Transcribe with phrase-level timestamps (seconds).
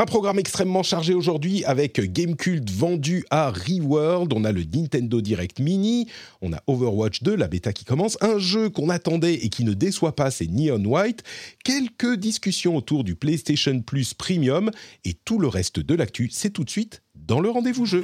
[0.00, 4.32] Un programme extrêmement chargé aujourd'hui avec Gamecult vendu à Reworld.
[4.32, 6.08] On a le Nintendo Direct Mini,
[6.40, 9.74] on a Overwatch 2, la bêta qui commence, un jeu qu'on attendait et qui ne
[9.74, 11.22] déçoit pas, c'est Neon White,
[11.64, 14.70] quelques discussions autour du PlayStation Plus Premium
[15.04, 18.02] et tout le reste de l'actu, c'est tout de suite dans le rendez-vous jeu.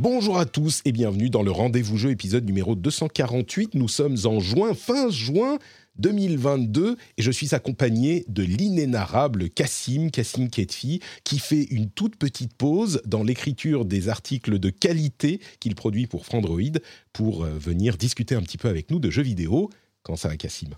[0.00, 3.74] Bonjour à tous et bienvenue dans le Rendez-vous Jeu épisode numéro 248.
[3.74, 5.58] Nous sommes en juin, fin juin
[5.98, 12.54] 2022 et je suis accompagné de l'inénarrable Cassim, Cassim Ketfi, qui fait une toute petite
[12.54, 16.80] pause dans l'écriture des articles de qualité qu'il produit pour Frandroid
[17.12, 19.70] pour euh, venir discuter un petit peu avec nous de jeux vidéo.
[20.02, 20.70] Comment ça va Cassim?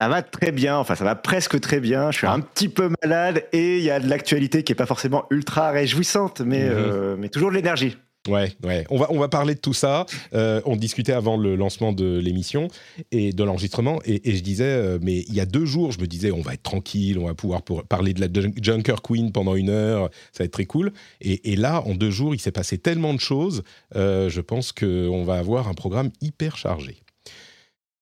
[0.00, 2.10] Ça va très bien, enfin ça va presque très bien.
[2.10, 2.32] Je suis Ah.
[2.32, 5.70] un petit peu malade et il y a de l'actualité qui est pas forcément ultra
[5.70, 6.72] réjouissante, mais, Mhm.
[6.74, 7.96] euh, mais toujours de l'énergie.
[8.28, 8.84] Ouais, ouais.
[8.90, 10.04] On va, on va parler de tout ça.
[10.34, 12.68] Euh, on discutait avant le lancement de l'émission
[13.12, 13.98] et de l'enregistrement.
[14.04, 16.42] Et, et je disais, euh, mais il y a deux jours, je me disais, on
[16.42, 19.70] va être tranquille, on va pouvoir pour- parler de la Jun- Junker Queen pendant une
[19.70, 20.92] heure, ça va être très cool.
[21.22, 23.62] Et, et là, en deux jours, il s'est passé tellement de choses.
[23.96, 26.96] euh, je pense qu'on va avoir un programme hyper chargé.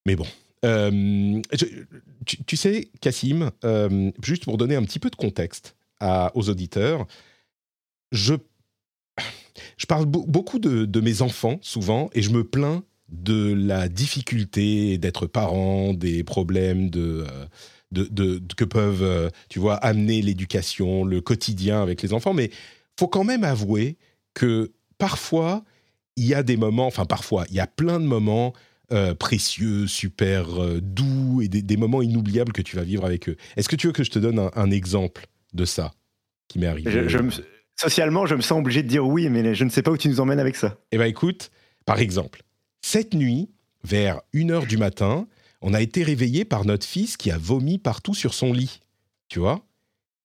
[0.05, 0.25] Mais bon.
[0.65, 1.41] Euh,
[2.25, 5.75] tu, sais, Cassim, euh, juste pour donner un petit peu de contexte
[6.33, 7.07] aux auditeurs,
[8.11, 8.35] je
[9.75, 14.97] je parle beau- beaucoup de, mes enfants souvent et je me plains de la difficulté
[14.97, 17.25] d'être parent, des problèmes de,
[17.93, 22.33] euh, que peuvent, tu vois, amener l'éducation, le quotidien avec les enfants.
[22.33, 22.51] Mais
[22.97, 23.97] faut quand même avouer
[24.33, 25.63] que parfois
[26.15, 28.53] il y a des moments, enfin parfois il y a plein de moments
[28.91, 33.29] euh, précieux, super euh, doux et des, des moments inoubliables que tu vas vivre avec
[33.29, 33.35] eux.
[33.57, 35.91] Est-ce que tu veux que je te donne un, un exemple de ça
[36.47, 36.91] qui m'est arrivé?
[36.91, 37.31] Je- je me-
[37.75, 40.09] socialement, je me sens obligé de dire oui, mais je ne sais pas où tu
[40.09, 40.77] nous emmènes avec ça.
[40.91, 41.51] Eh bien, écoute,
[41.85, 42.43] par exemple,
[42.81, 43.49] cette nuit,
[43.83, 45.27] vers 1h du matin,
[45.61, 48.79] on a été réveillé par notre fils qui a vomi partout sur son lit.
[49.29, 49.65] Tu vois?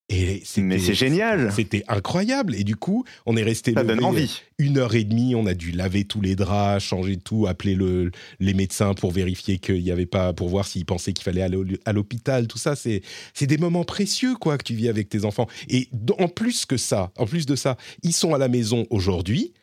[0.07, 1.51] Et Mais c'est génial.
[1.51, 2.53] C'était incroyable.
[2.53, 4.41] Et du coup, on est resté Ça levé donne envie.
[4.59, 5.33] une heure et demie.
[5.33, 9.57] On a dû laver tous les draps, changer tout, appeler le, les médecins pour vérifier
[9.57, 12.47] qu'il n'y avait pas, pour voir s'ils pensaient qu'il fallait aller à l'hôpital.
[12.47, 13.01] Tout ça, c'est
[13.41, 15.47] des moments précieux quoi que tu vis avec tes enfants.
[15.69, 15.89] Et
[16.19, 19.53] en plus que ça, en plus de ça, ils sont à la maison aujourd'hui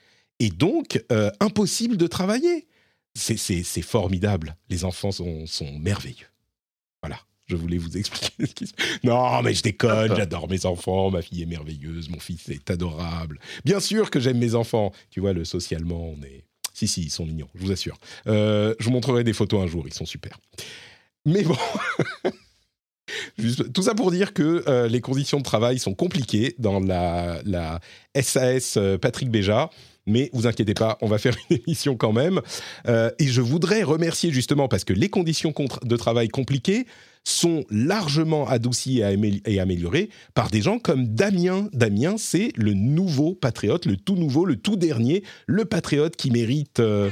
[0.41, 2.67] et donc euh, impossible de travailler.
[3.15, 3.37] C'est-
[3.83, 4.57] formidable.
[4.71, 6.27] Les enfants sont, sont merveilleux.
[7.01, 7.21] Voilà.
[7.53, 8.73] Je voulais vous expliquer ce qui se
[9.05, 10.17] Non, mais je déconne, Hop.
[10.17, 13.39] j'adore mes enfants, ma fille est merveilleuse, mon fils est adorable.
[13.67, 14.91] Bien sûr que j'aime mes enfants.
[15.11, 16.45] Tu vois, le socialement, on est.
[16.73, 17.99] Si, si, ils sont mignons, je vous assure.
[18.27, 20.39] Euh, je vous montrerai des photos un jour, ils sont super.
[21.27, 21.57] Mais bon.
[23.39, 27.41] Juste- tout ça pour dire que euh, les conditions de travail sont compliquées dans la,
[27.45, 27.81] la
[28.21, 29.69] SAS euh, Patrick Béja.
[30.07, 32.41] Mais vous inquiétez pas, on va faire une émission quand même.
[32.89, 35.53] Euh, et je voudrais remercier justement parce que les conditions
[35.83, 36.87] de travail compliquées
[37.25, 41.69] sont largement adoucies et, amé- et améliorées par des gens comme Damien.
[41.73, 46.81] Damien, c'est le nouveau patriote, le tout nouveau, le tout dernier, le patriote qui mérite...
[46.81, 47.11] euh,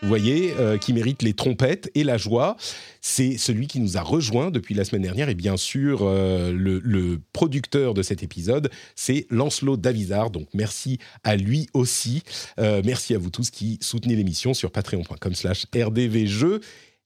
[0.00, 2.56] vous voyez, euh, qui mérite les trompettes et la joie.
[3.00, 7.20] C'est celui qui nous a rejoint depuis la semaine dernière et bien sûr euh, le,
[7.32, 10.30] producteur de cet épisode, c'est Lancelot Davizard.
[10.30, 12.22] Donc merci à lui aussi.
[12.58, 16.60] Merci à vous tous qui soutenez l'émission sur patreon.com/slash rdvjeux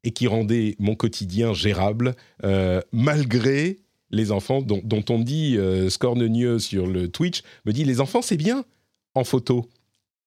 [0.05, 2.15] et qui rendez mon quotidien gérable
[2.45, 3.79] euh, malgré
[4.11, 8.23] les enfants dont, dont on dit euh, Scornenieux sur le Twitch me dit les enfants
[8.23, 8.65] c'est bien
[9.15, 9.69] en photo.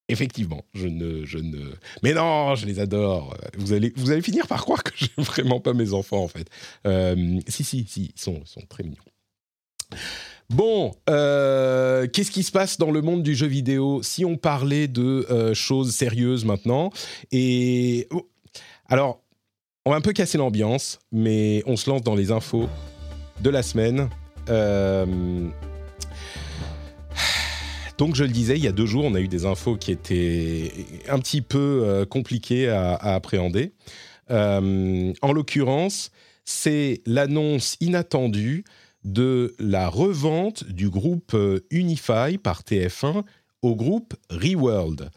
[0.07, 1.59] Effectivement, je ne, je ne.
[2.03, 3.35] Mais non, je les adore.
[3.57, 6.47] Vous allez, vous allez finir par croire que j'aime vraiment pas mes enfants en fait.
[6.85, 9.01] Euh, si, si, si, ils sont, sont très mignons.
[10.51, 14.87] Bon, euh, qu'est-ce qui se passe dans le monde du jeu vidéo Si on parlait
[14.87, 16.91] de choses sérieuses maintenant,
[17.31, 18.29] et oh,
[18.87, 19.24] alors,
[19.85, 22.67] on va un peu casser l'ambiance, mais on se lance dans les infos
[23.41, 24.09] de la semaine.
[24.49, 25.05] Euh,
[27.99, 29.91] donc, je le disais, il y a deux jours, on a eu des infos qui
[29.91, 30.71] étaient
[31.07, 33.73] un petit peu euh, compliquées à, appréhender.
[34.31, 36.11] Euh, en l'occurrence,
[36.45, 38.63] c'est l'annonce inattendue
[39.03, 41.37] de la revente du groupe
[41.69, 43.23] Unify par TF1
[43.61, 45.11] au groupe Reworld.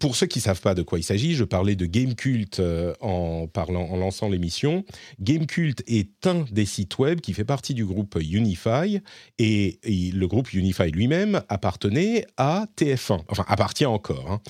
[0.00, 2.94] Pour ceux qui ne savent pas de quoi il s'agit, je parlais de Gamecult euh,
[3.00, 4.86] en, parlant, en lançant l'émission.
[5.20, 9.00] Gamecult est un des sites web qui fait partie du groupe Unify
[9.38, 14.30] et, le groupe Unify lui-même appartenait à TF1, enfin appartient encore.
[14.30, 14.40] Hein.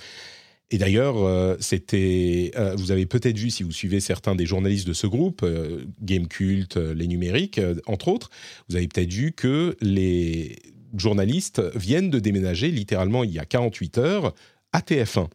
[0.70, 4.86] Et d'ailleurs, euh, c'était, euh, vous avez peut-être vu si vous suivez certains des journalistes
[4.86, 5.44] de ce groupe,
[6.02, 8.30] Gamecult, les numériques, entre autres,
[8.68, 10.54] vous avez peut-être vu que les
[10.96, 14.34] journalistes viennent de déménager littéralement il y a 48 heures
[14.76, 15.28] à TF1.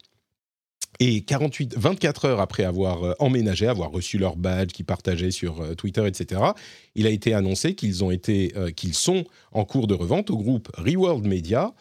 [1.00, 5.62] Et 48, 24 heures après avoir euh, emménagé, avoir reçu leur badge qu'ils partageaient sur
[5.62, 6.42] euh, Twitter, etc.,
[6.94, 10.38] il a été annoncé qu'ils ont été, euh, qu'ils sont en cours de revente au
[10.38, 11.74] groupe Reworld Media.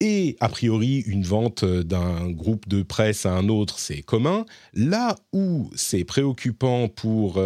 [0.00, 4.44] Et a priori, une vente d'un groupe de presse à un autre, c'est commun.
[4.74, 7.40] Là où c'est préoccupant pour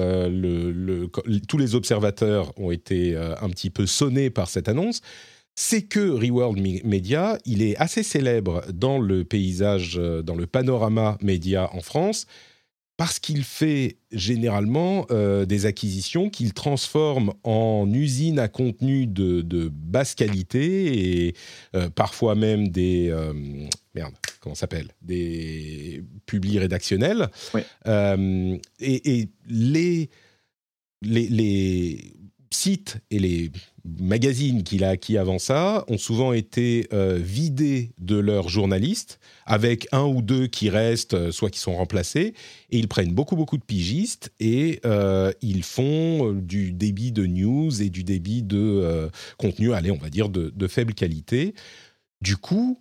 [1.47, 5.03] tous les observateurs ont été un petit peu sonnés par cette annonce,
[5.61, 11.19] c'est que Reworld Media, il est assez célèbre dans le paysage, euh, dans le panorama
[11.21, 12.29] média en France,
[12.97, 20.15] parce qu'il fait généralement euh, des acquisitions qu'il transforme en usines à contenu de, basse
[20.15, 21.35] qualité et
[21.75, 23.13] euh, parfois même des
[23.97, 27.31] merde comment s'appelle des publis rédactionnels.
[27.85, 30.11] Et, les,
[31.03, 32.15] les, les
[32.53, 33.51] sites et les
[34.01, 39.89] magazines qu'il a acquis avant ça ont souvent été euh, vidés de leurs journalistes, avec
[39.93, 42.35] un ou deux qui restent, euh, soit qui sont remplacés,
[42.71, 47.83] et ils prennent beaucoup beaucoup de pigistes et euh, ils font du débit de news
[47.83, 51.55] et du débit de contenu, allez, on va dire de, faible qualité.
[52.21, 52.81] Du coup,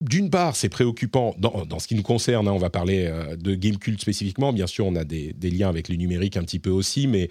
[0.00, 2.48] d'une part, c'est préoccupant dans, ce qui nous concerne.
[2.48, 4.52] Hein, on va parler de Gamecult spécifiquement.
[4.52, 7.28] Bien sûr, on a des, des, liens avec le numérique un petit peu aussi, mais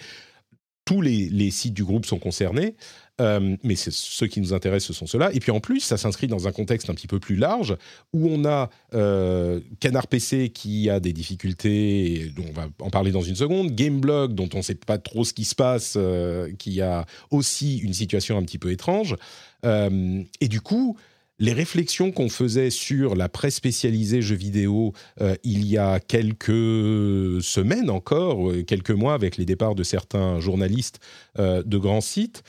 [0.91, 2.75] tous les, sites du groupe sont concernés,
[3.21, 5.29] euh, mais ceux qui nous intéressent, ce sont ceux-là.
[5.33, 7.77] Et puis en plus, ça s'inscrit dans un contexte un petit peu plus large,
[8.11, 13.11] où on a euh, Canard PC qui a des difficultés, dont on va en parler
[13.11, 16.51] dans une seconde, Gameblog, dont on ne sait pas trop ce qui se passe, euh,
[16.59, 19.15] qui a aussi une situation un petit peu étrange.
[19.63, 20.97] et du coup,
[21.41, 27.41] les réflexions qu'on faisait sur la presse spécialisée jeux vidéo euh, il y a quelques
[27.41, 30.99] semaines encore, euh, quelques mois, avec les départs de certains journalistes
[31.39, 32.43] euh, de grands sites,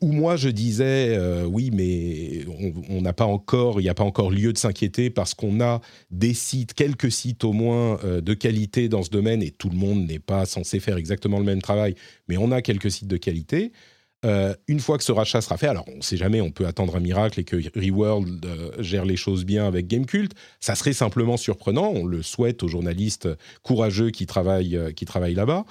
[0.00, 2.46] où moi je disais oui, mais
[2.88, 5.82] on n'a pas encore, il n'y a pas encore lieu de s'inquiéter parce qu'on a
[6.10, 10.06] des sites, quelques sites au moins de qualité dans ce domaine, et tout le monde
[10.06, 11.96] n'est pas censé faire exactement le même travail,
[12.28, 13.72] mais on a quelques sites de qualité.
[14.24, 16.66] Euh, une fois que ce rachat sera fait, alors on ne sait jamais, on peut
[16.66, 20.32] attendre un miracle et que Reworld euh, gère les choses bien avec Gamecult.
[20.60, 21.90] Ça serait simplement surprenant.
[21.94, 23.28] On le souhaite aux journalistes
[23.62, 25.64] courageux qui travaillent, euh, qui travaillent là-bas.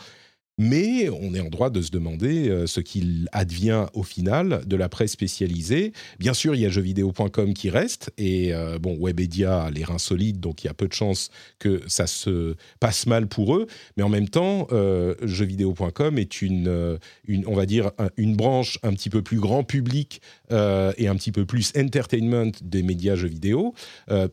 [0.59, 4.75] Mais on est en droit de se demander euh, ce qu'il advient au final de
[4.75, 5.93] la presse spécialisée.
[6.19, 9.97] Bien sûr, il y a jeuxvideo.com qui reste, et euh, bon, Webedia a les reins
[9.97, 13.65] solides, donc il y a peu de chances que ça se passe mal pour eux.
[13.97, 18.93] Mais en même temps, euh, jeuxvideo.com est une, une, on va dire, une branche un
[18.93, 20.21] petit peu plus grand public
[20.51, 23.73] et un petit peu plus entertainment des médias jeux vidéo,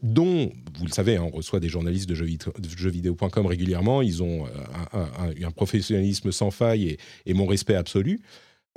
[0.03, 4.03] dont, vous le savez, hein, on reçoit des journalistes de jeuxvideo.com régulièrement.
[4.03, 4.45] Ils ont
[4.93, 6.97] un professionnalisme sans faille
[7.27, 8.21] et, mon respect absolu.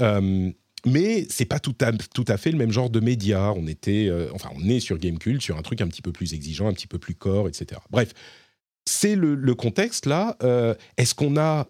[0.02, 0.52] Euh,
[0.86, 3.54] mais c'est pas tout à, tout à fait le même genre de média.
[3.54, 6.34] On était, euh, enfin, on est sur Gamecult, sur un truc un petit peu plus
[6.34, 7.80] exigeant, un petit peu plus core, etc.
[7.90, 8.14] Bref,
[8.86, 10.36] c'est le, contexte là.
[10.44, 11.68] Euh, est-ce qu'on a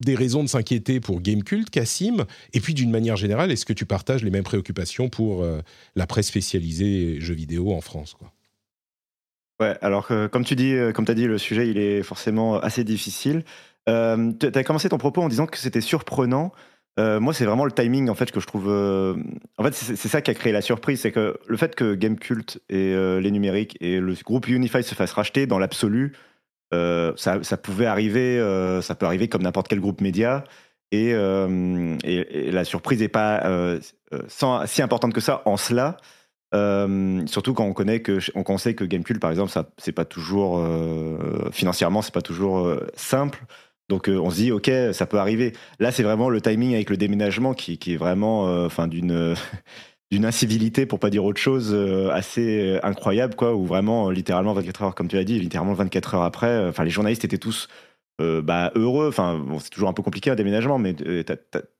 [0.00, 2.26] des raisons de s'inquiéter pour Gamecult, Cassim?
[2.52, 5.44] Et puis, d'une manière générale, est-ce que tu partages les mêmes préoccupations pour
[5.96, 8.32] la presse spécialisée jeux vidéo en France quoi?
[9.60, 13.42] Ouais, alors comme tu dis, comme as dit, le sujet il est forcément assez difficile.
[13.88, 16.52] Euh, tu as commencé ton propos en disant que c'était surprenant.
[16.98, 18.68] Euh, moi, c'est vraiment le timing en fait que je trouve.
[18.68, 19.14] Euh,
[19.56, 22.60] en fait, c'est ça qui a créé la surprise, c'est que le fait que Gamecult
[22.68, 26.12] et les numériques et le groupe Unify se fassent racheter dans l'absolu,
[26.72, 28.38] ça, pouvait arriver,
[28.82, 30.44] ça peut arriver comme n'importe quel groupe média.
[30.90, 33.78] Et, la surprise n'est pas
[34.66, 35.98] si importante que ça en cela.
[36.52, 40.66] surtout quand on connaît que on sait que Gamecult par exemple ça c'est pas toujours
[41.52, 43.44] financièrement c'est pas toujours simple
[43.88, 45.52] donc euh, on se dit ok ça peut arriver.
[45.80, 49.34] Là c'est vraiment le timing avec le déménagement qui, qui est vraiment euh, d'une
[50.10, 54.82] d'une incivilité pour pas dire autre chose euh, assez incroyable quoi où vraiment littéralement 24
[54.82, 57.68] heures comme tu l'as dit littéralement 24 heures après enfin les journalistes étaient tous
[58.20, 60.96] bah, heureux enfin bon, c'est toujours un peu compliqué un déménagement mais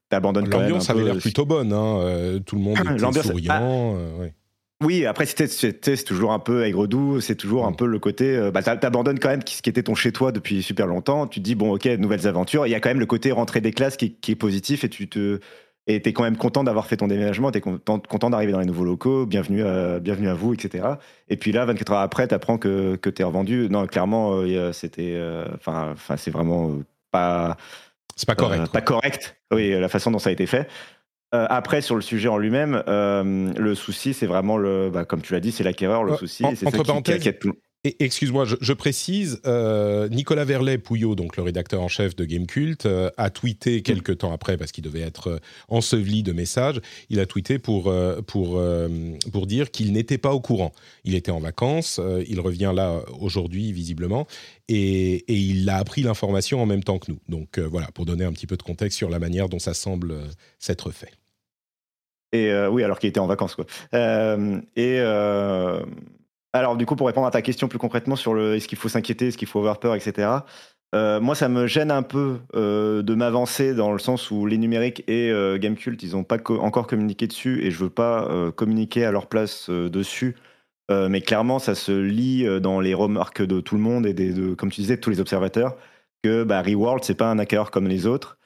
[0.08, 2.78] t'abandonnes quand même l'ambiance avait l'air plutôt bonne hein, tout le monde
[3.10, 4.34] était souriant ah, ouais.
[4.80, 7.76] Oui, après, c'est toujours un peu aigre-doux, c'est toujours un mm.
[7.76, 8.36] peu le côté.
[8.36, 11.26] Euh, bah, T'abandonnes quand même ce qui était ton chez-toi depuis super longtemps.
[11.26, 12.66] Tu te dis, bon, ok, nouvelles aventures.
[12.66, 15.08] Il y a quand même le côté rentrée des classes qui, est positif et tu
[15.08, 15.40] te.
[15.88, 18.52] et tu es quand même content d'avoir fait ton déménagement, tu es content, content d'arriver
[18.52, 20.86] dans les nouveaux locaux, bienvenue à, bienvenue à vous, etc.
[21.28, 23.68] Et puis là, 24 heures après, tu apprends que, que tu es revendu.
[23.68, 25.20] Non, clairement, c'était.
[25.56, 26.78] Enfin, enfin c'est vraiment
[27.10, 27.56] pas.
[28.14, 28.72] C'est pas correct.
[28.72, 30.68] pas correct, oui, la façon dont ça a été fait.
[31.32, 35.40] Après, sur le sujet en lui-même, le souci, c'est vraiment le, bah, comme tu l'as
[35.40, 36.04] dit, c'est l'acquéreur.
[36.04, 37.54] Le souci, ce qui, qui inquiète tout
[37.84, 43.30] excuse-moi, je, précise, euh, Nicolas Verlet-Pouillot, donc le rédacteur en chef de Gamecult, euh, a
[43.30, 47.58] tweeté quelques temps après, parce qu'il devait être euh, enseveli de messages, il a tweeté
[47.58, 47.92] pour,
[48.26, 48.60] pour,
[49.32, 50.72] pour dire qu'il n'était pas au courant.
[51.04, 54.26] Il était en vacances, il revient là aujourd'hui visiblement,
[54.68, 57.20] et, et il a appris l'information en même temps que nous.
[57.28, 60.16] Donc voilà, pour donner un petit peu de contexte sur la manière dont ça semble
[60.58, 61.17] s'être fait.
[62.32, 63.64] Et oui, alors qu'il était en vacances, quoi.
[64.76, 65.00] et
[66.52, 68.88] alors, du coup, pour répondre à ta question plus concrètement sur le est-ce qu'il faut
[68.88, 70.28] s'inquiéter, est-ce qu'il faut avoir peur, etc.
[70.94, 74.56] Euh, moi, ça me gêne un peu euh, de m'avancer dans le sens où les
[74.56, 79.04] numériques et euh, Gamecult, ils n'ont pas encore communiqué dessus et je veux pas communiquer
[79.04, 80.36] à leur place dessus.
[80.90, 84.54] mais clairement, ça se lit dans les remarques de tout le monde et des, de,
[84.54, 85.76] comme tu disais, de tous les observateurs
[86.24, 88.37] que bah, Reworld, c'est pas un hacker comme les autres.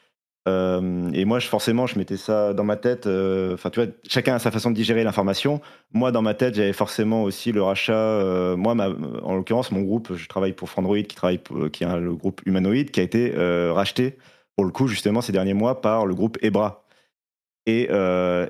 [0.49, 3.07] Euh, et moi, je, forcément, je mettais ça dans ma tête.
[3.07, 5.61] Euh, enfin, tu vois, chacun a sa façon de digérer l'information.
[5.93, 7.93] Moi, dans ma tête, j'avais forcément aussi le rachat.
[7.93, 8.75] Euh, moi,
[9.23, 11.41] en l'occurrence, mon groupe, je travaille pour Frandroid, qui travaille,
[11.73, 13.33] qui est le groupe Humanoid, qui a été
[13.71, 14.17] racheté
[14.57, 16.85] pour le coup justement ces derniers mois par le groupe Ebra.
[17.67, 17.89] Et,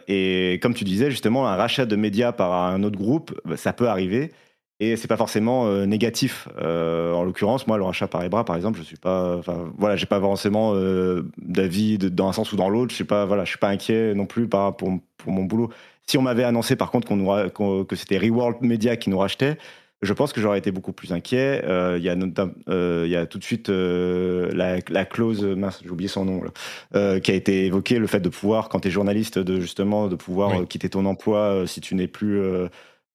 [0.08, 3.88] et comme tu disais, justement, un rachat de médias par un autre groupe, ça peut
[3.88, 4.32] arriver
[4.80, 6.48] et c'est pas forcément euh, négatif.
[6.60, 9.94] Euh, en l'occurrence, moi, le rachat par Ebra, par exemple, je suis pas, enfin, voilà,
[9.94, 12.90] j'ai pas forcément euh, d'avis dans un sens ou dans l'autre.
[12.90, 15.70] Je suis pas, voilà, je suis pas inquiet non plus par, pour, pour mon boulot.
[16.06, 19.56] Si on m'avait annoncé, par contre, qu'on que c'était Reworld Media qui nous rachetait,
[20.02, 21.62] je pense que j'aurais été beaucoup plus inquiet.
[21.96, 26.24] Il y, a y a tout de suite la, la, clause, mince, j'ai oublié son
[26.24, 29.60] nom, là, qui a été évoquée, le fait de pouvoir, quand tu es journaliste, de
[29.60, 32.42] justement de pouvoir quitter ton emploi si tu n'es plus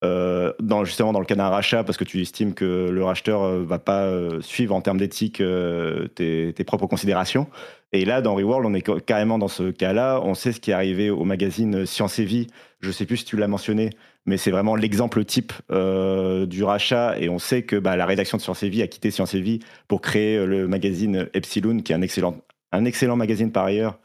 [0.04, 3.42] euh, dans, justement dans le cas d'un rachat parce que tu estimes que le racheteur
[3.42, 5.42] euh, va pas euh, suivre en termes d'éthique
[6.16, 7.48] tes, propres considérations.
[7.94, 10.22] Et là, dans Reworld, on est carrément dans ce cas-là.
[10.24, 12.48] On sait ce qui est arrivé au magazine Science et Vie.
[12.80, 13.90] Je sais plus si tu l'as mentionné,
[14.26, 17.18] mais c'est vraiment l'exemple type du rachat.
[17.18, 19.42] Et on sait que bah, la rédaction de Science et Vie a quitté Science et
[19.42, 22.38] Vie pour créer le magazine Epsilon, qui est un excellent,
[22.74, 23.98] un excellent magazine par ailleurs,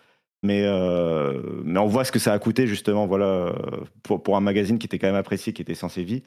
[0.43, 3.55] mais, euh, mais on voit ce que ça a coûté justement voilà,
[4.03, 6.23] pour, pour un magazine qui était quand même apprécié, qui était censé vie.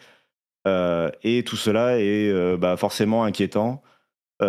[0.67, 3.83] Euh, et tout cela est euh, bah, forcément inquiétant.
[4.39, 4.47] pour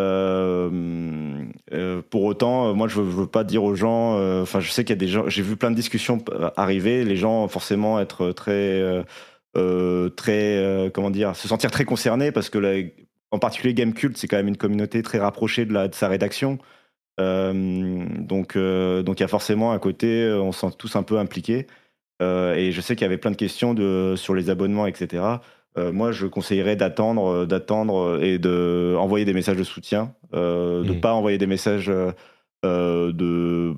[2.24, 5.00] autant, moi je veux, veux, pas dire aux gens, enfin je sais qu'il y a
[5.00, 6.18] des gens, j'ai vu plein de discussions
[6.56, 9.04] arriver, les gens forcément être très,
[10.16, 12.92] très, comment dire, se sentir très concernés parce que
[13.32, 16.58] en particulier Gamecult, c'est quand même une communauté très rapprochée de, la, de sa rédaction.
[17.18, 20.96] Euh, donc, euh, donc il y a forcément un côté, euh, on se sent tous
[20.96, 21.66] un peu impliqués.
[22.20, 25.22] et je sais qu'il y avait plein de questions de, sur les abonnements, etc.
[25.92, 31.00] moi, je conseillerais d'attendre, d'attendre et de envoyer des messages de soutien, de ne mmh.
[31.00, 31.92] pas envoyer des messages
[32.66, 33.74] euh, de,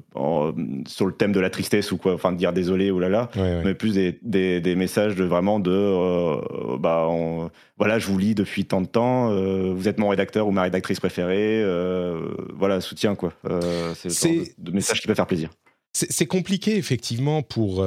[0.88, 3.30] sur le thème de la tristesse ou quoi, enfin de dire désolé ou là là,
[3.36, 7.08] mais plus des, des, messages de vraiment de euh, bah
[7.76, 10.62] voilà, je vous lis depuis tant de temps, euh, vous êtes mon rédacteur ou ma
[10.62, 11.62] rédactrice préférée,
[12.54, 13.32] voilà, soutien quoi.
[13.94, 15.50] c'est de messages qui peuvent faire plaisir.
[15.92, 17.84] C'est compliqué effectivement pour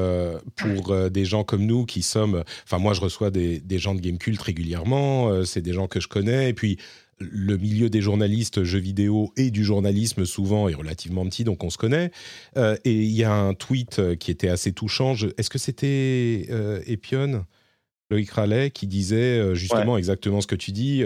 [0.56, 2.44] pour des gens comme nous qui sommes.
[2.66, 5.46] Enfin, moi, je reçois des, des gens de Gamecult régulièrement.
[5.46, 6.50] c'est des gens que je connais.
[6.50, 6.78] Et puis,
[7.32, 11.70] le milieu des journalistes jeux vidéo et du journalisme souvent est relativement petit, donc on
[11.70, 12.12] se connaît.
[12.58, 15.16] Euh, et il y a un tweet euh, qui était assez touchant.
[15.38, 17.46] Est-ce que c'était euh, Epion,
[18.10, 21.04] Loïc Rallet, qui disait justement exactement ce que tu dis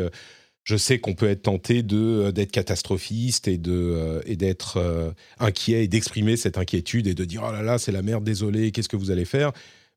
[0.64, 5.88] je sais qu'on peut être tenté de d'être catastrophiste et de et d'être inquiet et
[5.88, 8.96] d'exprimer cette inquiétude et de dire oh là là c'est la merde désolé qu'est-ce que
[8.96, 9.52] vous allez faire?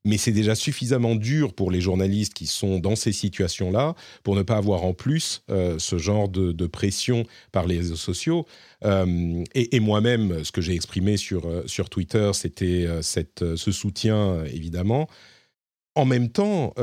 [0.05, 4.43] Mais c'est déjà suffisamment dur pour les journalistes qui sont dans ces situations-là pour ne
[4.43, 8.47] pas avoir en plus euh, ce genre de, pression par les réseaux sociaux.
[8.85, 15.09] Euh, et, moi-même, ce que j'ai exprimé sur, euh, sur Twitter, c'était ce soutien, évidemment.
[15.99, 16.75] En même temps,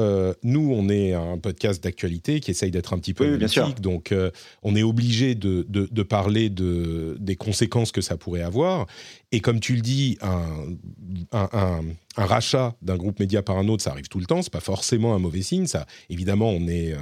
[0.43, 4.13] nous, on est un podcast d'actualité qui essaye d'être un petit peu oui, donc
[4.61, 8.87] on est obligé de, de, parler de, des conséquences que ça pourrait avoir.
[9.31, 10.75] Et comme tu le dis, un,
[11.31, 11.81] un
[12.17, 14.41] un rachat d'un groupe média par un autre, ça arrive tout le temps.
[14.41, 15.67] C'est pas forcément un mauvais signe.
[15.67, 16.97] Ça, évidemment, on est, euh,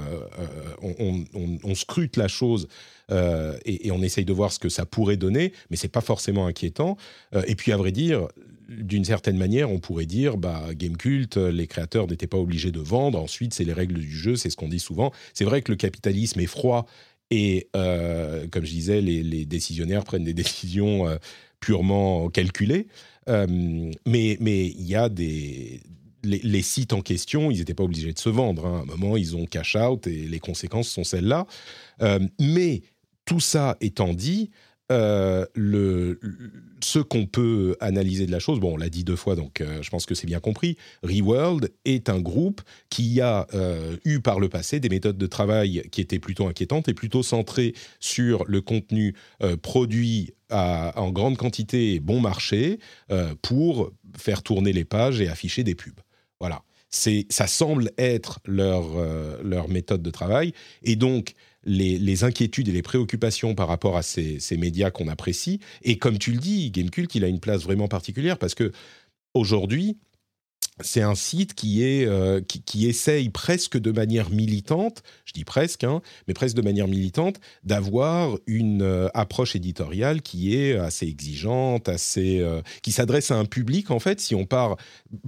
[0.82, 2.68] euh, on, scrute la chose
[3.10, 6.46] euh, et, on essaye de voir ce que ça pourrait donner, mais c'est pas forcément
[6.46, 6.96] inquiétant.
[7.46, 8.28] et puis, à vrai dire,
[8.68, 13.18] d'une certaine manière, on pourrait dire, bah, Gamecult, les créateurs n'étaient pas obligés de vendre.
[13.18, 15.12] Ensuite, c'est les règles du jeu, c'est ce qu'on dit souvent.
[15.32, 16.86] C'est vrai que le capitalisme est froid
[17.30, 21.06] et, comme je disais, les, décisionnaires prennent des décisions
[21.60, 22.86] purement calculé.
[23.26, 25.80] mais mais il y a des
[26.22, 28.66] les, sites en question, ils n'étaient pas obligés de se vendre.
[28.66, 28.78] Hein.
[28.88, 31.46] À un moment, ils ont cash out et les conséquences sont celles-là.
[32.40, 32.82] mais
[33.24, 34.50] tout ça étant dit,
[34.92, 36.20] euh, le,
[36.82, 39.82] ce qu'on peut analyser de la chose, bon, on l'a dit deux fois, donc euh,
[39.82, 40.76] je pense que c'est bien compris.
[41.02, 42.60] Reworld est un groupe
[42.90, 46.88] qui a euh, eu par le passé des méthodes de travail qui étaient plutôt inquiétantes
[46.88, 49.14] et plutôt centrées sur le contenu
[49.62, 52.78] produit en grande quantité et bon marché
[53.42, 56.00] pour faire tourner les pages et afficher des pubs.
[56.40, 56.62] Voilà.
[56.90, 58.84] Ça semble être leur,
[59.42, 60.52] leur méthode de travail.
[60.82, 65.60] Et donc, les, inquiétudes et les préoccupations par rapport à ces, médias qu'on apprécie.
[65.82, 68.72] Et comme tu le dis, Gamecult, il a une place vraiment particulière parce que
[69.34, 69.96] aujourd'hui,
[70.80, 75.84] c'est un site qui, est, euh, qui, essaye presque de manière militante, je dis presque,
[75.84, 81.88] hein, mais presque de manière militante, d'avoir une euh, approche éditoriale qui est assez exigeante,
[81.88, 84.76] assez, euh, qui s'adresse à un public, en fait, si on part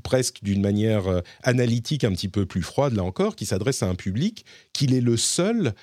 [0.02, 3.94] presque d'une manière analytique un petit peu plus froide, là encore, qui s'adresse à un
[3.94, 5.74] public qu'il est le seul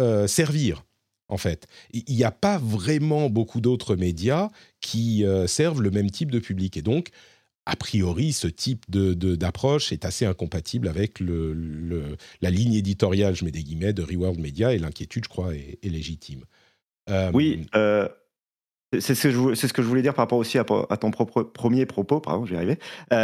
[0.00, 0.84] euh, servir.
[1.28, 4.48] En fait, il n'y a pas vraiment beaucoup d'autres médias
[4.80, 6.76] qui euh, servent le même type de public.
[6.76, 7.10] Et donc,
[7.66, 13.52] a priori, ce type d'approche est assez incompatible avec le, la ligne éditoriale, je mets
[13.52, 16.44] des guillemets, de Reworld Media, et l'inquiétude, je crois, est, légitime.
[17.10, 17.66] Euh, oui,
[18.98, 22.18] c'est ce, ce que je voulais dire par rapport aussi à, ton propre, premier propos,
[22.18, 22.78] pardon, j'y arrivais.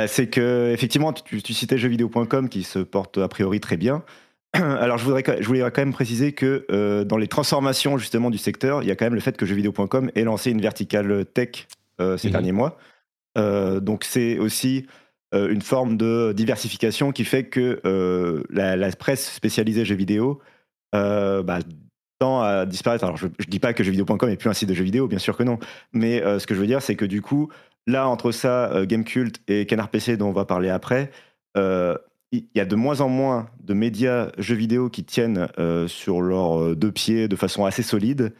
[0.06, 4.04] c'est que, effectivement, tu, tu citais jeuxvideo.com qui se porte a priori très bien.
[4.80, 8.38] Alors, je, voudrais, je voulais quand même préciser que euh, dans les transformations justement du
[8.38, 11.68] secteur, il y a quand même le fait que jeuxvideo.com ait lancé une verticale tech
[12.00, 12.32] euh, ces mhm.
[12.32, 12.78] derniers mois.
[13.38, 14.86] Euh, donc, c'est aussi
[15.32, 17.82] une forme de diversification qui fait que
[18.48, 20.40] la, presse spécialisée jeux vidéo
[20.92, 21.58] bah,
[22.18, 23.04] tend à disparaître.
[23.04, 25.18] Alors, je ne dis pas que jeuxvideo.com est plus un site de jeux vidéo, bien
[25.18, 25.58] sûr que non.
[25.92, 27.50] Mais ce que je veux dire, c'est que du coup,
[27.86, 31.10] là, entre ça, Gamecult et Canard PC, dont on va parler après,
[32.32, 36.20] il y a de moins en moins de médias jeux vidéo qui tiennent euh, sur
[36.20, 38.34] leurs euh, deux pieds de façon assez solide.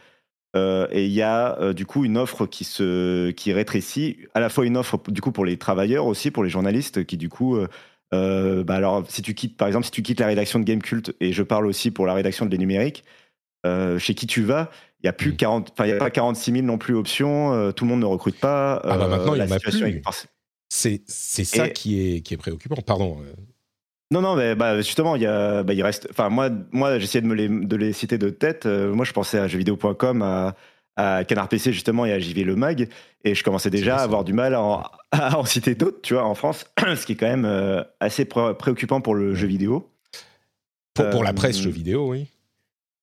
[0.57, 4.49] Euh, et il y a du coup une offre qui se qui rétrécit, à la
[4.49, 7.59] fois une offre du coup pour les travailleurs aussi, pour les journalistes qui du coup,
[8.11, 11.33] bah alors si tu quittes par exemple si tu quittes la rédaction de Gamecult et
[11.33, 13.05] je parle aussi pour la rédaction de Les Numériques,
[13.99, 14.71] chez qui tu vas,
[15.03, 17.71] il y a plus 40, enfin il y a pas 46 000 non plus options,
[17.73, 18.81] tout le monde ne recrute pas.
[18.83, 19.85] Ah bah maintenant il y en a plus.
[20.71, 22.77] C'est c'est ça qui est qui est préoccupant.
[22.77, 23.19] Pardon.
[24.13, 26.07] Non, non, mais bah, justement, il, y a, bah, il reste.
[26.11, 28.67] Enfin, moi, moi j'essayais de, me les, de les citer de tête.
[28.67, 30.55] Euh, moi, je pensais à jeuxvideo.com, à,
[30.97, 32.89] à Canard PC, justement, et à JV Le Mag.
[33.25, 34.55] Et je commençais déjà à avoir du mal
[35.13, 36.67] à en, citer d'autres, tu vois, en France,
[36.97, 39.91] ce qui est quand même euh, assez préoccupant pour le jeu vidéo.
[40.95, 42.29] Pour, pour la presse jeu vidéo, oui.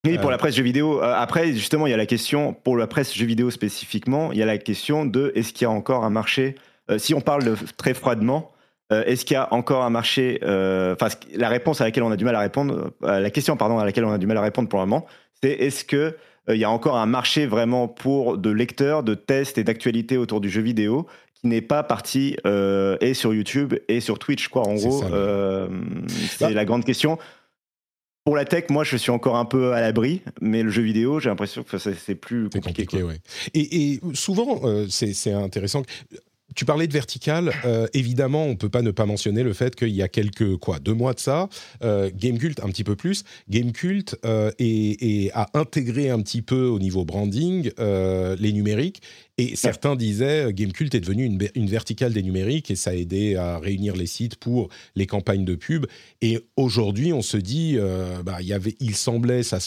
[0.06, 1.02] Oui, pour la presse jeu vidéo.
[1.02, 4.44] après, justement, il y a la question, pour la presse jeu vidéo spécifiquement, il y
[4.44, 6.56] a la question de est-ce qu'il y a encore un marché?
[6.98, 8.53] Si on parle de, très froidement,
[8.94, 12.12] euh, est-ce qu'il y a encore un marché euh, Enfin, la réponse à laquelle on
[12.12, 14.38] a du mal à répondre, euh, la question pardon à laquelle on a du mal
[14.38, 15.06] à répondre pour le moment,
[15.42, 16.16] c'est est-ce que
[16.50, 20.42] il y a encore un marché vraiment pour de lecteurs, de tests et d'actualités autour
[20.42, 22.36] du jeu vidéo qui n'est pas parti
[23.00, 24.68] et sur YouTube et sur Twitch, quoi.
[24.68, 25.04] En gros,
[26.10, 27.18] c'est bah la grande question.
[28.26, 31.22] Pour la tech, moi, je suis encore un peu à l'abri, mais le jeu vidéo,
[31.22, 32.86] j'ai l'impression que c'est plus compliqué.
[32.86, 33.22] compliqué
[33.54, 35.84] et, et, souvent, c'est intéressant
[36.56, 37.54] tu parlais de vertical.
[37.66, 40.80] Euh, évidemment, on peut pas ne pas mentionner le fait qu'il y a quelques quoi
[40.80, 41.50] deux mois de ça,
[41.84, 46.80] euh, Gamecult un petit peu plus, Gamecult euh, et, a intégré un petit peu au
[46.80, 49.02] niveau branding euh, les numériques.
[49.38, 53.36] Et certains disaient Gamecult est devenu une, une, verticale des numériques et ça a aidé
[53.36, 55.88] à réunir les sites pour les campagnes de pub.
[56.22, 57.78] Et aujourd'hui, on se dit,
[58.24, 59.58] bah, il semblait, ça,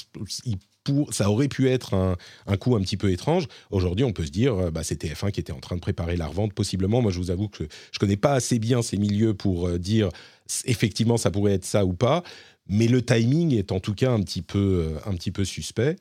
[1.11, 3.47] ça aurait pu être un, coup un petit peu étrange.
[3.71, 6.17] Aujourd'hui, on peut se dire, euh, bah, c'est TF1 qui était en train de préparer
[6.17, 7.03] la revente, possiblement.
[7.03, 10.09] Moi, je vous avoue que je connais pas assez bien ces milieux pour euh, dire
[10.65, 12.23] effectivement ça pourrait être ça ou pas.
[12.69, 15.97] Mais le timing est en tout cas un petit peu, euh, un petit peu suspect.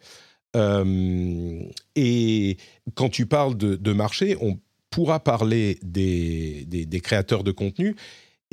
[1.95, 2.57] et
[2.93, 4.57] quand tu parles de, marché, on
[4.89, 7.95] pourra parler des, des créateurs de contenu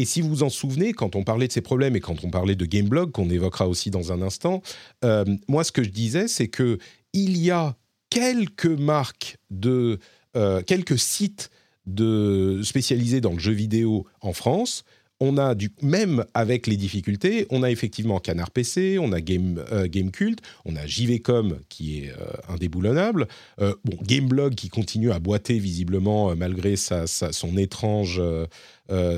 [0.02, 2.30] et si vous vous en souvenez, quand on parlait de ces problèmes et quand on
[2.30, 4.60] parlait de Gameblog, qu'on évoquera aussi dans un instant,
[5.04, 6.78] euh, moi ce que je disais, c'est que
[7.12, 7.76] il y a
[8.10, 10.00] quelques marques de,
[10.34, 11.50] euh, quelques sites
[11.86, 14.82] de spécialisés dans le jeu vidéo en France
[15.22, 19.64] on a du même avec les difficultés, on a effectivement Canard PC, on a Game
[19.70, 23.28] euh, Gamecult, on a JVcom qui est euh, indéboulonnable,
[23.60, 28.20] euh, Gameblog qui continue à boiter visiblement malgré son étrange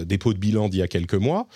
[0.04, 1.48] dépôt de bilan d'il y a quelques mois.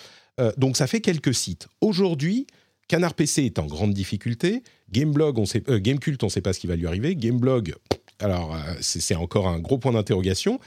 [0.57, 1.67] donc ça fait quelques sites.
[1.79, 2.47] Aujourd'hui,
[2.87, 6.59] Canard PC est en grande difficulté, Gameblog, on sait, Gamecult, on ne sait pas ce
[6.59, 7.75] qui va lui arriver, Gameblog,
[8.21, 10.59] alors, c'est encore un gros point d'interrogation.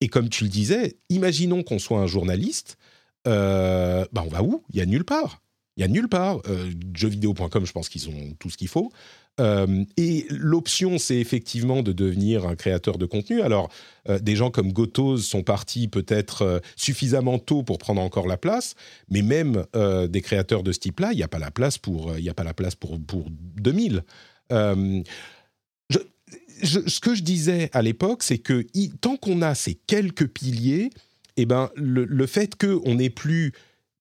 [0.00, 2.78] Et comme tu le disais, imaginons qu'on soit un journaliste,
[3.24, 4.62] bah on va où?
[4.70, 5.40] Il y a nulle part.
[5.76, 6.40] Il y a nulle part.
[6.94, 8.92] jeuxvideo.com, je pense qu'ils ont tout ce qu'il faut.
[9.40, 13.42] Euh, et l'option, c'est effectivement de devenir un créateur de contenu.
[13.42, 13.68] Alors,
[14.08, 18.36] euh, des gens comme Gotoz sont partis peut-être euh, suffisamment tôt pour prendre encore la
[18.36, 18.74] place,
[19.08, 19.64] mais même
[20.08, 22.44] des créateurs de ce type-là, il n'y a pas la place pour, il a pas
[22.44, 24.02] la place pour, pour 2000.
[24.50, 25.04] ce
[27.00, 28.64] que je disais à l'époque, c'est que
[29.00, 30.90] tant qu'on a ces quelques piliers,
[31.36, 33.52] eh ben, le, le fait qu'on n'ait plus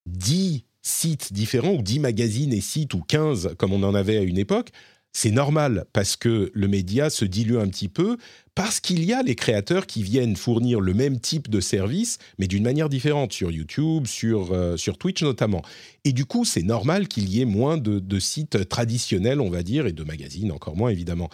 [0.06, 4.22] 10 sites différents, ou 10 magazines et sites, ou 15 comme on en avait à
[4.22, 4.72] une époque,
[5.16, 8.18] c'est normal parce que le média se dilue un petit peu,
[8.56, 12.48] parce qu'il y a les créateurs qui viennent fournir le même type de service, mais
[12.48, 15.62] d'une manière différente, sur YouTube, sur, euh, sur Twitch notamment.
[16.04, 19.86] Et du coup, c'est normal qu'il y ait moins de, sites traditionnels, on va dire,
[19.86, 21.30] et de magazines encore moins, évidemment.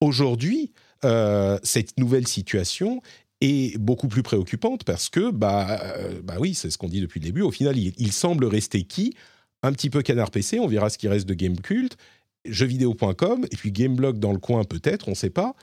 [0.00, 0.72] Aujourd'hui,
[1.04, 3.02] euh, cette nouvelle situation
[3.40, 7.20] est beaucoup plus préoccupante parce que, bah, euh, bah oui, c'est ce qu'on dit depuis
[7.20, 9.14] le début, au final, il, semble rester qui?
[9.62, 11.96] Un petit peu canard PC, on verra ce qui reste de Game Cult,
[12.44, 15.54] jeuxvideo.com et puis Gameblog dans le coin peut-être, on ne sait pas.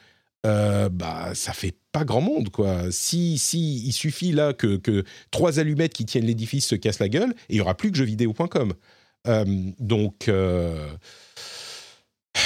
[0.45, 2.91] Euh, bah ça fait pas grand monde quoi.
[2.91, 7.07] Si si il suffit là que, que trois allumettes qui tiennent l'édifice se cassent la
[7.07, 8.73] gueule il y aura plus que jeuxvideo.com.
[9.29, 9.45] Euh,
[9.79, 10.29] donc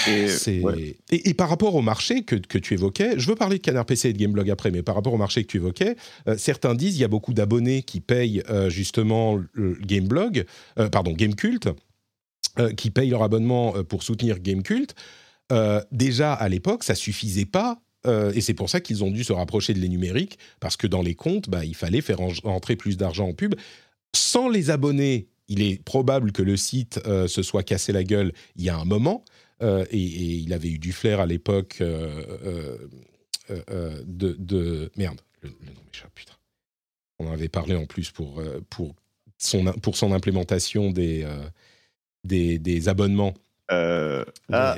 [0.07, 3.61] euh, et, et, par rapport au marché que, que, tu évoquais, je veux parler de
[3.61, 5.95] Canard PC et de Gameblog après, mais par rapport au marché que tu évoquais,
[6.37, 10.45] certains disent il y a beaucoup d'abonnés qui payent justement le Gameblog,
[10.91, 11.67] pardon Gamecult,
[12.59, 14.95] euh, qui payent leur abonnement euh, pour soutenir Gamecult,
[15.51, 17.79] euh, déjà à l'époque, ça suffisait pas.
[18.33, 21.01] et c'est pour ça qu'ils ont dû se rapprocher de les numériques, parce que dans
[21.01, 23.53] les comptes, bah, il fallait faire entrer plus d'argent en pub.
[24.15, 28.63] Sans les abonnés, il est probable que le site se soit cassé la gueule il
[28.63, 29.25] y a un moment.
[29.61, 32.89] Et, il avait eu du flair à l'époque de,
[34.95, 36.33] Merde, le, nom m'échappe, putain.
[37.19, 38.93] On en avait parlé en plus pour, pour,
[39.37, 41.25] son, pour son implémentation des,
[42.23, 43.33] des, abonnements.
[43.71, 44.77] Euh, ah,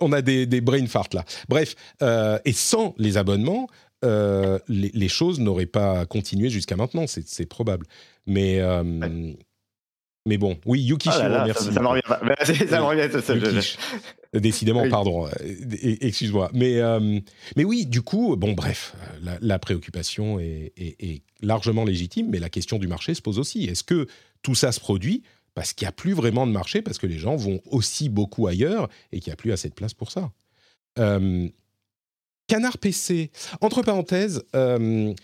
[0.00, 1.24] on, a, des, des, brain farts là.
[1.48, 3.68] Bref, euh, et sans les abonnements,
[4.04, 7.86] euh, les, choses n'auraient pas continué jusqu'à maintenant, c'est probable.
[8.26, 8.60] Mais,
[10.26, 11.72] mais bon, oui, Yuki ah merci.
[11.72, 13.76] Ça, revient, ça revient.
[14.34, 15.28] Décidément, pardon,
[15.80, 16.50] excuse-moi.
[16.52, 16.80] Mais,
[17.56, 18.94] mais oui, du coup, bon, bref,
[19.40, 23.64] la, préoccupation est, est, largement légitime, mais la question du marché se pose aussi.
[23.64, 24.06] Est-ce que
[24.42, 25.22] tout ça se produit
[25.56, 28.46] parce qu'il n'y a plus vraiment de marché, parce que les gens vont aussi beaucoup
[28.46, 30.30] ailleurs et qu'il n'y a plus assez de place pour ça?
[30.98, 31.48] Euh,
[32.46, 33.30] Canard PC,
[33.62, 35.14] entre parenthèses, euh,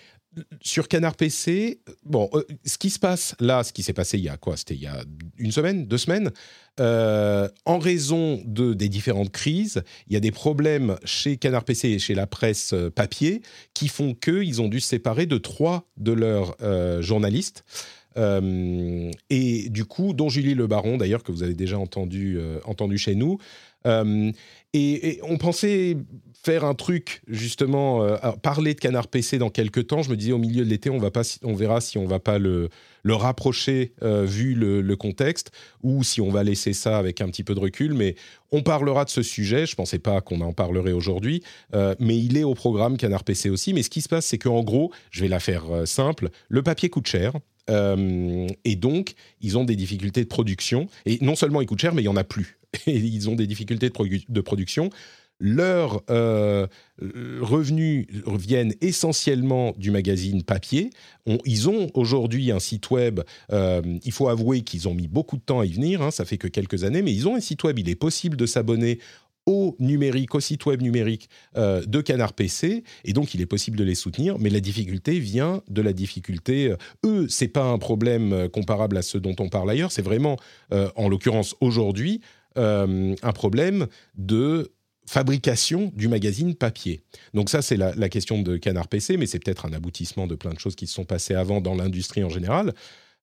[0.61, 4.25] sur Canard PC, bon, euh, ce qui se passe là, ce qui s'est passé il
[4.25, 4.57] y a quoi?
[4.57, 5.05] C'était il y a
[5.38, 6.31] une semaine, deux semaines.
[6.79, 11.99] en raison de, des différentes crises, il y a des problèmes chez Canard PC et
[11.99, 13.42] chez la presse papier
[13.75, 16.57] qui font qu'ils ont dû se séparer de trois de leurs
[17.03, 17.64] journalistes.
[18.16, 22.59] Euh, et du coup, dont Julie Le Baron, d'ailleurs, que vous avez déjà entendu, euh,
[22.64, 23.38] entendu chez nous.
[23.87, 24.31] Euh,
[24.75, 25.97] et, on pensait
[26.44, 28.07] faire un truc, justement,
[28.42, 30.02] parler de Canard PC dans quelques temps.
[30.02, 32.18] Je me disais, au milieu de l'été, on, va pas, on verra si on va
[32.18, 32.68] pas le,
[33.02, 35.52] le rapprocher vu le, contexte
[35.83, 37.94] ou si on va laisser ça avec un petit peu de recul.
[37.94, 38.16] Mais
[38.50, 39.66] on parlera de ce sujet.
[39.66, 43.72] Je pensais pas qu'on en parlerait aujourd'hui, mais il est au programme Canard PC aussi.
[43.72, 46.90] Mais ce qui se passe, c'est qu'en gros, je vais la faire simple, le papier
[46.90, 47.35] coûte cher.
[47.70, 50.88] Euh, et donc, ils ont des difficultés de production.
[51.07, 52.59] Et non seulement ils coûtent cher, mais il n'y en a plus.
[52.87, 54.90] Et ils ont des difficultés de, production.
[55.44, 56.68] Leurs euh,
[57.40, 60.90] revenus viennent essentiellement du magazine papier.
[61.44, 63.20] ils ont aujourd'hui un site web.
[63.50, 66.00] Euh, il faut avouer qu'ils ont mis beaucoup de temps à y venir.
[66.00, 67.76] Hein, ça fait que quelques années, mais ils ont un site web.
[67.81, 69.00] Il est possible de s'abonner
[69.46, 73.76] au numérique, au site web numérique euh, de Canard PC, et donc il est possible
[73.76, 76.70] de les soutenir, mais la difficulté vient de la difficulté.
[76.70, 80.02] Euh, eux, c'est pas un problème euh, comparable à ceux dont on parle ailleurs, c'est
[80.02, 80.37] vraiment,
[80.70, 82.20] en l'occurrence aujourd'hui,
[82.57, 84.72] un problème de
[85.06, 87.02] fabrication du magazine papier.
[87.34, 90.34] Donc ça, c'est la, la, question de Canard PC, mais c'est peut-être un aboutissement de
[90.34, 92.72] plein de choses qui se sont passées avant dans l'industrie en général.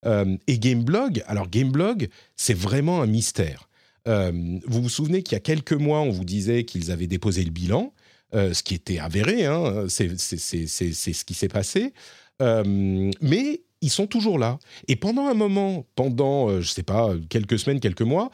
[0.05, 3.69] et Gameblog, alors Gameblog, c'est vraiment un mystère.
[4.07, 4.31] Euh,
[4.65, 7.51] vous vous souvenez qu'il y a quelques mois, on vous disait qu'ils avaient déposé le
[7.51, 7.93] bilan,
[8.33, 11.93] euh, ce qui était avéré, hein, c'est ce qui s'est passé.
[12.41, 14.59] Euh, mais ils sont toujours là.
[14.87, 18.31] Et pendant un moment, pendant, je ne sais pas, quelques semaines, quelques mois,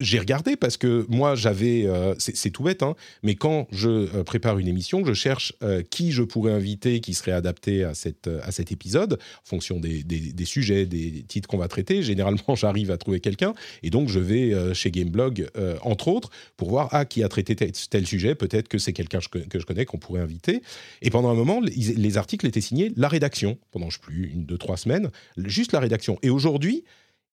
[0.00, 4.24] j'ai regardé parce que moi j'avais, euh, c'est tout bête, hein, mais quand je euh,
[4.24, 8.28] prépare une émission, je cherche euh, qui je pourrais inviter qui serait adapté à, cette,
[8.42, 12.02] à cet épisode, en fonction des, des, sujets, des titres qu'on va traiter.
[12.14, 15.48] Généralement, j'arrive à trouver quelqu'un, et donc je vais chez Gameblog,
[15.82, 19.58] entre autres, pour voir ah, qui a traité tel, sujet, peut-être que c'est quelqu'un que
[19.58, 20.62] je connais qu'on pourrait inviter.
[21.02, 24.30] Et pendant un moment, les, les articles étaient signés la rédaction, pendant je sais plus,
[24.32, 26.18] une, deux, trois semaines, juste la rédaction.
[26.22, 26.84] Et aujourd'hui,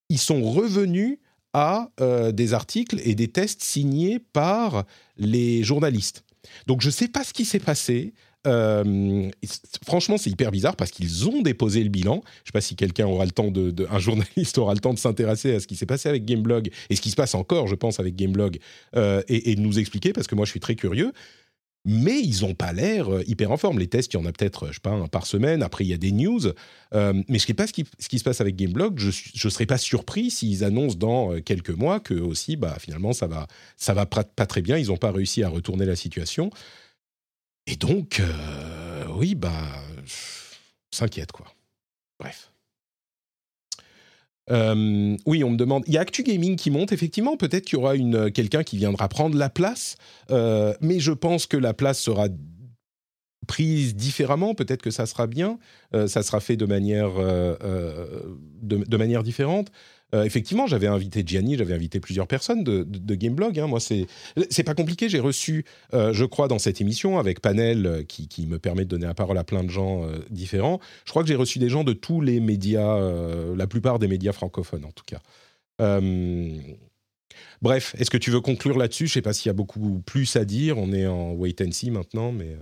[0.10, 1.17] ils sont revenus
[1.54, 4.86] à euh, des articles et des tests signés par
[5.18, 6.24] les journalistes.
[6.68, 8.14] Donc je ne sais pas ce qui s'est passé.
[8.48, 9.30] Euh,
[9.86, 12.16] franchement, c'est hyper bizarre parce qu'ils ont déposé le bilan.
[12.16, 14.94] Je ne sais pas si quelqu'un aura le temps de, un journaliste aura le temps
[14.94, 17.68] de s'intéresser à ce qui s'est passé avec Gameblog et ce qui se passe encore,
[17.68, 18.58] je pense, avec Gameblog
[18.96, 21.14] euh, et, et, de nous expliquer parce que moi, je suis très curieux
[21.84, 23.80] mais ils n'ont pas l'air euh, hyper en forme.
[23.80, 25.63] Les tests, il y en a peut-être, je sais pas, un par semaine.
[25.63, 26.48] Après, il y a des news.
[26.94, 29.00] Euh, mais je ne sais pas ce qui, se passe avec Gameblog.
[29.00, 33.13] Je ne serais pas surpris s'ils annoncent dans euh, quelques mois que aussi, bah, finalement,
[33.13, 34.78] ça va, ça va pas, très bien.
[34.78, 36.52] Ils n'ont pas réussi à retourner la situation.
[37.65, 38.22] Et donc,
[39.15, 39.52] oui, bah,
[40.91, 41.48] s'inquiète, quoi.
[42.20, 42.51] Bref.
[44.50, 45.84] Euh, oui, on me demande.
[45.88, 47.38] Il y a Actu Gaming qui monte, effectivement.
[47.38, 49.96] Peut-être qu'il y aura une, euh, quelqu'un qui viendra prendre la place.
[50.32, 52.28] Euh, mais je pense que la place sera
[53.48, 54.56] prise différemment.
[54.56, 55.60] Peut-être que ça sera bien.
[56.08, 57.12] ça sera fait de manière,
[58.62, 59.72] de, manière différente.
[60.13, 63.60] Euh, effectivement, j'avais invité Gianni, j'avais invité plusieurs personnes de, Gameblog.
[63.60, 63.67] Hein.
[63.67, 64.08] Moi, c'est
[64.50, 65.10] c'est pas compliqué.
[65.10, 68.89] J'ai reçu, euh, je crois, dans cette émission avec Panel euh, qui, me permet de
[68.89, 70.80] donner la parole à plein de gens différents.
[71.06, 73.00] Je crois que j'ai reçu des gens de tous les médias,
[73.56, 75.21] la plupart des médias francophones en tout cas.
[77.62, 79.08] Bref, est-ce que tu veux conclure là-dessus?
[79.08, 80.78] Je sais pas s'il y a beaucoup plus à dire.
[80.78, 82.58] On est en wait and see maintenant, mais.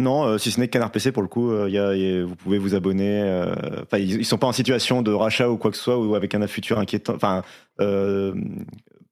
[0.00, 2.74] Non, euh, si ce n'est que Canard PC, pour le coup, euh, vous pouvez vous
[2.74, 3.22] abonner.
[3.22, 3.54] Euh,
[3.92, 6.34] ils, ne sont pas en situation de rachat ou quoi que ce soit, ou avec
[6.34, 7.14] un futur inquiétant.
[7.14, 7.42] Enfin,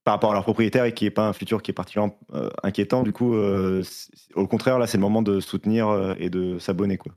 [0.05, 2.17] par rapport à leur propriétaire et qui n'est pas un futur qui est particulièrement
[2.63, 3.03] inquiétant.
[3.03, 7.13] Du coup, au contraire, là, c'est le moment de soutenir et de s'abonner, quoi.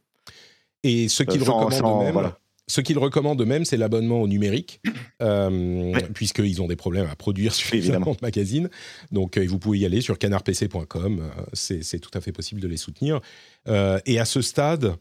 [0.85, 2.39] Et ce qu'ils recommandent même, voilà.
[2.73, 4.81] Ce qu'ils recommandent eux-mêmes, c'est l'abonnement au numérique,
[5.21, 8.71] euh, puisqu'ils ont des problèmes à produire suffisamment de magazines.
[9.11, 11.21] Donc, euh, vous pouvez y aller sur canardpc.com.
[11.21, 13.21] Euh, c'est tout à fait possible de les soutenir.
[13.67, 14.97] et à ce stade,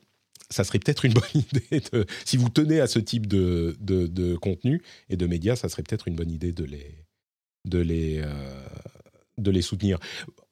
[0.49, 1.81] ça serait peut-être une bonne idée,
[2.25, 6.10] si vous tenez à ce type de, de, contenu et de médias, ça serait peut-être
[6.10, 7.05] une bonne idée de les,
[7.63, 8.21] de les,
[9.38, 9.97] de les soutenir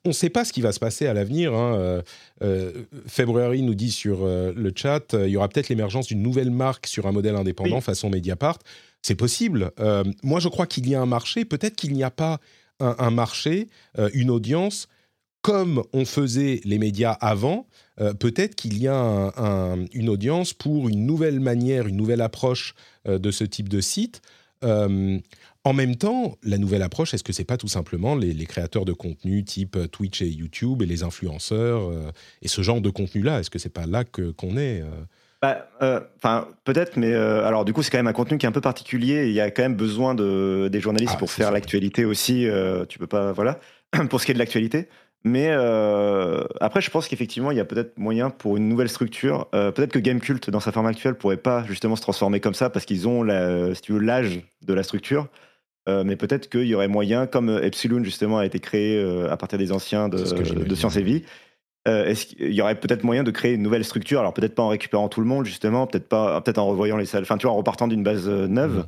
[0.05, 1.53] on ne sait pas ce qui va se passer à l'avenir.
[1.53, 1.75] Hein.
[1.75, 2.01] Euh,
[2.41, 6.51] euh nous dit sur euh, le chat, euh, il y aura peut-être l'émergence d'une nouvelle
[6.51, 8.59] marque sur un modèle indépendant façon Mediapart.
[9.01, 9.71] C'est possible.
[10.23, 11.45] moi, je crois qu'il y a un marché.
[11.45, 12.39] Peut-être qu'il n'y a pas
[12.81, 13.67] un, marché,
[14.13, 14.89] une audience
[15.41, 17.65] comme on faisait les médias avant.
[18.19, 19.31] peut-être qu'il y a
[19.93, 24.21] une audience pour une nouvelle manière, une nouvelle approche de ce type de site.
[25.65, 28.93] En même temps, la nouvelle approche, est-ce que c'est pas tout simplement les, créateurs de
[28.93, 33.39] contenu type euh, Twitch et YouTube et les influenceurs euh, et ce genre de contenu-là?
[33.39, 34.87] Est-ce que c'est pas là que qu'on est euh?
[35.41, 35.67] bah,
[36.15, 38.61] Enfin, peut-être, mais alors du coup, c'est quand même un contenu qui est un peu
[38.61, 39.27] particulier.
[39.27, 42.47] il y a quand même besoin de des journalistes ah, pour faire l'actualité aussi.
[42.87, 43.59] tu peux pas, voilà,
[44.09, 44.87] pour ce qui est de l'actualité.
[45.25, 45.51] Mais
[46.61, 49.49] après, je pense qu'effectivement, il y a peut-être moyen pour une nouvelle structure.
[49.51, 52.85] peut-être que Gamecult, dans sa forme actuelle, pourrait pas justement se transformer comme ça parce
[52.85, 55.27] qu'ils ont, la, si tu veux, l'âge de la structure.
[55.87, 59.31] Euh, mais peut-être qu'il y aurait moyen, comme euh, Epsilon justement a été créé euh,
[59.31, 61.23] à partir des anciens de, de Sciences et Vie,
[61.85, 64.19] est-ce qu'il y aurait peut-être moyen de créer une nouvelle structure?
[64.19, 67.07] Alors peut-être pas en récupérant tout le monde justement, peut-être pas, peut-être en revoyant les
[67.07, 68.85] salles, enfin tu vois, en repartant d'une base neuve.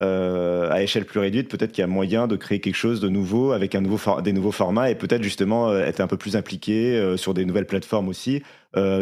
[0.00, 3.52] À échelle plus réduite, peut-être qu'il y a moyen de créer quelque chose de nouveau
[3.52, 7.34] avec un nouveau des nouveaux formats et peut-être justement être un peu plus impliqué sur
[7.34, 8.42] des nouvelles plateformes aussi.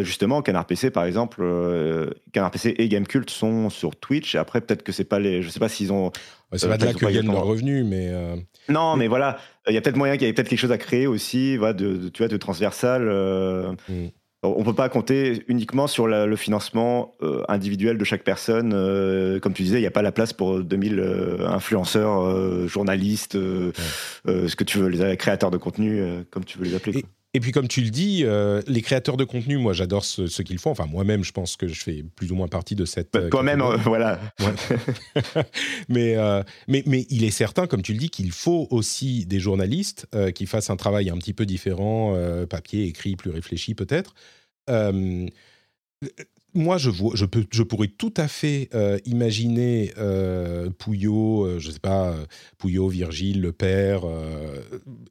[0.01, 1.45] justement, Canard PC par exemple,
[2.33, 4.37] Canard PC et Gamecult sont sur Twitch.
[4.37, 6.13] Après, peut-être que c'est pas les, je sais pas s'ils ont
[6.53, 8.09] c'est pas de là que viennent leurs revenus, mais.
[8.11, 8.37] Euh,
[8.69, 10.79] non, mais voilà, il y a peut-être moyen qu'il y ait peut-être quelque chose à
[10.79, 13.09] créer aussi, voilà, de, tu vois, de transversal.
[13.09, 14.07] Euh, mm.
[14.57, 18.71] On peut pas compter uniquement sur le financement euh, individuel de chaque personne.
[19.41, 21.01] comme tu disais, il n'y a pas la place pour 2000
[21.47, 27.05] influenceurs, journalistes, ce que tu veux, les créateurs de contenu, comme tu veux les appeler.
[27.37, 30.59] Et puis, comme tu le dis, euh, les créateurs de contenu, moi, j'adore ce, qu'ils
[30.59, 30.71] font.
[30.71, 33.13] Enfin, moi-même, je pense que je fais plus ou moins partie de cette.
[33.13, 34.19] Bah, toi-même, euh, voilà.
[35.91, 39.39] mais, euh, mais, mais il est certain, comme tu le dis, qu'il faut aussi des
[39.39, 42.17] journalistes qui fassent un travail un petit peu différent,
[42.49, 44.15] papier, écrit, plus réfléchi peut-être
[46.57, 46.91] moi, je,
[47.63, 52.15] pourrais tout à fait euh, imaginer euh, Pouillot, euh, je sais pas,
[52.59, 54.03] Pouillot, Virgile, le père,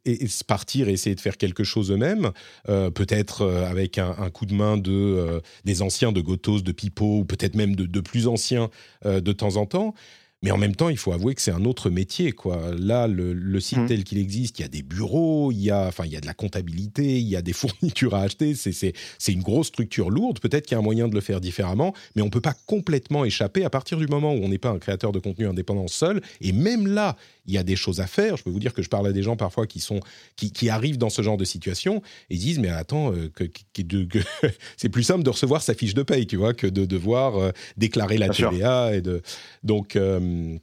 [0.04, 2.32] et, partir et essayer de faire quelque chose eux-mêmes,
[2.66, 7.54] peut-être avec un, coup de main de, des anciens de Gotos, de Pipo, ou peut-être
[7.54, 8.70] même de, plus anciens
[9.04, 9.94] de temps en temps.
[10.42, 12.70] Mais en même temps, il faut avouer que c'est un autre métier, quoi.
[12.78, 13.86] Là, le, site mmh.
[13.86, 16.20] tel qu'il existe, il y a des bureaux, il y a, enfin, il y a
[16.20, 18.54] de la comptabilité, il y a des fournitures à acheter.
[18.54, 18.92] C'est
[19.32, 20.38] une grosse structure lourde.
[20.40, 23.24] Peut-être qu'il y a un moyen de le faire différemment, mais on peut pas complètement
[23.24, 26.20] échapper à partir du moment où on n'est pas un créateur de contenu indépendant seul.
[26.42, 28.36] Et même là, il y a des choses à faire.
[28.36, 30.00] Je peux vous dire que je parle à des gens parfois qui sont
[30.36, 33.44] qui, arrivent dans ce genre de situation et disent mais attends euh, que,
[34.76, 37.50] c'est plus simple de recevoir sa fiche de paye, tu vois, que de devoir euh,
[37.76, 39.22] déclarer la TVA et de
[39.62, 40.56] donc euh,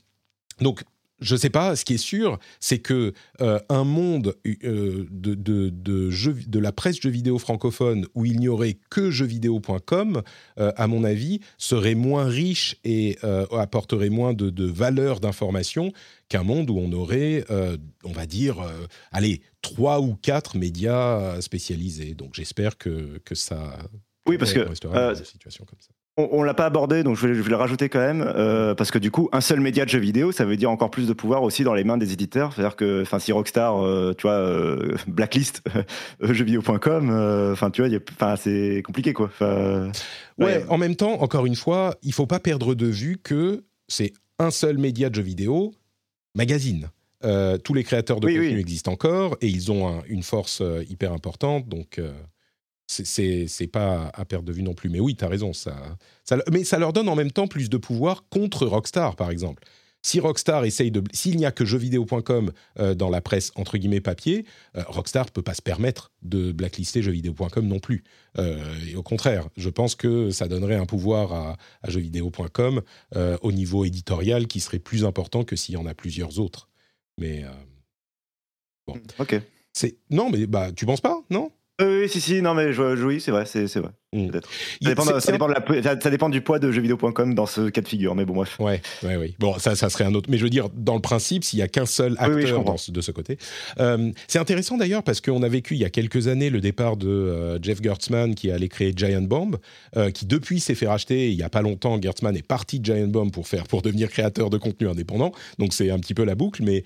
[0.60, 0.84] donc
[1.24, 5.34] je ne sais pas, ce qui est sûr, c'est que euh, un monde euh, de,
[5.34, 10.22] de, de, la presse jeux vidéo francophone où il n'y aurait que jeuxvideo.com,
[10.60, 13.18] euh, à mon avis, serait moins riche et
[13.52, 15.92] apporterait moins de, valeur d'information
[16.30, 17.46] qu'un monde où on aurait,
[18.04, 18.58] on va dire,
[19.12, 22.14] allez, trois ou quatre médias spécialisés.
[22.14, 23.78] Donc j'espère que, que ça...
[24.28, 24.66] Oui, parce que...
[25.24, 25.90] Situation comme ça.
[26.16, 29.00] On, ne l'a pas abordé, donc je vais, le rajouter quand même, euh, parce que
[29.00, 31.42] du coup, un seul média de jeux vidéo, ça veut dire encore plus de pouvoir
[31.42, 32.54] aussi dans les mains des éditeurs.
[32.54, 35.64] C'est-à-dire que, enfin, si Rockstar, euh, tu vois, euh, blacklist
[36.22, 39.32] jeuxvideo.com, enfin, tu vois, enfin, c'est compliqué, quoi.
[40.38, 44.14] ouais, en même temps, encore une fois, il faut pas perdre de vue que c'est
[44.38, 45.74] un seul média de jeux vidéo,
[46.36, 46.90] magazine.
[47.64, 52.00] tous les créateurs de contenu existent encore et ils ont une force hyper importante, donc
[52.88, 54.90] c'est pas à perdre de vue non plus.
[54.90, 55.54] Mais oui, tu as raison.
[55.54, 55.76] Ça,
[56.52, 59.64] mais ça leur donne en même temps plus de pouvoir contre Rockstar, par exemple.
[60.06, 61.02] Si Rockstar essaye de.
[61.14, 65.32] S'il n'y a que jeuxvideo.com euh, dans la presse, entre guillemets, papier, euh, Rockstar ne
[65.32, 68.04] peut pas se permettre de blacklister jeuxvideo.com non plus.
[68.38, 72.82] Euh, et au contraire, je pense que ça donnerait un pouvoir à, à jeuxvideo.com
[73.42, 76.68] au niveau éditorial qui serait plus important que s'il y en a plusieurs autres.
[77.18, 77.46] Mais.
[78.86, 79.00] bon.
[79.20, 79.40] Ok.
[80.10, 81.50] Non, mais bah, tu penses pas, non?
[81.82, 83.92] Oui, si, si, non, mais je, oui, c'est vrai, c'est vrai.
[84.14, 84.30] Mm.
[84.82, 88.58] Ça dépend, du poids de jeuxvideo.com dans ce cas de figure, mais bon, bref.
[88.60, 89.36] Ouais, ouais, oui.
[89.40, 90.30] Bon, ça, ça serait un autre.
[90.30, 93.12] Mais je veux dire, dans le principe, s'il y a qu'un seul acteur de ce
[93.12, 93.38] côté.
[93.80, 96.98] Euh, c'est intéressant d'ailleurs parce qu'on a vécu il y a quelques années le départ
[96.98, 99.58] de euh, Jeff Gertzman qui allait créer Giant Bomb,
[99.98, 101.30] euh, qui depuis s'est fait racheter.
[101.30, 104.10] Il y a pas longtemps, Gertzman est parti de Giant Bomb pour faire, pour devenir
[104.10, 105.32] créateur de contenu indépendant.
[105.60, 106.84] Donc c'est un petit peu la boucle, mais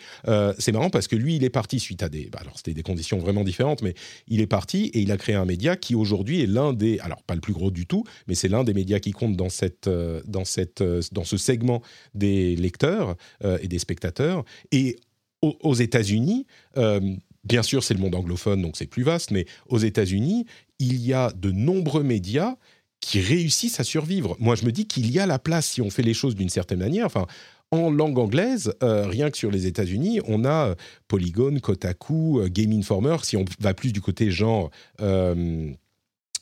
[0.58, 2.30] c'est marrant parce que lui, il est parti suite à des.
[2.32, 3.94] Bah, alors c'était des conditions vraiment différentes, mais
[4.28, 7.00] il est parti et il a créé un média qui aujourd'hui est l'un des.
[7.00, 9.50] Alors pas le plus gros du tout, mais c'est l'un des médias qui compte dans,
[9.50, 11.82] cette, euh, dans, cette, euh, dans ce segment
[12.14, 14.44] des lecteurs euh, et des spectateurs.
[14.72, 14.98] Et
[15.42, 16.48] aux, États-Unis,
[17.44, 20.48] bien sûr, c'est le monde anglophone, donc c'est plus vaste, mais aux États-Unis,
[20.80, 22.56] il y a de nombreux médias
[23.02, 24.36] qui réussissent à survivre.
[24.40, 26.50] Moi, je me dis qu'il y a la place si on fait les choses d'une
[26.50, 27.06] certaine manière.
[27.06, 27.28] Enfin,
[27.70, 30.74] en langue anglaise, rien que sur les États-Unis, on a
[31.08, 33.18] Polygon, Kotaku, Game Informer.
[33.22, 34.72] Si on va plus du côté genre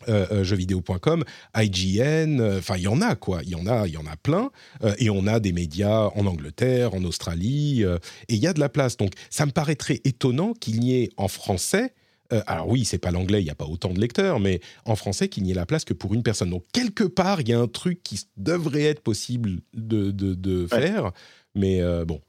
[0.10, 1.24] euh, jeuxvideo.com,
[1.56, 4.06] IGN, euh, enfin il y en a quoi, il y en a, il y en
[4.06, 4.52] a plein,
[4.98, 8.70] et on a des médias en Angleterre, en Australie, et il y a de la
[8.70, 8.98] place.
[8.98, 11.94] Donc ça me paraîtrait étonnant qu'il n'y ait en français,
[12.48, 15.30] alors oui c'est pas l'anglais, il n'y a pas autant de lecteurs, mais en français
[15.30, 16.50] qu'il n'y ait la place que pour une personne.
[16.50, 21.12] Donc quelque part il y a un truc qui devrait être possible de, de, faire,
[21.56, 22.22] mais bon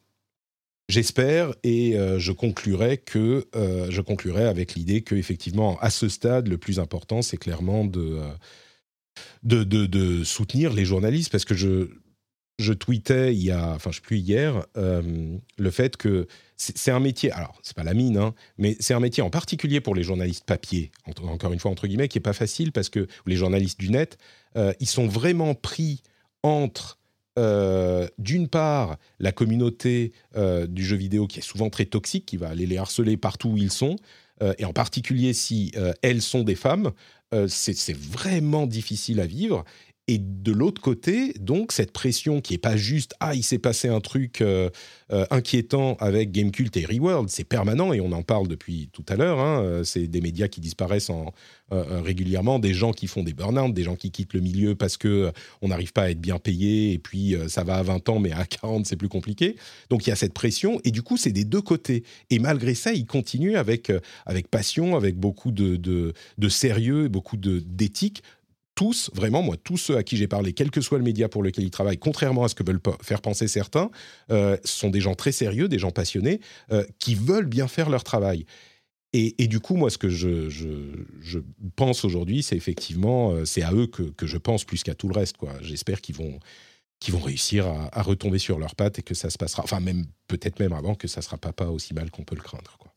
[0.89, 6.09] J'espère et euh, je conclurai que euh, je conclurai avec l'idée que effectivement à ce
[6.09, 8.21] stade le plus important c'est clairement de,
[9.43, 11.33] euh, de, de, soutenir les journalistes.
[11.33, 11.89] Parce que je
[12.61, 17.01] je tweetais il y a enfin je sais plus hier le fait que c'est un
[17.01, 20.03] métier alors c'est pas la mine hein, mais c'est un métier en particulier pour les
[20.03, 23.79] journalistes papier encore une fois entre guillemets qui est pas facile parce que les journalistes
[23.79, 24.17] du net
[24.81, 26.03] ils sont vraiment pris
[26.43, 26.99] entre
[27.39, 32.37] euh, d'une part, la communauté euh, du jeu vidéo qui est souvent très toxique, qui
[32.37, 33.97] va aller les harceler partout où ils sont,
[34.43, 35.73] euh, et en particulier si
[36.03, 36.93] elles sont des femmes,
[37.49, 39.65] c'est vraiment difficile à vivre.
[40.09, 43.89] Et de l'autre côté, donc, cette pression qui n'est pas juste «Ah, il s'est passé
[43.89, 44.71] un truc euh,
[45.11, 49.17] euh, inquiétant avec Gamecult et Reworld», c'est permanent et on en parle depuis tout à
[49.17, 49.41] l'heure.
[49.41, 51.33] Hein, euh, c'est des médias qui disparaissent en,
[51.73, 55.33] régulièrement, des gens qui font des burn-out, des gens qui quittent le milieu parce que
[55.63, 58.31] on n'arrive pas à être bien payé et puis ça va à 20 ans, mais
[58.31, 59.57] à 40, c'est plus compliqué.
[59.91, 62.05] Donc, il y a cette pression et du coup, c'est des deux côtés.
[62.31, 63.91] Et malgré ça, ils continuent avec,
[64.27, 68.23] avec passion, avec beaucoup de, de, de sérieux, beaucoup d'éthique
[68.77, 71.43] tous, vraiment, moi, tous ceux à qui j'ai parlé, quel que soit le média pour
[71.43, 73.91] lequel ils travaillent, contrairement à ce que veulent faire penser certains,
[74.31, 78.05] euh, sont des gens très sérieux, des gens passionnés, euh, qui veulent bien faire leur
[78.05, 78.47] travail.
[79.13, 81.39] Et, du coup, moi, ce que je,
[81.75, 85.15] pense aujourd'hui, c'est effectivement, euh, c'est à eux que, je pense plus qu'à tout le
[85.15, 85.39] reste.
[85.39, 85.55] Quoi.
[85.63, 86.39] J'espère qu'ils vont,
[87.01, 90.05] qu'ils vont réussir à, retomber sur leurs pattes et que ça se passera, enfin, même
[90.29, 92.77] peut-être même avant que ça sera pas, pas aussi mal qu'on peut le craindre.
[92.79, 92.93] Quoi.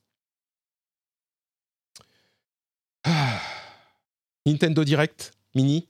[3.05, 3.39] Ah.
[4.45, 5.87] Nintendo Direct Mini?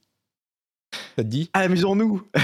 [1.16, 1.50] Ça te dit?
[1.54, 2.24] Amusons-nous.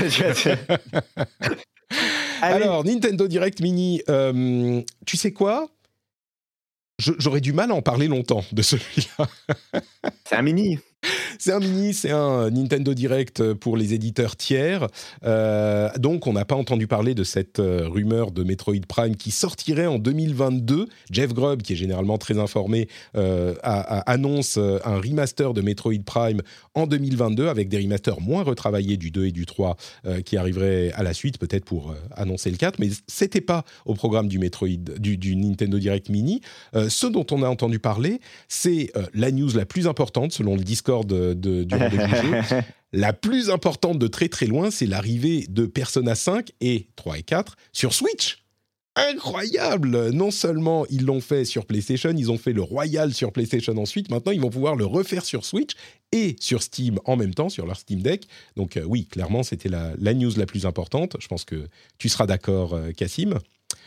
[2.42, 4.02] Alors, Nintendo Direct Mini,
[5.06, 5.70] tu sais quoi?
[6.98, 9.28] J'aurais du mal à en parler longtemps de celui-là.
[10.26, 10.80] C'est un mini.
[11.40, 14.88] C'est un mini, c'est un Nintendo Direct pour les éditeurs tiers.
[15.24, 19.32] Euh, donc, on n'a pas entendu parler de cette euh, rumeur de Metroid Prime qui
[19.32, 20.88] sortirait en 2022.
[21.12, 26.42] Jeff Grubb, qui est généralement très informé, euh, annonce un remaster de Metroid Prime
[26.74, 29.78] en 2022 avec des remasters moins retravaillés du 2 et du 3
[30.26, 32.80] qui arriveraient à la suite, peut-être pour annoncer le 4.
[32.80, 36.42] Mais c'était pas au programme du Metroid, du, Nintendo Direct Mini.
[36.74, 41.08] ce dont on a entendu parler, c'est la news la plus importante selon le Discord
[41.40, 42.62] de, du jeu.
[42.94, 47.24] La plus importante de très très loin, c'est l'arrivée de Persona 5 et 3 et
[47.24, 48.46] 4 sur Switch.
[48.98, 53.76] Incroyable Non seulement ils l'ont fait sur PlayStation, ils ont fait le Royal sur PlayStation
[53.78, 55.72] ensuite, maintenant ils vont pouvoir le refaire sur Switch
[56.14, 58.26] et sur Steam en même temps, sur leur Steam Deck.
[58.56, 61.18] Donc euh, oui, clairement, c'était la, news la plus importante.
[61.20, 61.68] Je pense que
[61.98, 63.40] tu seras d'accord, euh, Cassim.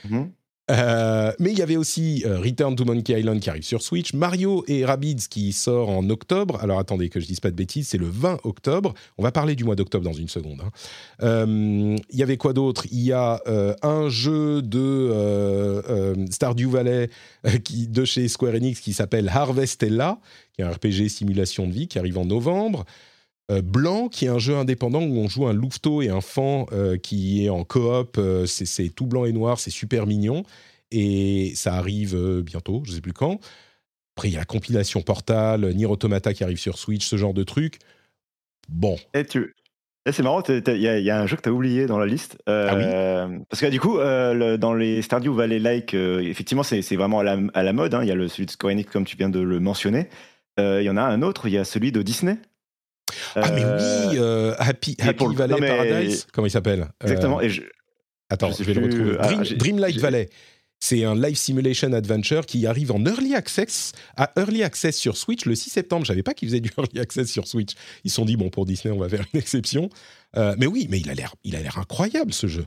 [0.05, 0.30] Mhm.
[0.70, 4.12] Euh, mais il y avait aussi euh, Return to Monkey Island qui arrive sur Switch,
[4.12, 6.58] Mario et Rabbids qui sort en octobre.
[6.62, 8.94] Alors attendez que je dise pas de bêtises, c'est le 20 octobre.
[9.16, 10.60] On va parler du mois d'octobre dans une seconde.
[10.62, 10.70] Hein.
[11.22, 12.84] Euh, il y avait quoi d'autre?
[12.90, 13.40] Il y a
[13.82, 17.10] un jeu de Stardew Valley
[17.64, 20.18] qui, de chez Square Enix qui s'appelle Harvestella,
[20.52, 22.84] qui est un RPG simulation de vie qui arrive en novembre.
[23.49, 26.66] Blanc, qui est un jeu indépendant où on joue un louveteau et un fan
[27.03, 28.20] qui est en coop.
[28.46, 30.42] c'est tout blanc et noir, c'est super mignon.
[30.90, 33.40] Et ça arrive bientôt, je ne sais plus quand.
[34.18, 37.34] Après, il y a la compilation Portal, Nier Automata qui arrive sur Switch, ce genre
[37.34, 37.78] de truc.
[38.68, 38.96] Bon.
[39.14, 39.55] Et tu...
[40.11, 42.36] c'est marrant, il y, a un jeu que tu as oublié dans la liste.
[42.46, 43.38] ah oui?
[43.49, 47.94] parce que du coup, dans les Stardew Valley-like, effectivement, c'est vraiment à la, mode.
[47.94, 48.03] Hein.
[48.03, 50.09] Il y a le, celui de Square Enix, comme tu viens de le mentionner.
[50.59, 52.38] Il y en a un autre, il y a celui de Disney.
[53.36, 57.40] Ah, mais oui, euh, euh, Happy, Happy Valley Paradise, comment il s'appelle Exactement.
[57.40, 57.50] Et
[58.30, 59.16] Attends, je, vais le retrouver.
[59.20, 60.28] Ah, Dreamlight Valley.
[60.80, 65.44] C'est un live simulation adventure qui arrive en early access, à early access sur Switch
[65.44, 66.04] le 6 septembre.
[66.04, 67.72] Je savais pas qu'ils faisaient du early access sur Switch.
[68.04, 69.90] Ils se sont dit bon pour Disney on va faire une exception.
[70.36, 72.66] Euh, mais oui, mais il a l'air, il a l'air incroyable ce jeu.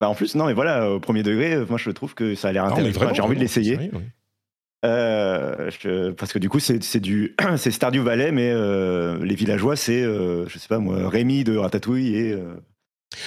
[0.00, 2.52] Bah en plus non mais voilà au premier degré, moi je trouve que ça a
[2.52, 3.14] l'air intéressant.
[3.14, 3.90] J'ai envie de l'essayer.
[4.84, 5.70] Euh,
[6.16, 10.58] parce que du coup, c'est du c'est Stardew Valley, mais euh, les villageois, c'est je
[10.58, 12.38] sais pas moi, Rémi de Ratatouille et.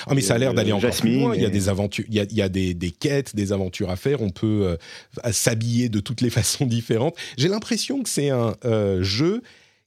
[0.07, 1.35] ah mais ça a l'air d'aller encore plus loin.
[1.35, 3.51] Il y a des aventures, il y a, il y a des, des, quêtes, des
[3.51, 4.21] aventures à faire.
[4.21, 4.77] On peut
[5.31, 7.15] s'habiller de toutes les façons différentes.
[7.37, 8.55] J'ai l'impression que c'est un
[9.01, 9.41] jeu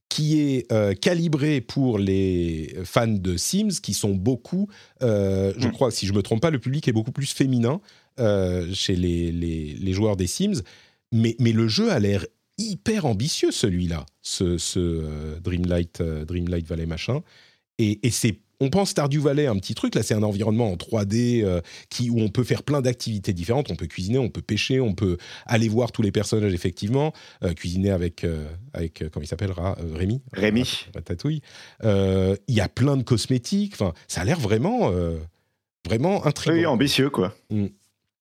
[0.09, 4.69] qui est calibré pour les fans de Sims, qui sont beaucoup,
[5.01, 5.71] je hmm.
[5.73, 7.81] crois, si je me trompe pas, le public est beaucoup plus féminin
[8.73, 10.63] chez les, les, les joueurs des Sims
[11.11, 12.25] mais, mais le jeu a l'air
[12.57, 17.21] hyper ambitieux, celui-là, ce, ce euh, Dreamlight, euh, Dreamlight Valley machin.
[17.77, 19.93] Et, et c'est on pense Stardew Valley, un petit truc.
[19.93, 23.69] Là, c'est un environnement en 3D euh, qui, où on peut faire plein d'activités différentes.
[23.69, 27.13] On peut cuisiner, on peut pêcher, on peut aller voir tous les personnages, effectivement.
[27.55, 28.25] cuisiner avec,
[28.73, 30.87] avec comment il s'appellera Rémi Rémi.
[30.95, 31.43] Ratatouille.
[31.83, 33.73] Il y a plein de cosmétiques.
[33.75, 34.91] Enfin, ça a l'air vraiment,
[35.85, 36.57] vraiment intriguant.
[36.57, 37.35] Oui, ambitieux, quoi.
[37.51, 37.67] Mm.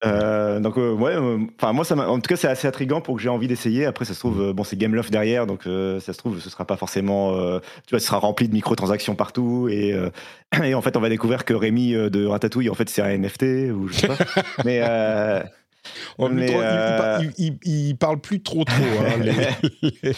[0.05, 3.17] Euh, donc euh, ouais, euh, enfin moi ça en tout cas c'est assez intriguant pour
[3.17, 3.87] que j'ai envie d'essayer.
[3.87, 6.77] Après ça se trouve bon c'est Gameloft derrière donc ça se trouve ce sera pas
[6.77, 7.33] forcément
[7.87, 9.95] tu vois ce sera rempli de microtransactions partout et,
[10.63, 13.73] et en fait on va découvrir que Rémi de Ratatouille en fait c'est un NFT
[13.73, 14.19] ou je sais pas.
[14.65, 14.83] mais
[17.39, 20.13] il, parle plus trop trop hein, les,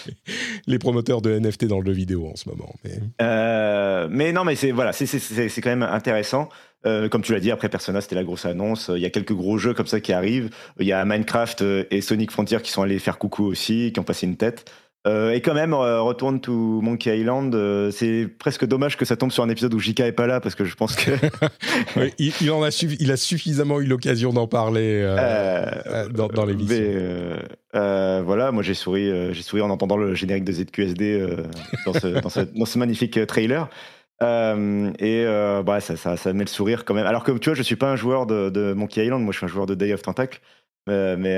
[0.67, 2.75] les, promoteurs de NFT dans le jeu vidéo en ce moment.
[2.85, 6.49] Mais, mais non mais c'est voilà c'est quand même intéressant.
[6.87, 8.91] Euh, comme tu l'as dit, après Persona, c'était la grosse annonce.
[8.95, 10.51] Il y a quelques gros jeux comme ça qui arrivent.
[10.79, 14.01] Il y a Minecraft euh, et Sonic Frontier qui sont allés faire coucou aussi, qui
[14.01, 14.71] ont passé une tête.
[15.07, 17.57] Euh, et quand même, retourne to Monkey Island.
[17.93, 20.55] c'est presque dommage que ça tombe sur un épisode où Jika est pas là parce
[20.55, 21.13] que je pense que
[22.19, 22.69] il, en a
[23.01, 25.03] il a suffisamment eu l'occasion d'en parler
[26.13, 26.83] dans, dans l'émission.
[27.73, 31.27] voilà, moi j'ai souri, j'ai souri en entendant le générique de ZQSD
[31.87, 32.07] dans ce,
[32.55, 33.71] dans, ce, magnifique trailer.
[34.23, 37.07] Euh, et euh, bah, ça, ça, ça, met le sourire quand même.
[37.07, 39.47] Alors que tu vois, je suis pas un joueur de, Monkey Island, moi je suis
[39.47, 40.41] un joueur de Day of Tentacle.
[40.89, 41.37] Euh, mais,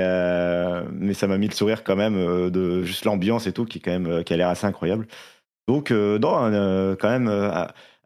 [0.93, 2.15] mais ça m'a mis le sourire quand même
[2.49, 5.07] de juste l'ambiance et tout qui, quand même, qui a l'air assez incroyable.
[5.67, 7.27] Donc, non, quand même.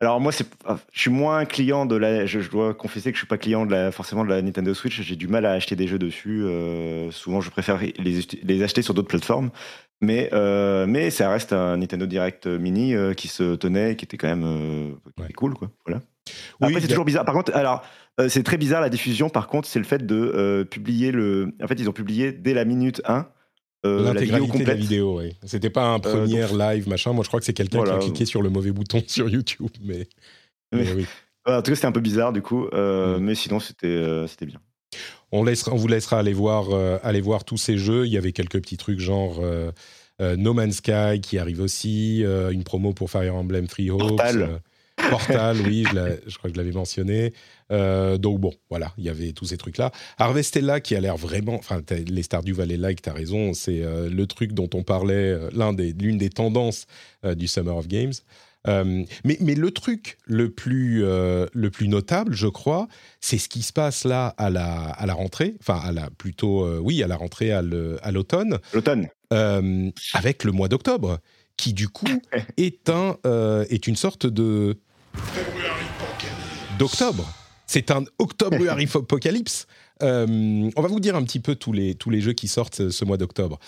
[0.01, 0.47] alors moi, c'est,
[0.91, 2.25] je suis moins client de la.
[2.25, 5.01] Je, dois confesser que je suis pas client de la, forcément de la Nintendo Switch.
[5.01, 6.43] J'ai du mal à acheter des jeux dessus.
[7.11, 9.51] souvent, je préfère les acheter sur d'autres plateformes.
[10.01, 14.17] Mais, euh, mais ça reste un Nintendo Direct Mini euh, qui se tenait, qui était
[14.17, 15.71] quand même euh, cool, quoi.
[15.85, 16.01] Voilà.
[16.61, 17.25] Après, c'est toujours bizarre.
[17.25, 17.83] Par contre, alors,
[18.27, 19.29] c'est très bizarre la diffusion.
[19.29, 21.53] Par contre, c'est le fait de publier le.
[21.61, 23.27] En fait, ils ont publié dès la minute 1
[23.83, 24.61] la vidéo complète.
[24.61, 25.35] de la vidéo, oui.
[25.43, 27.13] C'était pas un premier live, machin.
[27.13, 29.69] Moi, je crois que c'est quelqu'un qui a cliqué sur le mauvais bouton sur YouTube,
[29.83, 30.07] mais,
[30.71, 31.05] mais oui.
[31.47, 33.17] En tout cas, c'était un peu bizarre du coup, mm.
[33.19, 34.59] mais sinon c'était c'était bien.
[35.31, 36.67] On, laissera, on vous laissera aller voir,
[37.03, 38.05] aller voir tous ces jeux.
[38.05, 39.41] Il y avait quelques petits trucs genre
[40.19, 44.21] No Man's Sky qui arrive aussi, une promo pour Fire Emblem Three Hopes.
[45.09, 47.33] Portal, oui, je, crois que je l'avais mentionné.
[47.71, 49.91] Euh, donc bon, voilà, il y avait tous ces trucs-là.
[50.17, 54.27] Harvestella qui a l'air vraiment, enfin les Stardew Valley like, t'as raison, c'est euh, le
[54.27, 55.13] truc dont on parlait,
[55.53, 56.85] euh, des, l'une des tendances
[57.23, 58.13] du Summer of Games.
[58.65, 62.87] Mais, mais le truc le plus, le plus notable, je crois,
[63.21, 66.67] c'est ce qui se passe là à la, à la rentrée, enfin à la, plutôt,
[66.79, 68.59] oui, à la rentrée à, l'automne.
[68.73, 69.07] L'automne.
[70.13, 71.19] avec le mois d'octobre,
[71.57, 72.21] qui du coup
[72.57, 73.17] est, un,
[73.69, 74.77] est une sorte de
[76.77, 77.25] d'octobre.
[77.67, 79.67] C'est un octobre Apocalypse.
[80.03, 82.89] Euh, on va vous dire un petit peu tous les, tous les jeux qui sortent
[82.89, 83.59] ce, mois d'octobre.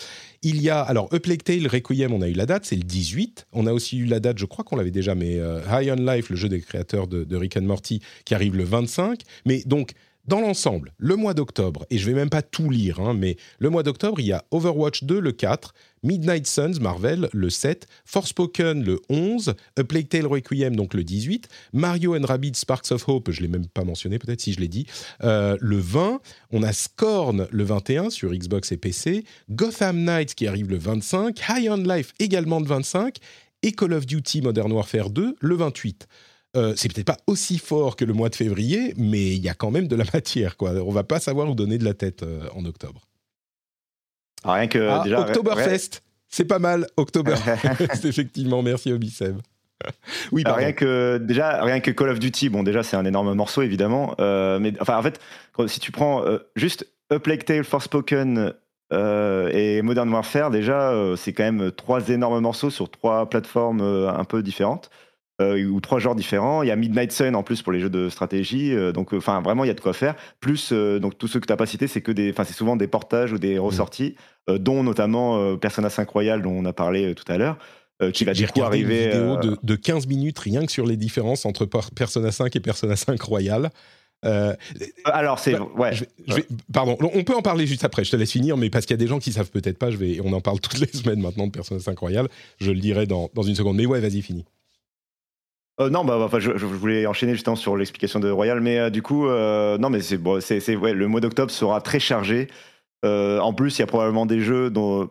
[0.43, 3.47] Il y a, alors, Plague Tale Requiem, on a eu la date, c'est le 18.
[3.53, 6.03] On a aussi eu la date, je crois qu'on l'avait déjà, mais euh, High on
[6.03, 9.21] Life, le jeu des créateurs de, de, Rick and Morty, qui arrive le 25.
[9.45, 9.93] Mais donc,
[10.27, 13.69] dans l'ensemble, le mois d'octobre, et je vais même pas tout lire, hein, mais le
[13.69, 15.73] mois d'octobre, il y a Overwatch 2 le 4,
[16.03, 21.47] Midnight Suns Marvel le 7, Forspoken le 11, A Plague Tale Requiem donc le 18,
[21.73, 24.67] Mario and Rabbids Sparks of Hope, je l'ai même pas mentionné peut-être si je l'ai
[24.67, 24.85] dit,
[25.23, 26.19] euh, le 20,
[26.51, 31.39] on a Scorn le 21 sur Xbox et PC, Gotham Knights qui arrive le 25,
[31.49, 33.17] High on Life également le 25,
[33.63, 36.07] et Call of Duty Modern Warfare 2 le 28.
[36.57, 39.53] Euh, c'est peut-être pas aussi fort que le mois de février, mais il y a
[39.53, 40.57] quand même de la matière.
[40.57, 40.71] Quoi.
[40.85, 43.01] On va pas savoir où donner de la tête euh, en octobre.
[44.43, 46.87] Ah, rien que ah, Oktoberfest, c'est pas mal.
[46.97, 48.63] Oktoberfest, effectivement.
[48.63, 49.37] Merci Obiseb.
[50.31, 53.35] oui, bah, rien que déjà rien que Call of Duty, bon déjà c'est un énorme
[53.35, 55.19] morceau évidemment, euh, mais enfin en fait
[55.67, 58.53] si tu prends juste A Plague Tale, Forspoken
[58.91, 64.41] et Modern Warfare, déjà c'est quand même trois énormes morceaux sur trois plateformes un peu
[64.41, 64.89] différentes.
[65.39, 66.63] Euh, ou trois genres différents.
[66.63, 68.73] Il y a Midnight Sun en plus pour les jeux de stratégie.
[68.73, 70.15] Euh, donc, enfin, vraiment, il y a de quoi faire.
[70.39, 72.55] Plus, euh, donc tous ceux que tu n'as pas cités, c'est que des, enfin, c'est
[72.55, 73.59] souvent des portages ou des mmh.
[73.59, 74.15] ressorties,
[74.47, 77.57] dont notamment Persona 5 Royal dont on a parlé tout à l'heure.
[78.13, 79.05] qui va du coup arriver.
[79.05, 82.59] Une vidéo de, de, 15 minutes rien que sur les différences entre Persona 5 et
[82.59, 83.69] Persona 5 Royal.
[85.03, 85.91] Alors c'est bah, ouais.
[86.73, 88.05] pardon, on peut en parler juste après.
[88.05, 89.91] Je te laisse finir, mais parce qu'il y a des gens qui savent peut-être pas,
[89.91, 92.27] je vais, on en parle toutes les semaines maintenant de Persona 5 Royal.
[92.59, 93.75] Je le dirai dans, dans une seconde.
[93.75, 94.45] Mais ouais, vas-y, finis.
[95.79, 99.01] Euh, non, bah, enfin, je, voulais enchaîner justement sur l'explication de Royal, mais euh, du
[99.01, 102.47] coup, euh, non, mais c'est le mois d'octobre sera très chargé.
[103.03, 105.09] en plus, il y a probablement des jeux dont,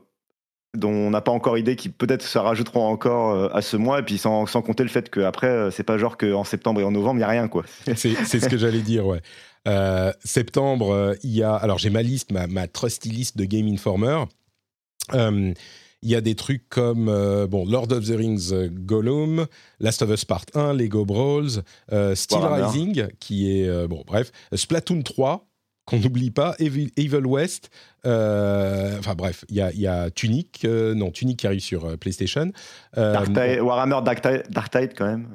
[0.83, 4.19] on n'a pas encore idée qui peut-être se rajouteront encore à ce mois, et puis
[4.19, 7.19] sans, sans compter le fait qu'après, c'est pas genre qu'en septembre et en novembre, il
[7.19, 7.63] n'y a rien, quoi.
[7.95, 9.21] c'est ce que j'allais dire, ouais.
[10.25, 11.55] septembre, il y a.
[11.55, 14.25] Alors, j'ai ma liste, ma, ma trusty list de Game Informer.
[16.03, 19.47] Il y a des trucs comme euh, bon, Lord of the Rings euh, Gollum,
[19.81, 25.03] Last of Us Part 1, Lego Brawls, euh, Steel Rising, qui est, bon, bref, Splatoon
[25.03, 25.46] 3,
[25.87, 26.91] qu'on n'oublie pas, Evil,
[27.25, 27.71] West,
[28.05, 32.51] euh, enfin bref, il y a, Tunic, euh, non, Tunic qui arrive sur euh, PlayStation.
[32.97, 34.21] Warhammer Dark
[34.71, 35.29] Tide, quand même.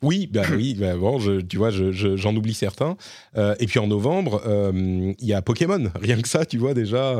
[0.00, 2.96] Oui, bah oui, bah bon, tu vois, j'en oublie certains.
[3.36, 4.42] et puis en novembre,
[4.74, 7.14] il y a Pokémon, rien que ça, tu vois déjà.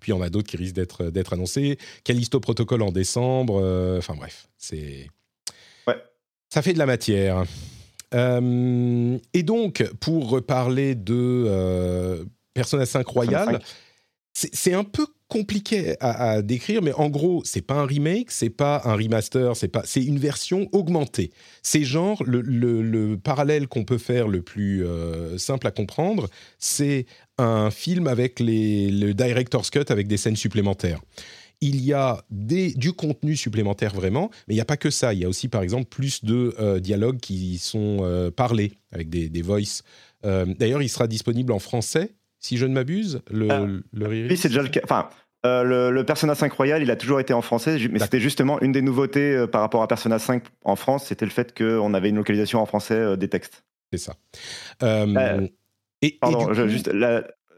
[0.00, 1.78] puis il y en a d'autres qui risquent d'être annoncés.
[2.02, 3.96] Callisto Protocol en décembre.
[3.98, 5.08] Enfin bref, c'est.
[5.86, 5.96] Ouais.
[6.52, 7.44] Ça fait de la matière.
[8.14, 13.60] Euh, et donc, pour parler de euh, Persona 5 Royal,
[14.34, 18.82] c'est un peu compliqué à, décrire, mais en gros, c'est pas un remake, c'est pas
[18.84, 21.30] un remaster, c'est pas, c'est une version augmentée.
[21.62, 27.06] C'est genre le, parallèle qu'on peut faire le plus euh, simple à comprendre, c'est
[27.38, 31.00] un film avec les, le director's cut avec des scènes supplémentaires
[31.62, 35.14] il y a des, du contenu supplémentaire vraiment, mais il n'y a pas que ça.
[35.14, 39.08] Il y a aussi, par exemple, plus de euh, dialogues qui sont euh, parlés avec
[39.08, 39.84] des, des voices.
[40.26, 43.22] Euh, d'ailleurs, il sera disponible en français, si je ne m'abuse.
[43.30, 44.80] Le, oui, c'est déjà le cas.
[44.82, 45.08] Enfin,
[45.44, 48.82] le, Persona 5 Royal, il a toujours été en français, mais c'était justement une des
[48.82, 52.60] nouveautés par rapport à Persona 5 en France, c'était le fait qu'on avait une localisation
[52.60, 53.64] en français des textes.
[53.92, 54.14] C'est ça.
[56.02, 56.90] et, Pardon, juste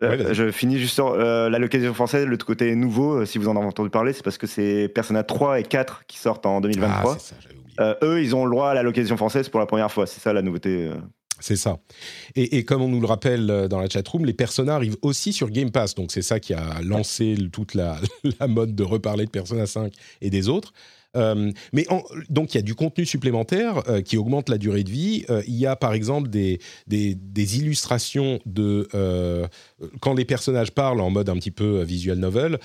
[0.02, 3.48] euh, je finis juste sur euh, la localisation française, le côté nouveau, euh, si vous
[3.48, 6.60] en avez entendu parler, c'est parce que c'est Persona 3 et 4 qui sortent en
[6.60, 7.18] 2023.
[7.76, 10.06] Ah, eux, ils ont le droit à la localisation française pour la première fois.
[10.06, 10.90] C'est ça la nouveauté.
[11.40, 11.78] C'est ça.
[12.36, 15.72] Et, comme on nous le rappelle dans la chatroom, les Persona arrivent aussi sur Game
[15.72, 15.96] Pass.
[15.96, 17.98] Donc c'est ça qui a lancé toute la,
[18.40, 20.72] la, mode de reparler de Persona 5 et des autres.
[21.16, 21.86] Euh, mais
[22.28, 25.24] donc il y a du contenu supplémentaire euh, qui augmente la durée de vie.
[25.30, 27.16] Euh, il y a par exemple des, des,
[27.58, 28.88] illustrations de
[30.00, 32.58] quand les personnages parlent en mode un petit peu visual novel,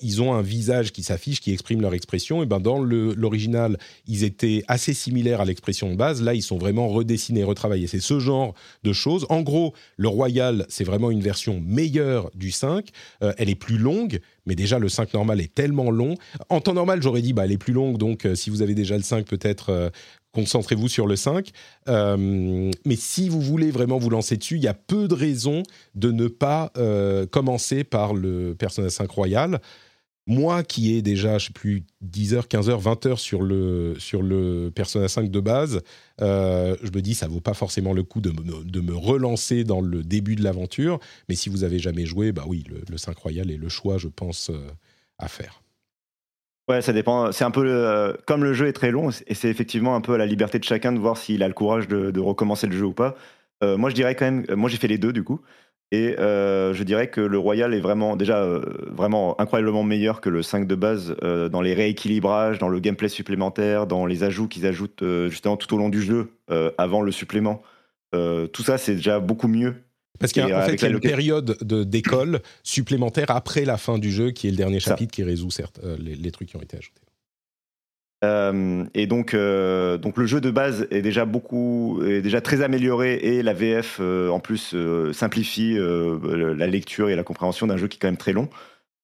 [0.00, 2.42] ils ont un visage qui s'affiche, qui exprime leur expression.
[2.42, 3.76] Et ben dans l'original,
[4.06, 6.22] ils étaient assez similaires à l'expression de base.
[6.22, 7.86] Là, ils sont vraiment redessinés, retravaillés.
[7.86, 9.26] C'est ce genre de choses.
[9.28, 12.88] En gros, le Royal, c'est vraiment une version meilleure du 5.
[13.20, 14.20] elle est plus longue,
[14.50, 16.16] mais déjà le 5 normal est tellement long.
[16.48, 18.74] En temps normal, j'aurais dit, bah, elle est plus longue, donc euh, si vous avez
[18.74, 19.90] déjà le 5, peut-être euh,
[20.32, 21.50] concentrez-vous sur le 5.
[21.88, 25.62] Euh, mais si vous voulez vraiment vous lancer dessus, il y a peu de raisons
[25.94, 26.72] de ne pas
[27.30, 29.60] commencer par le Persona 5 Royal
[30.30, 33.96] moi qui ai déjà, je sais plus, 10 heures, 15 heures, 20 heures sur le,
[33.98, 35.82] sur le Persona 5 de base,
[36.22, 39.64] euh, je me dis ça vaut pas forcément le coup de me, de me relancer
[39.64, 41.00] dans le début de l'aventure.
[41.28, 44.06] Mais si vous avez jamais joué, bah oui, le, 5 Royal est le choix, je
[44.06, 44.68] pense, euh,
[45.18, 45.64] à faire.
[46.68, 47.32] Ouais, ça dépend.
[47.32, 50.14] C'est un peu euh, comme le jeu est très long, et c'est effectivement un peu
[50.14, 52.76] à la liberté de chacun de voir s'il a le courage de, de, recommencer le
[52.76, 53.16] jeu ou pas.
[53.62, 55.40] moi, je dirais quand même, moi j'ai fait les deux du coup.
[55.92, 58.62] Et euh, je dirais que le Royal est vraiment déjà euh,
[58.92, 63.08] vraiment incroyablement meilleur que le 5 de base euh, dans les rééquilibrages, dans le gameplay
[63.08, 66.30] supplémentaire, dans les ajouts qu'ils ajoutent justement tout au long du jeu
[66.78, 67.62] avant le supplément.
[68.12, 69.74] tout ça, c'est déjà beaucoup mieux.
[70.18, 74.32] Parce qu'en fait, il y a une période d'école supplémentaire après la fin du jeu,
[74.32, 77.00] qui est le dernier chapitre qui résout certes les trucs qui ont été ajoutés.
[78.22, 82.60] Euh, et donc, euh, donc le jeu de base est déjà beaucoup, est déjà très
[82.62, 84.76] amélioré et la VF euh, en plus
[85.12, 88.48] simplifie la lecture et la compréhension d'un jeu qui est quand même très long.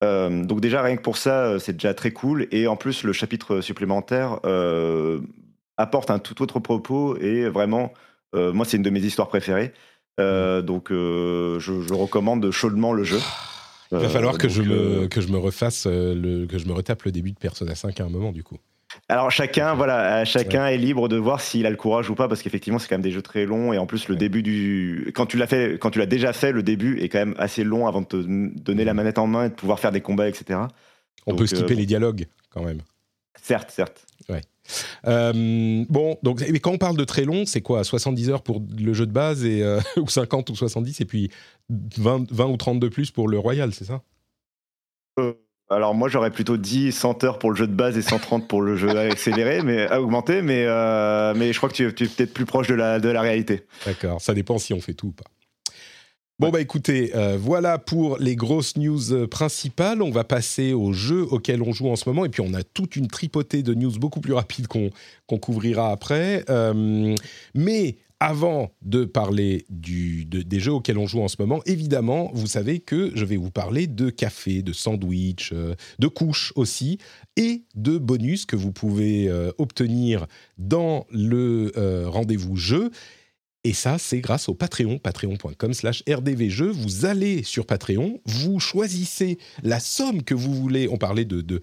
[0.02, 2.46] donc déjà rien que pour ça, c'est déjà très cool.
[2.50, 4.40] Et en plus, le chapitre supplémentaire
[5.78, 7.92] apporte un tout autre propos et vraiment,
[8.34, 9.72] moi c'est une de mes histoires préférées.
[10.18, 13.20] donc je, je, recommande chaudement le jeu.
[13.92, 17.04] Il va falloir que, je me, que je me refasse, le, que je me retape
[17.04, 18.58] le début de Persona 5 à un moment du coup.
[19.08, 22.42] Alors chacun, voilà, chacun est libre de voir s'il a le courage ou pas, parce
[22.42, 25.26] qu'effectivement c'est quand même des jeux très longs et en plus le début du, quand
[25.26, 27.86] tu l'as fait, quand tu l'as déjà fait, le début est quand même assez long
[27.86, 30.60] avant de te donner la manette en main et de pouvoir faire des combats, etc.
[31.26, 32.80] On peut skipper euh, les dialogues quand même.
[33.40, 34.06] Certes, certes.
[34.28, 34.40] Ouais.
[35.06, 38.62] Euh, bon, donc, mais quand on parle de très long, c'est quoi 70 heures pour
[38.76, 41.30] le jeu de base et, euh, ou 50 ou 70 et puis
[41.70, 44.02] 20, 20 ou 30 de plus pour le Royal, c'est ça?
[45.68, 48.62] Alors moi j'aurais plutôt dit 100 heures pour le jeu de base et 130 pour
[48.62, 52.46] le jeu accéléré, mais augmenté, mais, euh, mais je crois que tu, es peut-être plus
[52.46, 53.66] proche de la, de la réalité.
[53.84, 55.24] D'accord, ça dépend si on fait tout ou pas.
[56.38, 60.02] Bon bah écoutez, euh, voilà pour les grosses news euh, principales.
[60.02, 62.62] On va passer aux jeux auxquels on joue en ce moment et puis on a
[62.62, 66.44] toute une tripotée de news beaucoup plus rapides qu'on couvrira après.
[67.54, 72.80] mais avant de parler des jeux auxquels on joue en ce moment, évidemment, vous savez
[72.80, 76.98] que je vais vous parler de café, de sandwich, euh, de couches aussi,
[77.36, 82.90] et de bonus que vous pouvez euh, obtenir dans le euh, rendez-vous jeu.
[83.64, 86.70] Et ça, c'est grâce au Patreon, patreon.com slash rdvjeux.
[86.70, 90.88] Vous allez sur Patreon, vous choisissez la somme que vous voulez.
[90.88, 91.60] On parlait de,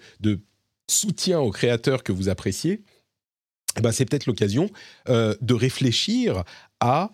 [0.86, 2.82] soutien aux créateurs que vous appréciez
[3.82, 4.70] ben, c'est peut-être l'occasion
[5.08, 6.44] euh, de réfléchir
[6.80, 7.10] à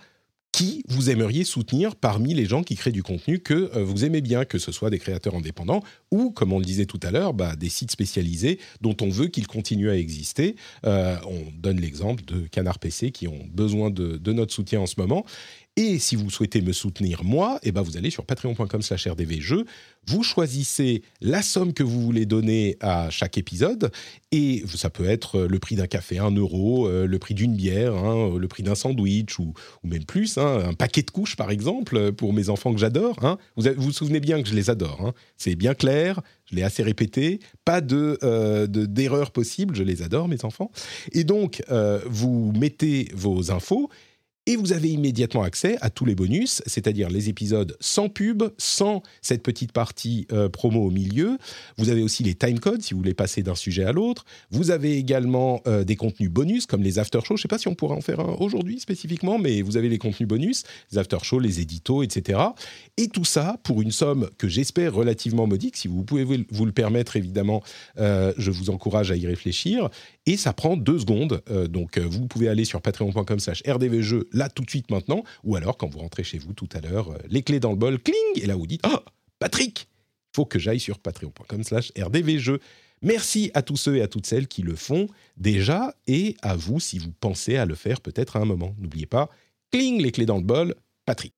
[0.52, 4.20] qui vous aimeriez soutenir parmi les gens qui créent du contenu que euh, vous aimez
[4.20, 7.34] bien, que ce soit des créateurs indépendants ou, comme on le disait tout à l'heure,
[7.34, 10.56] bah, des sites spécialisés dont on veut qu'ils continuent à exister.
[10.84, 14.94] Euh, on donne l'exemple de Canard PC qui ont besoin de, notre soutien en ce
[14.98, 15.24] moment.
[15.77, 19.64] Et si vous souhaitez me soutenir moi, eh ben vous allez sur patreon.com slash rdvjeux,
[20.07, 23.93] vous choisissez la somme que vous voulez donner à chaque épisode,
[24.33, 27.95] et ça peut être le prix d'un café, un euro, euh, le prix d'une bière,
[27.95, 29.55] hein, le prix d'un sandwich, ou,
[29.85, 33.25] même plus, hein, un paquet de couches par exemple, pour mes enfants que j'adore.
[33.25, 33.39] Hein.
[33.57, 37.39] Vous, vous souvenez bien que je les adore, c'est bien clair, je l'ai assez répété,
[37.64, 40.73] pas de euh, d'erreur possible, je les adore mes enfants.
[41.12, 43.89] Et donc, euh, vous mettez vos infos
[44.47, 49.03] et vous avez immédiatement accès à tous les bonus, c'est-à-dire les épisodes sans pub, sans
[49.20, 51.36] cette petite partie euh, promo au milieu.
[51.76, 54.24] Vous avez aussi les timecodes si vous voulez passer d'un sujet à l'autre.
[54.51, 57.36] Vous avez également euh, des contenus bonus comme les after shows.
[57.36, 59.91] Je ne sais pas si on pourra en faire un aujourd'hui spécifiquement, mais vous avez
[59.91, 62.41] les contenus bonus, les after shows, les éditos, etc.
[62.97, 65.76] Et tout ça pour une somme que j'espère relativement modique.
[65.76, 67.62] Si vous pouvez vous le permettre, évidemment,
[67.99, 69.91] euh, je vous encourage à y réfléchir.
[70.24, 71.43] Et ça prend deux secondes.
[71.68, 75.89] donc vous pouvez aller sur patreon.com/slash rdvjeux là tout de suite maintenant, ou alors quand
[75.89, 78.47] vous rentrez chez vous tout à l'heure, euh, les clés dans le bol, cling, et
[78.47, 79.03] là vous dites Ah,
[79.39, 79.89] Patrick,
[80.33, 82.61] il faut que j'aille sur patreon.com/slash rdvjeux.
[83.03, 85.07] Merci à tous ceux et à toutes celles qui le font
[85.37, 88.74] déjà, et à vous si vous pensez à le faire peut-être à un moment.
[88.78, 89.31] N'oubliez pas,
[89.72, 90.74] cling, les clés dans le bol,
[91.07, 91.33] Patrick.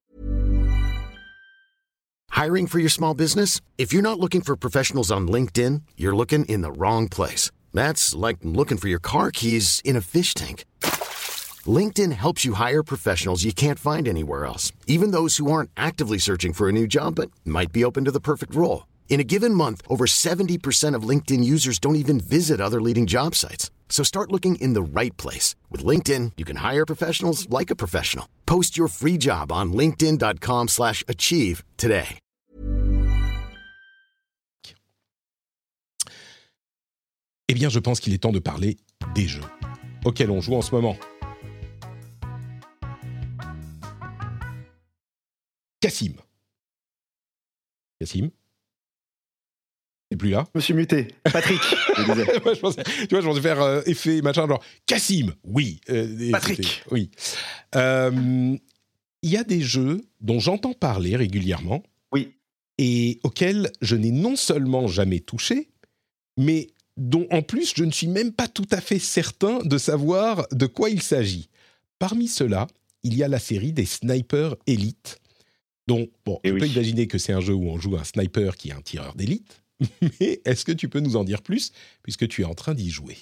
[2.34, 3.60] Hiring for your small business?
[3.78, 7.50] If you're not looking for professionals on LinkedIn, you're looking in the wrong place.
[7.72, 10.64] That's like looking for your car keys in a fish tank.
[11.68, 16.18] LinkedIn helps you hire professionals you can't find anywhere else, even those who aren't actively
[16.18, 18.86] searching for a new job but might be open to the perfect role.
[19.08, 23.34] In a given month, over 70% of LinkedIn users don't even visit other leading job
[23.34, 23.70] sites.
[23.90, 25.54] So start looking in the right place.
[25.70, 28.26] With LinkedIn, you can hire professionals like a professional.
[28.46, 32.18] Post your free job on linkedin.com slash achieve today.
[37.48, 38.78] Eh bien, je pense qu'il est temps de parler
[39.14, 39.44] des jeux
[40.06, 40.96] auxquels on joue en ce moment.
[45.82, 46.14] Cassim.
[48.00, 48.30] Cassim
[50.10, 50.44] T'es plus là?
[50.54, 51.08] Je me suis muté.
[51.24, 51.60] Patrick,
[51.96, 52.40] je disais.
[52.44, 55.80] Moi, je pensais- tu vois, je pensais faire euh, effet machin, genre Cassim, oui.
[55.90, 56.82] euh, Patrick.
[56.90, 57.10] Oui.
[57.74, 58.56] Euh,
[59.22, 62.32] Il y a des jeux dont j'entends parler régulièrement Oui.
[62.78, 65.70] et auxquels je n'ai non seulement jamais touché,
[66.36, 66.68] mais
[66.98, 70.66] dont en plus je ne suis même pas tout à fait certain de savoir de
[70.66, 71.48] quoi il s'agit.
[71.98, 72.66] Parmi ceux-là,
[73.02, 75.20] il y a la série des Sniper Elite,
[75.86, 76.60] dont, bon, je oui.
[76.60, 79.14] peux imaginer que c'est un jeu où on joue un sniper qui est un tireur
[79.14, 79.62] d'élite,
[80.20, 81.72] mais est-ce que tu peux nous en dire plus,
[82.02, 83.16] puisque tu es en train d'y jouer?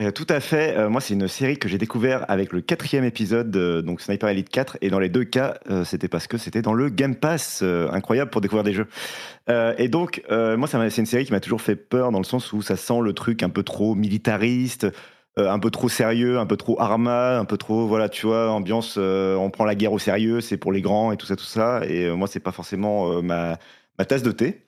[0.00, 0.76] Euh, tout à fait.
[0.76, 4.28] Euh, moi, c'est une série que j'ai découvert avec le quatrième épisode, euh, donc Sniper
[4.28, 4.78] Elite 4.
[4.80, 7.62] Et dans les deux cas, euh, c'était parce que c'était dans le Game Pass.
[7.62, 8.86] incroyable pour découvrir des jeux.
[9.78, 12.62] Et donc, moi, c'est une série qui m'a toujours fait peur dans le sens où
[12.62, 14.86] ça sent le truc un peu trop militariste.
[15.38, 18.50] Euh, un peu trop sérieux, un peu trop arma, un peu trop, voilà, tu vois,
[18.50, 21.36] ambiance, euh, on prend la guerre au sérieux, c'est pour les grands et tout ça,
[21.36, 21.82] tout ça.
[21.86, 23.58] Et euh, moi, c'est pas forcément euh, ma,
[24.06, 24.62] tasse de thé.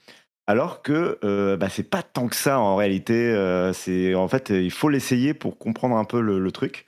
[0.47, 1.19] Alors que
[1.57, 3.33] bah, c'est pas tant que ça en réalité.
[3.73, 6.87] c'est en fait, il faut l'essayer pour comprendre un peu le, truc.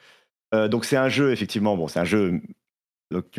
[0.52, 1.76] Donc c'est un jeu effectivement.
[1.76, 2.40] Bon, c'est un jeu.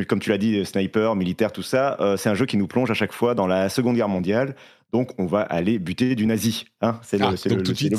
[0.07, 1.97] comme tu l'as dit, sniper, militaire, tout ça.
[2.17, 4.55] c'est un jeu qui nous plonge à chaque fois dans la Seconde Guerre mondiale.
[4.93, 6.65] Donc on va aller buter du nazi.
[6.81, 7.97] Hein, c'est le- Ah, c'est donc le- tout de suite,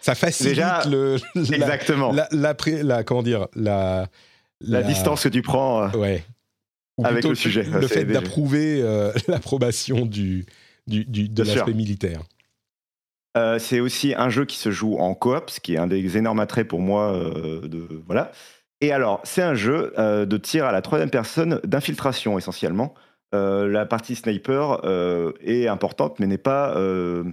[0.00, 2.10] ça- facilite Déjà, le, la, Exactement.
[2.12, 4.08] La, la, la la- comment dire, la,
[4.82, 5.84] distance que tu prends.
[5.84, 6.24] euh, Ouais.
[6.98, 10.46] Ou Avec le sujet, Le fait d'approuver euh, l'approbation du,
[10.86, 12.20] du, du- de l'aspect militaire.
[13.36, 16.16] Euh, c'est aussi un jeu qui se joue en coop, ce qui est un des
[16.18, 17.12] énormes attraits pour moi.
[17.62, 18.30] de, voilà.
[18.82, 22.94] Et alors, c'est un jeu de tir à la troisième personne, d'infiltration essentiellement.
[23.34, 27.24] Euh, la partie sniper euh, est importante, mais n'est pas euh,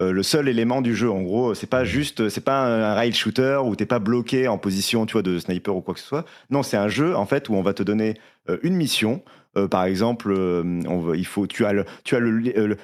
[0.00, 1.10] le seul élément du jeu.
[1.10, 4.58] En gros, c'est pas juste, c'est pas un, rail shooter où t'es pas bloqué en
[4.58, 6.24] position, tu vois, de sniper ou quoi que ce soit.
[6.50, 8.14] Non, c'est un jeu en fait où on va te donner
[8.62, 9.22] une mission.
[9.58, 12.20] Euh, par exemple, euh, on va- il faut, tu as le, tu as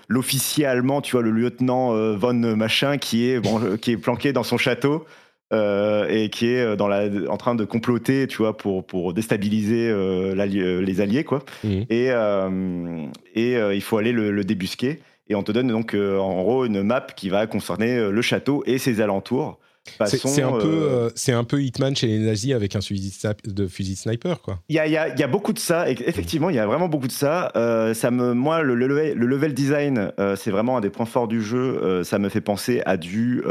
[0.08, 4.32] l'officier allemand, tu vois le lieutenant euh, von machin qui est, bon, qui est planqué
[4.32, 5.04] dans son château
[5.52, 9.12] euh, et qui est euh, dans la, en train de comploter, tu vois, pour, pour
[9.14, 10.34] déstabiliser euh,
[10.80, 11.44] les alliés, quoi.
[11.62, 11.84] Mhm.
[11.90, 15.00] Et, euh, et il faut aller le, le débusquer.
[15.28, 18.76] Et on te donne donc en gros une map qui va concerner le château et
[18.78, 19.58] ses alentours.
[20.06, 23.14] C'est un, peu, euh, c'est un peu Hitman chez les nazis avec un fusil
[23.44, 24.60] de, fusil sniper, quoi.
[24.70, 26.66] Il y a, y a- y a beaucoup de ça, et effectivement, il y a
[26.66, 27.52] vraiment beaucoup de ça.
[27.54, 30.88] Euh, ça me, moi, le, le level, le level design, euh, c'est vraiment un des
[30.88, 32.02] points forts du jeu.
[32.02, 33.42] Ça me fait penser à du,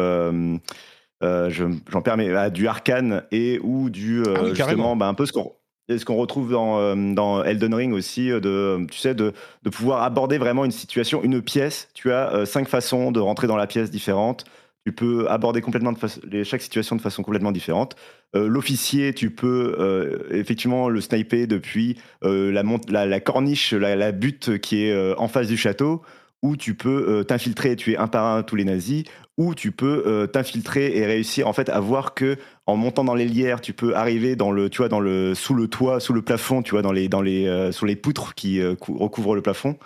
[1.23, 5.07] euh, je- j'en permets, à du Arcane et ou du euh, Ah oui, justement, bah,
[5.07, 5.53] un peu ce qu'on
[5.89, 10.03] ce qu'on retrouve dans, euh, dans Elden Ring aussi, de, tu sais, de, de pouvoir
[10.03, 11.89] aborder vraiment une situation, une pièce.
[11.93, 14.45] Tu as cinq façons de rentrer dans la pièce différentes.
[14.85, 17.95] Tu peux aborder complètement de façon- les- chaque situation de façon complètement différente.
[18.35, 23.73] Euh, L'officier, tu peux euh, effectivement le sniper depuis euh, la, mont- la, la corniche,
[23.73, 26.01] la, la butte qui est en face du château,
[26.43, 29.05] ou tu peux euh, t'infiltrer et tuer un par un tous les nazis,
[29.37, 32.35] ou tu peux euh, t'infiltrer et réussir en fait à voir que
[32.67, 35.55] en montant dans les lières, tu peux arriver dans le, tu vois, dans le, sous
[35.55, 38.35] le toit, sous le plafond, tu vois, dans les, dans les, euh, sur les poutres
[38.35, 39.77] qui cou- recouvrent le plafond,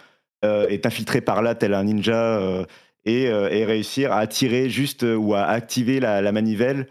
[0.70, 2.40] et t'infiltrer par là tel un ninja.
[3.06, 3.30] et,
[3.66, 6.88] réussir à tirer juste ou à activer la, la manivelle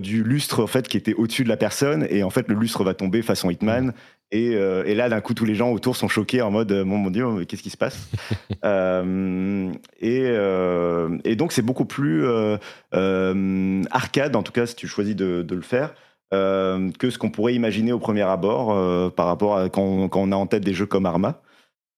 [0.00, 2.84] du lustre en fait qui était au-dessus de la personne et en fait le lustre
[2.84, 3.92] va tomber façon Hitman
[4.34, 6.84] et, euh, et là d'un coup tous les gens autour sont choqués en mode euh,
[6.84, 8.10] mon, mon dieu qu'est-ce qui se passe
[8.64, 9.70] Euh,
[10.00, 12.24] et, euh, et donc c'est beaucoup plus
[13.90, 15.94] arcade en tout cas si tu choisis de, de le faire
[16.30, 20.32] que ce qu'on pourrait imaginer au premier abord par rapport à quand on, quand on
[20.32, 21.42] a en tête des jeux comme Arma.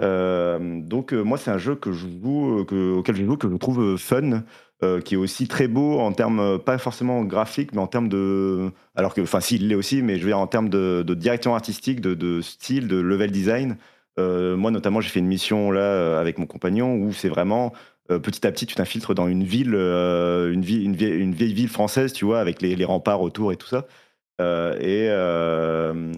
[0.01, 3.97] Donc moi c'est un jeu que je joue, que- auquel je joue que je trouve
[3.97, 4.43] fun,
[4.83, 8.11] euh, qui est aussi très beau en termes euh, pas forcément graphiques, mais en termes
[8.11, 11.03] de, alors que, enfin si il l'est aussi, mais je veux dire en termes de,
[11.07, 13.79] de direction artistique, de, de style, de level design.
[14.19, 17.75] Euh, moi notamment j'ai fait une mission là euh, avec mon compagnon où c'est vraiment
[18.11, 22.13] euh, petit à petit tu t'infiltres dans une ville, une, vie, une, vieille, ville française,
[22.13, 23.87] tu vois, avec les, les remparts autour et tout ça.
[24.41, 25.07] Et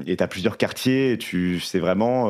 [0.07, 2.29] et t'as plusieurs quartiers, et tu c'est vraiment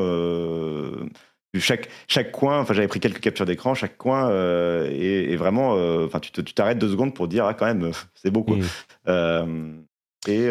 [1.56, 6.06] chaque, chaque coin, enfin j'avais pris quelques captures d'écran, chaque coin euh, est, vraiment, euh,
[6.06, 8.56] enfin tu t'arrêtes deux secondes pour dire ah quand même c'est beau quoi.
[8.56, 8.62] Mm.
[9.08, 9.72] Euh,
[10.26, 10.50] et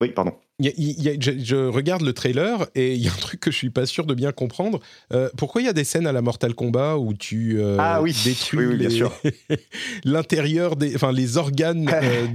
[0.00, 3.70] oui pardon je, regarde le trailer et il y a un truc que je suis
[3.70, 4.80] pas sûr de bien comprendre.
[5.12, 8.00] Euh, pourquoi il y a des scènes à la Mortal Kombat où tu euh, ah,
[8.00, 8.16] oui.
[8.24, 8.88] détruis
[10.04, 12.26] l'intérieur des, enfin les organes euh,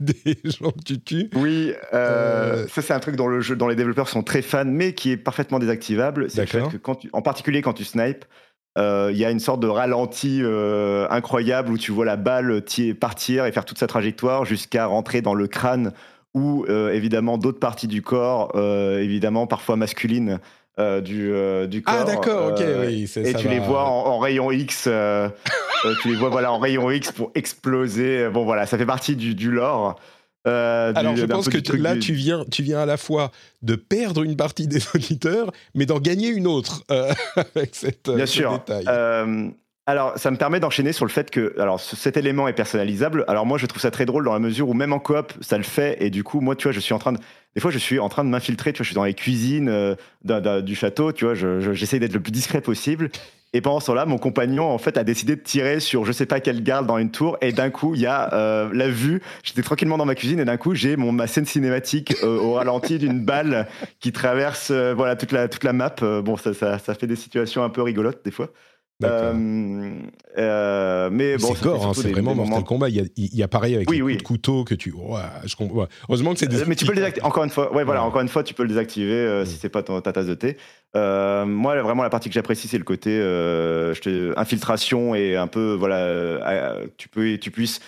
[0.00, 1.30] des, gens que tu tues?
[1.36, 4.92] Oui, ça c'est un truc dont le jeu, dont les développeurs sont très fans, mais
[4.92, 6.30] qui est parfaitement désactivable.
[6.30, 8.24] C'est le fait que quand tu, en particulier quand tu snipes,
[8.76, 10.42] il y a une sorte de ralenti
[11.10, 12.62] incroyable où tu vois la balle
[12.98, 15.92] partir et faire toute sa trajectoire jusqu'à rentrer dans le crâne
[16.38, 20.38] ou euh, évidemment d'autres parties du corps, euh, évidemment parfois masculines.
[20.78, 21.32] Euh, du,
[21.68, 22.00] du, ah, corps.
[22.02, 23.10] Ah d'accord, ok, oui.
[23.16, 24.84] Et tu les vois en, rayon X,
[26.02, 28.28] tu les vois voilà en rayon X pour exploser.
[28.28, 29.98] Bon voilà, ça fait partie du, du lore.
[30.44, 33.32] Alors je pense que là tu viens, tu viens à la fois
[33.62, 36.84] de perdre une partie des auditeurs, mais d'en gagner une autre
[37.34, 38.08] avec cette.
[38.08, 38.62] Bien sûr.
[39.88, 43.24] Alors, ça me permet d'enchaîner sur le fait que, alors, cet élément est personnalisable.
[43.26, 45.56] Alors, moi, je trouve ça très drôle dans la mesure où même en coop, ça
[45.56, 45.96] le fait.
[46.00, 47.18] Et du coup, moi, tu vois, je suis en train de,
[47.54, 48.74] des fois, je suis en train de m'infiltrer.
[48.74, 51.12] Tu vois, je suis dans les cuisines euh, du château.
[51.12, 53.08] Tu vois, j'essaie d'être le plus discret possible.
[53.54, 56.26] Et pendant ce temps-là, mon compagnon, en fait, a décidé de tirer sur je sais
[56.26, 57.38] pas quelle garde dans une tour.
[57.40, 59.22] Et d'un coup, il y a euh, la vue.
[59.42, 62.52] J'étais tranquillement dans ma cuisine et d'un coup, j'ai mon ma scène cinématique euh, au
[62.52, 63.66] ralenti d'une balle
[64.00, 65.94] qui traverse voilà toute la toute la map.
[65.98, 68.50] bon, ça, ça fait des situations un peu rigolotes des fois.
[69.04, 70.00] Euh,
[70.38, 72.88] euh, mais bon, c'est gore, hein, c'est vraiment Mortal Kombat.
[72.88, 74.92] Il y, a, il y a pareil avec oui, les coups de couteau que tu.
[75.44, 75.54] je
[76.08, 76.48] Heureusement que c'est.
[76.48, 76.64] Des...
[76.64, 77.24] Mais tu peux le désactiver.
[77.24, 78.02] Encore une fois, ouais, voilà.
[78.02, 80.56] Encore une fois, tu peux le désactiver euh, si c'est pas ta tasse de thé.
[80.94, 86.74] moi, vraiment, la partie que j'apprécie, c'est le côté je infiltration et un peu voilà,
[86.96, 87.80] tu peux, tu puisses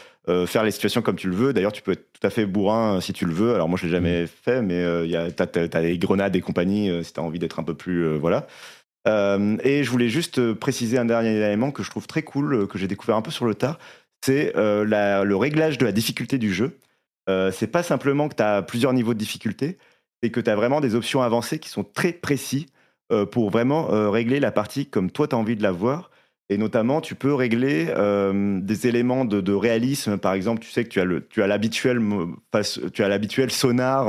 [0.46, 1.52] faire les situations comme tu le veux.
[1.52, 3.56] D'ailleurs, tu peux être tout à fait bourrin si tu le veux.
[3.56, 4.28] Alors moi, je l'ai jamais mm.
[4.44, 7.40] fait, mais il y a, t'as, as, des grenades et compagnie si tu as envie
[7.40, 8.46] d'être un peu plus voilà.
[9.09, 12.55] Euh, et je voulais juste euh, préciser un dernier élément que je trouve très cool,
[12.55, 13.78] euh, que j'ai découvert un peu sur le tard,
[14.22, 16.76] c'est le réglage de la difficulté du jeu.
[17.53, 19.78] c'est pas simplement que tu as plusieurs niveaux de difficulté,
[20.22, 22.66] c'est que tu as vraiment des options avancées qui sont très précis
[23.30, 26.11] pour vraiment régler la partie comme toi tu as envie de la voir.
[26.51, 27.86] Et notamment, tu peux régler
[28.61, 30.18] des éléments de, réalisme.
[30.18, 32.03] Par exemple, tu sais que tu as le, tu as l'habituel,
[32.92, 34.05] tu as l'habituel sonar,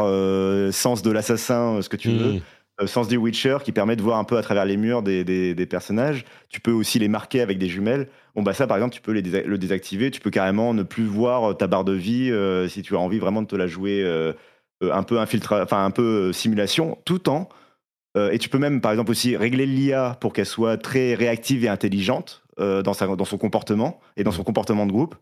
[0.73, 2.17] sens de l'assassin, ce que tu mmh.
[2.17, 2.41] veux.
[2.81, 5.67] Euh, sens du Witcher qui permet de voir un peu à travers les murs des,
[5.69, 6.25] personnages.
[6.49, 8.07] Tu peux aussi les marquer avec des jumelles.
[8.35, 10.11] Bon, bah ça, par exemple, tu peux le désactiver.
[10.11, 13.19] Tu peux carrément ne plus voir ta barre de vie euh, si tu as envie
[13.19, 14.33] vraiment de te la jouer euh,
[14.81, 17.49] un peu infiltra enfin un peu simulation, tout en
[18.13, 21.69] et tu peux même, par exemple, aussi régler l'IA pour qu'elle soit très réactive et
[21.69, 25.15] intelligente dans son comportement et dans son comportement de groupe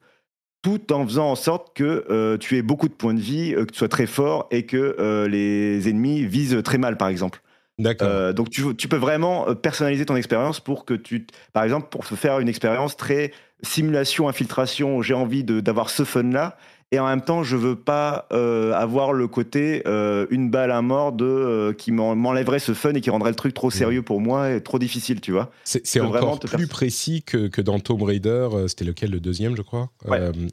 [0.64, 3.78] tout en faisant en sorte que tu aies beaucoup de points de vie, que tu
[3.78, 7.44] sois très fort et que les ennemis visent très mal, par exemple.
[7.80, 8.10] D'accord.
[8.12, 11.88] Euh, donc tu, tu, peux vraiment euh, personnaliser ton expérience pour que tu, par exemple,
[11.90, 13.32] pour faire une expérience très
[13.64, 15.02] simulation, infiltration.
[15.02, 16.58] J'ai envie d'avoir ce fun là.
[16.92, 21.12] Et en même temps, je veux pas euh, avoir le côté une balle à mort
[21.12, 24.64] de qui m'enlèverait ce fun et qui rendrait le truc trop sérieux pour moi et
[24.64, 25.52] trop difficile, tu vois.
[25.64, 28.50] C'est encore plus précis que, que, dans Tomb Raider.
[28.68, 29.92] C'était lequel le deuxième, je crois,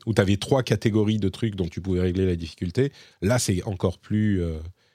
[0.05, 2.93] où tu avais trois catégories de trucs dont tu pouvais régler la difficulté.
[3.22, 4.43] Là, c'est encore plus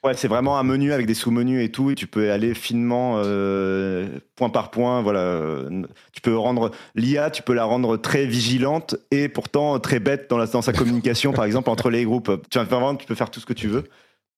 [0.04, 3.20] Ouais, c'est vraiment un menu avec des sous-menus et tout, et tu peux aller finement
[3.24, 5.00] euh, point par point.
[5.00, 5.40] Voilà,
[6.12, 10.38] tu peux rendre l'IA, tu peux la rendre très vigilante et pourtant très bête dans,
[10.38, 12.32] la, dans sa communication, par exemple entre les groupes.
[12.50, 13.84] Tu, vraiment, tu peux faire tout ce que tu veux.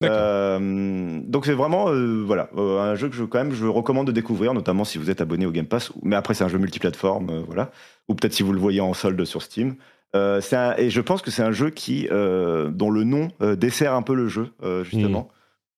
[0.03, 4.11] Euh, donc c'est vraiment euh, voilà un jeu que je quand même je recommande de
[4.11, 5.91] découvrir, notamment si vous êtes abonné au Game Pass.
[6.03, 7.71] Mais après c'est un jeu multiplateforme, voilà,
[8.07, 9.77] ou peut-être si vous le voyez en solde sur Steam.
[10.13, 14.27] et je pense que c'est un jeu qui dont le nom dessert un peu le
[14.27, 14.51] jeu
[14.83, 15.21] justement.
[15.21, 15.34] Hmm.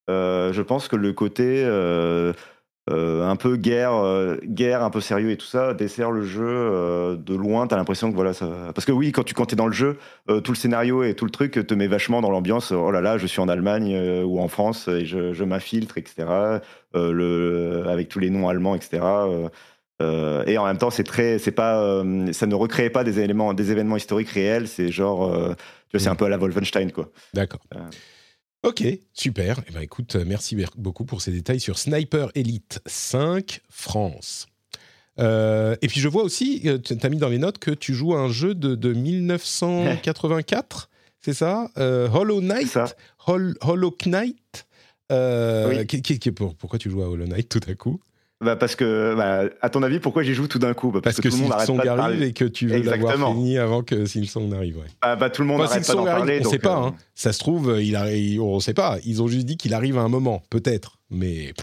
[0.10, 2.32] Euh, je pense que le côté euh,
[2.89, 3.91] euh, un peu guerre,
[4.45, 7.68] guerre, un peu sérieux et tout ça dessert le jeu de loin.
[7.68, 8.72] T'as l'impression que voilà, ça...
[8.74, 9.97] parce que oui, quand tu quand es dans le jeu,
[10.43, 12.72] tout le scénario et tout le truc te met vachement dans l'ambiance.
[12.72, 16.60] Oh là là, je suis en Allemagne ou en France et je, je m'infiltre, etc.
[16.93, 19.03] le, avec tous les noms allemands, etc.
[19.99, 23.72] et en même temps, c'est très, c'est pas, ça ne recrée pas des éléments, des
[23.72, 24.70] événements historiques réels.
[24.70, 25.30] C'est genre,
[25.89, 26.14] tu vois, c'est mm.
[26.14, 27.10] un peu à la Wolfenstein, quoi.
[27.34, 27.60] D'accord.
[28.64, 28.84] Ok,
[29.14, 29.62] super.
[29.68, 34.47] Eh ben, écoute, euh, merci beaucoup pour ces détails sur Sniper Elite 5 France.
[35.20, 37.93] Euh, et puis je vois aussi, euh, tu as mis dans les notes que tu
[37.93, 40.89] joues à un jeu de, de 1984,
[41.22, 42.78] c'est ça Hollow Knight?
[43.26, 44.68] Hollow Knight
[46.60, 47.99] Pourquoi tu joues à Hollow Knight tout à coup?
[48.39, 50.91] Bah parce que, bah, à ton avis, pourquoi j'y joue tout d'un coup?
[50.91, 51.53] Bah, Parce, que, tout le monde
[51.88, 54.77] arrive et que tu veux l'avoir fini avant que Silksong n'arrive.
[54.77, 54.85] Ouais.
[55.01, 56.39] Bah, bah, tout le monde n'arrête pas d'en parler.
[56.41, 56.75] On ne sait pas.
[56.75, 56.95] Hein.
[57.15, 58.97] Ça se trouve, il arrive, on ne sait pas.
[59.05, 60.99] Ils ont juste dit qu'il arrive à un moment, peut-être.
[61.09, 61.53] Mais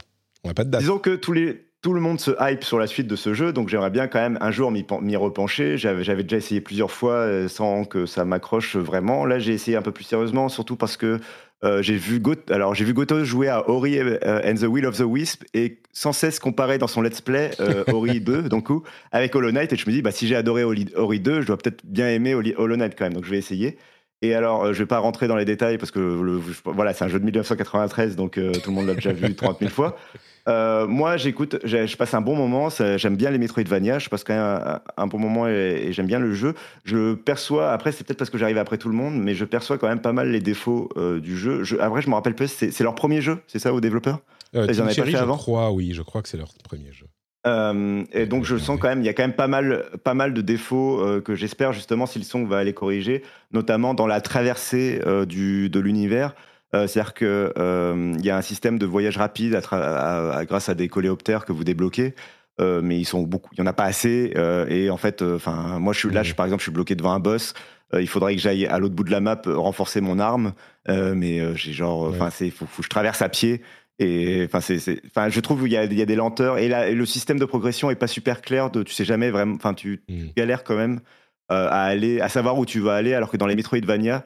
[0.42, 0.80] on n'a pas de date.
[0.80, 3.52] Disons que tous les, tout le monde se hype sur la suite de ce jeu,
[3.52, 5.78] donc j'aimerais bien quand même un jour m'y repencher.
[5.78, 9.26] J'avais déjà essayé plusieurs fois sans que ça m'accroche vraiment.
[9.26, 11.20] Là, j'ai essayé un peu plus sérieusement, surtout parce que
[11.64, 14.84] euh, j'ai vu Goto, alors j'ai vu Goto jouer à Ori euh, and the Will
[14.84, 18.68] of the Wisp et sans cesse comparer dans son let's play euh, Ori 2 donc
[19.12, 21.56] avec Hollow Knight et je me dis bah si j'ai adoré Ori 2 je dois
[21.56, 23.78] peut-être bien aimer Hollow Knight quand même donc je vais essayer.
[24.20, 27.18] Et alors je vais pas rentrer dans les détails parce que voilà c'est un jeu
[27.18, 29.96] de 1993 donc tout le monde l'a déjà vu 30 000 fois
[30.46, 32.68] euh, moi, j'écoute, je passe un bon moment.
[32.96, 33.98] J'aime bien les Metroidvania.
[33.98, 36.54] Je passe quand même un, bon moment et, j'aime bien le jeu.
[36.84, 39.78] Je perçois, après, c'est peut-être parce que j'arrive après tout le monde, mais je perçois
[39.78, 41.64] quand même pas mal les défauts euh, du jeu.
[41.64, 44.20] Je, après, je me rappelle plus, c'est leur premier jeu, c'est ça, aux développeurs?
[44.54, 45.36] Euh, Ils en avaient pas fait avant?
[45.36, 47.06] Je crois, oui, je crois que c'est leur premier jeu.
[47.46, 50.14] Euh, et donc je sens quand même, il y a quand même pas mal, pas
[50.14, 53.22] mal de défauts que j'espère justement si le son va aller corriger,
[53.52, 56.34] notamment dans la traversée du, de l'univers.
[56.74, 61.44] Euh, c'est-à-dire qu'il euh, y a un système de voyage rapide grâce à des coléoptères
[61.44, 62.14] que vous débloquez.
[62.60, 64.32] Euh, mais ils sont beaucoup, il y en a pas assez.
[64.68, 67.12] et en fait, enfin, moi, je suis là, je, par exemple, je suis bloqué devant
[67.12, 67.54] un boss.
[67.92, 70.52] il faudrait que j'aille à l'autre bout de la map renforcer mon arme,
[70.88, 73.62] mais j'ai genre, enfin, c'est, faut, que je traverse à pied.
[74.00, 77.06] Et enfin, c'est, enfin, je trouve qu'il y a, y a des lenteurs et, le
[77.06, 78.70] système de progression est pas super clair.
[78.70, 80.30] De, tu sais jamais vraiment, enfin, tu, tu mm.
[80.36, 81.00] galères quand même
[81.48, 84.20] à aller, à savoir où tu vas aller, alors que dans les Metroidvania, euh,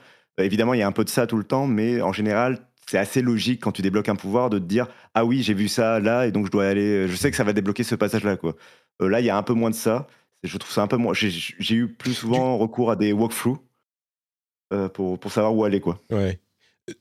[0.45, 2.59] évidemment, il y a un peu de ça tout le temps, mais en général,
[2.89, 5.68] c'est assez logique quand tu débloques un pouvoir de te dire ah oui j'ai vu
[5.68, 8.24] ça là et donc je dois aller je sais que ça va débloquer ce passage
[8.24, 8.57] là quoi.
[9.03, 10.07] Euh, là il y a un peu moins de ça.
[10.43, 13.59] Je trouve ça un peu moins j'ai eu plus souvent recours à des walkthroughs
[14.72, 16.01] euh, pour, pour savoir où aller quoi.
[16.11, 16.41] Ouais.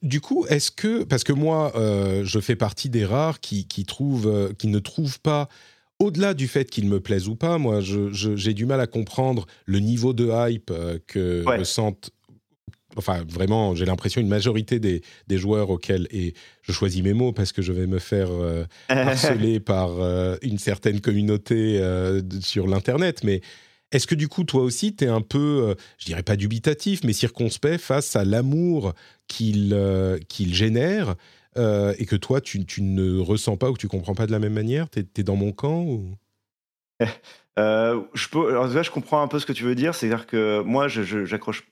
[0.02, 4.54] Du coup, est-ce que parce que moi, je fais partie des rares qui, qui trouvent,
[4.58, 5.48] qui ne trouvent pas
[6.00, 9.80] au-delà du fait qu'il me plaise ou pas, moi, j'ai du mal à comprendre le
[9.80, 10.74] niveau de hype
[11.08, 12.12] que ressentent
[12.98, 17.52] enfin vraiment, j'ai l'impression une majorité des, joueurs auxquels, et je choisis mes mots parce
[17.52, 23.24] que je vais me faire euh, harceler par euh, une certaine communauté euh, sur l'Internet,
[23.24, 23.42] mais
[23.92, 27.14] est-ce que du coup, toi aussi, tu es un peu, je dirais pas dubitatif, mais
[27.14, 28.94] circonspect face à l'amour
[29.30, 29.78] qu'il
[30.28, 31.16] qu'il génère
[31.56, 34.52] et que toi, tu, ne ressens pas ou que tu comprends pas de la même
[34.52, 34.90] manière?
[34.90, 36.04] Tu es, dans mon camp ou?
[37.58, 39.96] Je, peux, alors, je comprends un peu ce que tu veux dire.
[39.96, 41.64] C'est-à-dire que moi, j'accroche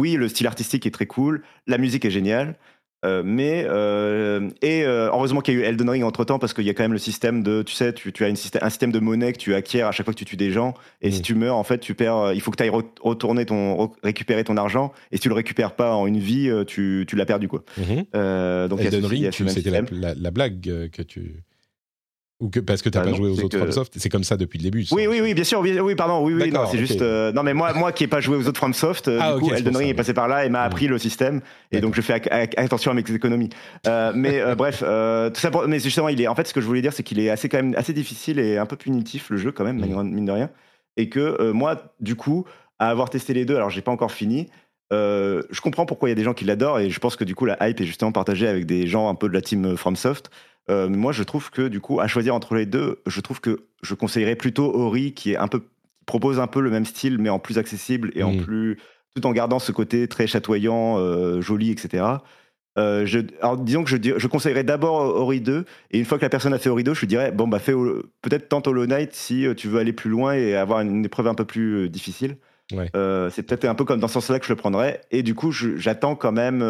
[0.00, 2.56] oui, le style artistique est très cool, la musique est géniale.
[3.02, 6.52] Euh, mais euh, et euh, heureusement qu'il y a eu Elden Ring entre temps parce
[6.52, 8.92] qu'il y a quand même le système de tu sais tu, as une un système
[8.92, 11.22] de monnaie que tu acquiers à chaque fois que tu tues des gens et si
[11.22, 14.58] tu meurs en fait tu perds il faut que tu ailles retourner ton récupérer ton
[14.58, 17.64] argent et si tu le récupères pas en une vie tu, tu l'as perdu quoi.
[17.78, 21.42] Donc Elden Ring c'était la, la, blague que tu
[22.40, 24.38] ou que parce que tu n'as bah pas joué aux autres FromSoft, c'est comme ça
[24.38, 24.86] depuis le début.
[24.92, 27.52] Oui, oui, oui, bien sûr, oui, pardon, oui, oui, non, c'est juste, euh, non, mais
[27.52, 29.90] moi, moi qui n'ai pas joué aux autres FromSoft, euh, ah, du coup, Elden Ring
[29.90, 32.14] est passé par là et m'a appris le système, et donc je fais
[32.56, 33.50] attention à mes économies.
[33.86, 36.82] Euh, mais bref, tout ça, mais justement, il est, en fait, ce que je voulais
[36.82, 39.52] dire, c'est qu'il est assez quand même assez difficile et un peu punitif le jeu
[39.52, 40.02] quand même, mm.
[40.04, 40.50] mine de rien,
[40.96, 42.46] et que moi, du coup,
[42.78, 44.48] à avoir testé les deux, alors j'ai pas encore fini.
[44.90, 47.34] je comprends pourquoi il y a des gens qui l'adorent et je pense que du
[47.34, 50.30] coup la hype est justement partagée avec des gens un peu de la team FromSoft
[50.68, 53.64] euh, moi, je trouve que du coup, à choisir entre les deux, je trouve que
[53.82, 55.62] je conseillerais plutôt Ori, qui est un peu
[56.06, 58.78] propose un peu le même style, mais en plus accessible et en plus
[59.14, 62.04] tout en gardant ce côté très chatoyant, euh, joli, etc.
[62.78, 66.22] Euh, je, alors disons que je, je conseillerais d'abord Ori 2 et une fois que
[66.22, 67.72] la personne a fait Ori 2 je lui dirais bon bah fais
[68.22, 71.34] peut-être tente Hollow Knight si tu veux aller plus loin et avoir une, épreuve un
[71.34, 72.36] peu plus difficile.
[72.70, 75.50] c'est peut-être un peu comme dans ce sens-là que je le prendrais et du coup
[75.50, 76.62] j'attends quand même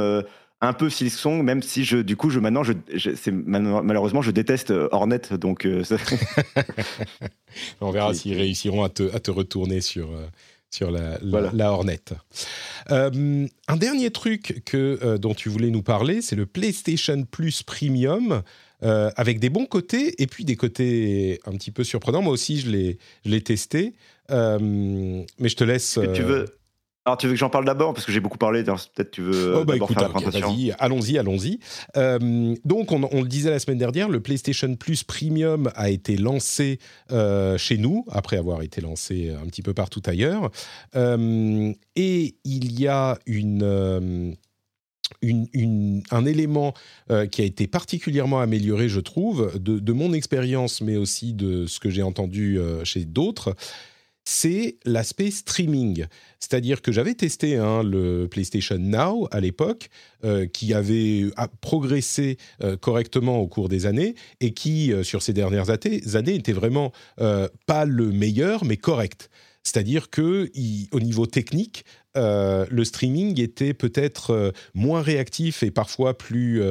[0.60, 2.72] un peu Silksong, même si je, du coup, je, maintenant, je,
[3.30, 5.22] malheureusement, je déteste euh, Hornet.
[5.32, 5.82] Donc, euh,
[7.80, 10.26] on verra s'ils réussiront à te, à te, retourner sur, euh,
[10.70, 12.00] sur la, la, Hornet.
[12.88, 18.42] un dernier truc que, dont tu voulais nous parler, c'est le PlayStation Plus Premium.
[18.82, 22.22] avec des bons côtés et puis des côtés un petit peu surprenants.
[22.22, 22.70] Moi aussi, je
[23.24, 23.94] l'ai testé.
[24.28, 25.98] mais je te laisse.
[26.14, 26.59] tu veux,
[27.06, 29.56] alors, tu veux que j'en parle d'abord Parce que j'ai beaucoup parlé, peut-être tu veux
[29.56, 30.54] oh, bah, écoute, faire la présentation.
[30.78, 31.58] Allons-y, allons-y.
[31.96, 36.78] Euh, donc, on, le disait la semaine dernière, le PlayStation Plus Premium a été lancé
[37.10, 40.50] euh, chez nous, après avoir été lancé un petit peu partout ailleurs.
[40.94, 44.36] Euh, et il y a une...
[45.22, 46.72] Une, un élément
[47.30, 51.80] qui a été particulièrement amélioré, je trouve, de, de mon expérience, mais aussi de ce
[51.80, 53.54] que j'ai entendu chez d'autres,
[54.30, 56.06] c'est l'aspect streaming.
[56.38, 59.90] C'est-à-dire que j'avais testé hein, le PlayStation Now à l'époque,
[60.24, 61.24] euh, qui avait
[61.60, 66.52] progressé euh, correctement au cours des années et qui, euh, sur ces dernières années, était
[66.52, 66.92] vraiment
[67.66, 69.30] pas le meilleur, mais correct.
[69.64, 70.48] C'est-à-dire que,
[70.92, 76.62] au niveau technique, le streaming était peut-être moins réactif et parfois plus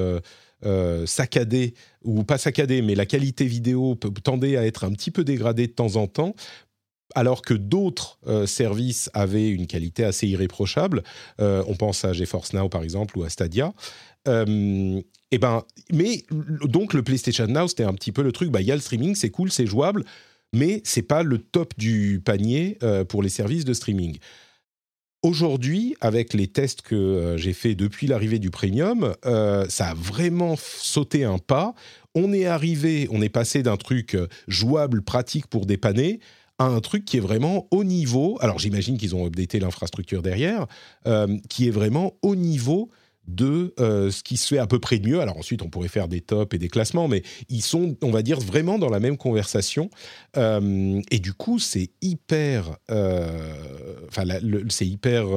[1.06, 5.68] saccadé, ou pas saccadé, mais la qualité vidéo tendait à être un petit peu dégradée
[5.68, 6.34] de temps en temps
[7.16, 11.04] alors que d'autres services avaient une qualité assez irréprochable.
[11.40, 13.74] on pense à GeForce Now par exemple ou à Stadia.
[14.28, 16.24] et ben, mais
[16.64, 18.52] donc le PlayStation Now c'était un petit peu le truc.
[18.52, 20.06] Bah il y a le streaming, c'est cool, c'est jouable,
[20.54, 24.20] mais c'est pas le top du panier pour les services de streaming.
[25.22, 29.94] Aujourd'hui, avec les tests que euh, j'ai fait depuis l'arrivée du premium, euh, ça a
[29.94, 31.74] vraiment sauté un pas.
[32.16, 36.22] On est arrivé, on est passé d'un truc euh, jouable, pratique pour dépanner,
[36.66, 38.38] un truc qui est vraiment au niveau.
[38.42, 40.68] Alors j'imagine qu'ils ont updaté l'infrastructure derrière,
[41.50, 42.90] qui est vraiment au niveau
[43.30, 45.22] de euh, ce qui se fait à peu près mieux.
[45.22, 48.22] Alors ensuite, on pourrait faire des tops et des classements, mais ils sont, on va
[48.22, 49.90] dire, vraiment dans la même conversation.
[50.36, 53.54] Euh, et du coup, c'est hyper, euh,
[54.70, 55.28] c'est hyper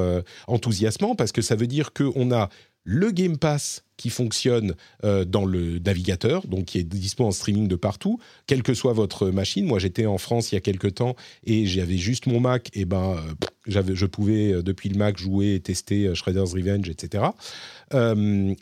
[0.46, 2.48] enthousiasmant parce que ça veut dire qu'on a
[2.84, 4.74] le Game Pass qui fonctionne
[5.04, 8.94] euh, dans le navigateur, donc qui est dispo en streaming de partout, quelle que soit
[8.94, 9.64] votre machine.
[9.64, 11.14] Moi, j'étais en France il y a quelques temps
[11.46, 13.16] et j'avais juste mon Mac, et ben,
[13.68, 17.26] euh, je pouvais euh, depuis le Mac jouer et tester Shredder's Revenge, etc.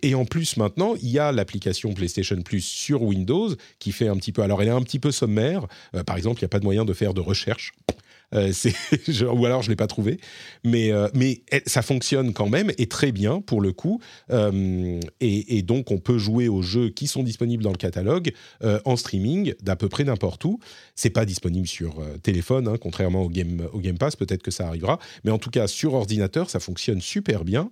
[0.03, 4.17] et en plus, maintenant, il y a l'application PlayStation Plus sur Windows qui fait un
[4.17, 4.43] petit peu.
[4.43, 5.67] Alors, elle est un petit peu sommaire.
[6.05, 7.73] par exemple, il n'y a pas de moyen de faire de recherche.
[8.35, 8.53] Euh,
[9.33, 10.21] ou alors je l'ai pas trouvé,
[10.65, 14.01] mais euh, mais ça fonctionne quand même et très bien pour le coup.
[14.31, 18.33] Euh, et, donc on peut jouer aux jeux qui sont disponibles dans le catalogue
[18.85, 20.59] en streaming d'à peu près n'importe où.
[20.95, 24.17] C'est pas disponible sur téléphone, hein, contrairement au Game au Game Pass.
[24.17, 27.71] Peut-être que ça arrivera, mais en tout cas sur ordinateur ça fonctionne super bien.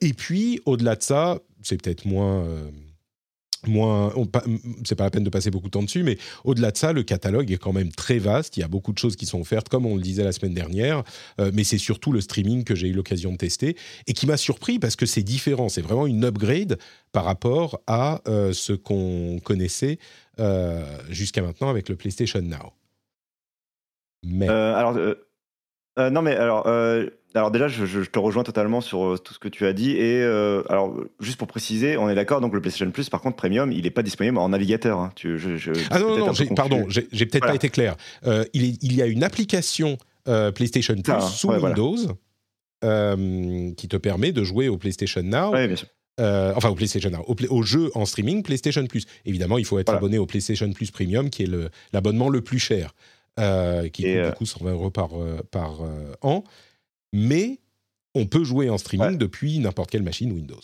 [0.00, 2.46] et puis au-delà de ça, c'est peut-être moins
[3.66, 4.12] moins,
[4.84, 7.02] c'est pas la peine de passer beaucoup de temps dessus, mais au-delà de ça, le
[7.02, 8.56] catalogue est quand même très vaste.
[8.56, 10.54] Il y a beaucoup de choses qui sont offertes, comme on le disait la semaine
[10.54, 11.02] dernière.
[11.40, 13.76] Euh, mais c'est surtout le streaming que j'ai eu l'occasion de tester
[14.06, 15.68] et qui m'a surpris parce que c'est différent.
[15.68, 16.78] C'est vraiment une upgrade
[17.12, 19.98] par rapport à euh, ce qu'on connaissait
[20.38, 22.72] euh, jusqu'à maintenant avec le PlayStation Now.
[24.22, 24.98] Mais alors,
[25.98, 26.66] non, mais alors
[27.36, 29.92] alors déjà, je, te rejoins totalement sur euh, tout ce que tu as dit.
[29.92, 33.36] Et euh, alors, juste pour préciser, on est d'accord, donc le PlayStation Plus, par contre,
[33.36, 34.98] Premium, il n'est pas disponible en navigateur.
[34.98, 35.12] Hein.
[35.90, 37.96] ah non, non, pardon, j'ai peut-être pas été clair.
[38.26, 39.98] Euh, il, y a une application
[40.54, 41.96] PlayStation Plus ah, sous Windows
[43.76, 45.52] qui te permet de jouer au PlayStation Now.
[45.52, 45.88] bien sûr.
[46.18, 49.04] enfin, au PlayStation Now, au, jeu en streaming PlayStation Plus.
[49.24, 51.50] Évidemment, il faut être abonné au PlayStation Plus Premium, qui est
[51.92, 52.94] l'abonnement le, plus cher,
[53.36, 55.10] qui coûte du coup 120 euros par,
[55.50, 55.80] par
[56.22, 56.44] an
[57.12, 57.58] mais
[58.14, 60.60] on peut jouer en streaming depuis n'importe quelle machine Windows.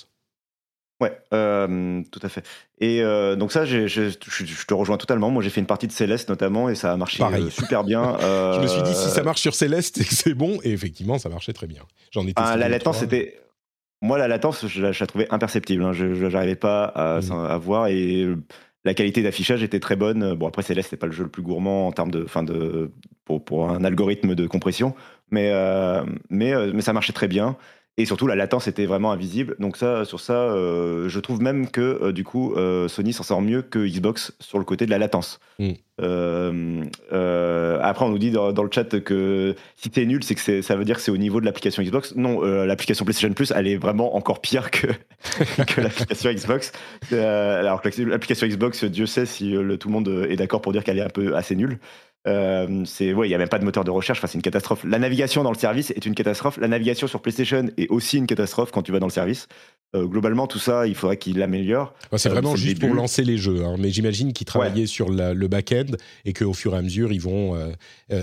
[1.01, 2.47] Ouais, euh, tout à fait.
[2.79, 5.31] Et euh, donc ça, je, te rejoins totalement.
[5.31, 8.17] Moi, j'ai fait une partie de Céleste notamment, et ça a marché euh, super bien.
[8.21, 10.61] je me suis dit, si ça marche sur Céleste, c'est bon.
[10.63, 11.83] Et effectivement, ça marchait très bien.
[12.13, 12.35] J'en étais.
[12.37, 13.41] Ah, la latence, c'était.
[14.01, 15.85] Moi, la latence, je la, trouvais imperceptible.
[15.85, 15.93] Hein.
[15.93, 17.33] Je n'arrivais pas à, mmh.
[17.33, 17.87] à, voir.
[17.89, 18.27] Et
[18.85, 20.35] la qualité d'affichage était très bonne.
[20.35, 22.91] Bon, après, Céleste, c'est pas le jeu le plus gourmand en termes de, de
[23.25, 24.95] pour, pour, un algorithme de compression,
[25.31, 27.57] mais, euh, euh, mais ça marchait très bien.
[27.99, 29.55] Et surtout, la latence était vraiment invisible.
[29.59, 32.55] Donc ça, sur ça, euh, je trouve même que du coup,
[32.89, 35.41] Sony s'en sort mieux que Xbox sur le côté de la latence.
[35.59, 35.73] Mm.
[35.99, 40.85] après, on nous dit dans, le chat que si t'es nul, c'est que ça veut
[40.85, 42.17] dire que c'est au niveau de l'application Xbox.
[42.17, 44.87] Non, l'application PlayStation Plus, elle est vraiment encore pire que,
[45.67, 46.73] que l'application Xbox.
[47.13, 50.99] alors que l'application Xbox, Dieu sait si tout le monde est d'accord pour dire qu'elle
[50.99, 51.79] est un peu assez nulle.
[52.29, 54.19] Euh, c'est ouais, il y a même pas de moteur de recherche.
[54.19, 54.85] Enfin, c'est une catastrophe.
[54.85, 56.57] La navigation dans le service est une catastrophe.
[56.59, 59.49] La navigation sur PlayStation est aussi une catastrophe quand tu vas dans le service.
[59.95, 61.93] Euh, globalement, tout ça, il faudrait qu'il l'améliore.
[62.17, 63.63] c'est euh, vraiment juste pour lancer les jeux.
[63.63, 63.77] Hein.
[63.79, 67.59] Mais j'imagine qu'ils travaillaient sur le back-end et qu'au fur et à mesure, ils vont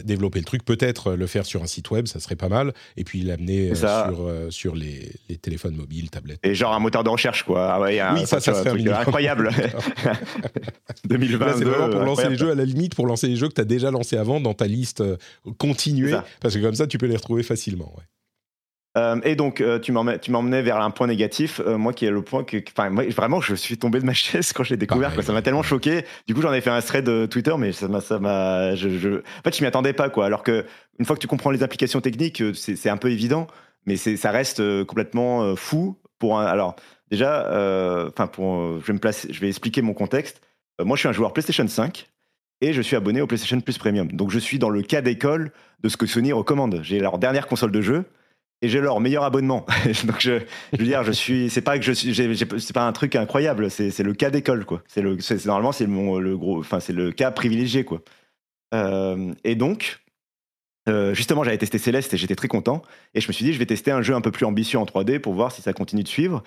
[0.04, 0.66] développer le truc.
[0.66, 2.74] Peut-être le faire sur un site web, ça serait pas mal.
[2.98, 6.40] Et puis l'amener sur, sur les, les, téléphones mobiles, tablettes.
[6.44, 7.74] Et genre un moteur de recherche, quoi.
[7.74, 9.52] Ah ouais, oui, ça, ça, serait incroyable.
[11.06, 11.54] 2022.
[11.58, 13.62] c'est vraiment pour lancer les jeux, à la limite, pour lancer les jeux que tu
[13.62, 15.04] as déjà lancé avant dans ta liste
[15.58, 16.16] continuée.
[16.42, 17.94] Parce que comme ça, tu peux les retrouver facilement.
[17.96, 18.04] Ouais.
[18.98, 22.24] Euh, et donc, euh, tu m'emmenais vers un point négatif, euh, moi qui est le
[22.24, 25.32] point que, enfin, vraiment, je suis tombé de ma chaise quand je l'ai découvert, ça
[25.32, 26.06] m'a tellement choqué.
[26.28, 29.56] Du coup, j'en ai fait un thread Twitter, mais ça m'a, m'a, je, en fait,
[29.56, 30.26] je m'y attendais pas, quoi.
[30.26, 30.66] Alors que
[30.98, 33.48] une fois que tu comprends les applications techniques, c'est, un peu évident,
[33.86, 35.98] mais ça reste complètement fou.
[36.18, 36.76] Pour un, alors,
[37.10, 37.45] déjà,
[38.10, 40.41] enfin, pour, je vais me placer, je vais expliquer mon contexte.
[40.84, 42.10] moi, je suis un joueur PlayStation 5
[42.61, 44.11] et je suis abonné au PlayStation Plus Premium.
[44.11, 46.82] Donc, je suis dans le cas d'école de ce que Sony recommande.
[46.84, 48.03] J'ai leur dernière console de jeu
[48.61, 49.65] et j'ai leur meilleur abonnement.
[50.06, 50.41] Donc je,
[50.77, 53.98] veux dire, je suis, c'est pas que je suis, c'est pas un truc incroyable, c'est
[53.99, 54.81] le cas d'école quoi.
[54.88, 58.02] C'est le, c'est normalement c'est mon le gros, enfin c'est le cas privilégié quoi.
[58.73, 59.99] Euh, et donc,
[60.88, 62.81] euh, justement, j'avais testé Céleste et j'étais très content.
[63.14, 64.86] Et je me suis dit, je vais tester un jeu un peu plus ambitieux en
[64.86, 66.44] 3D pour voir si ça continue de suivre.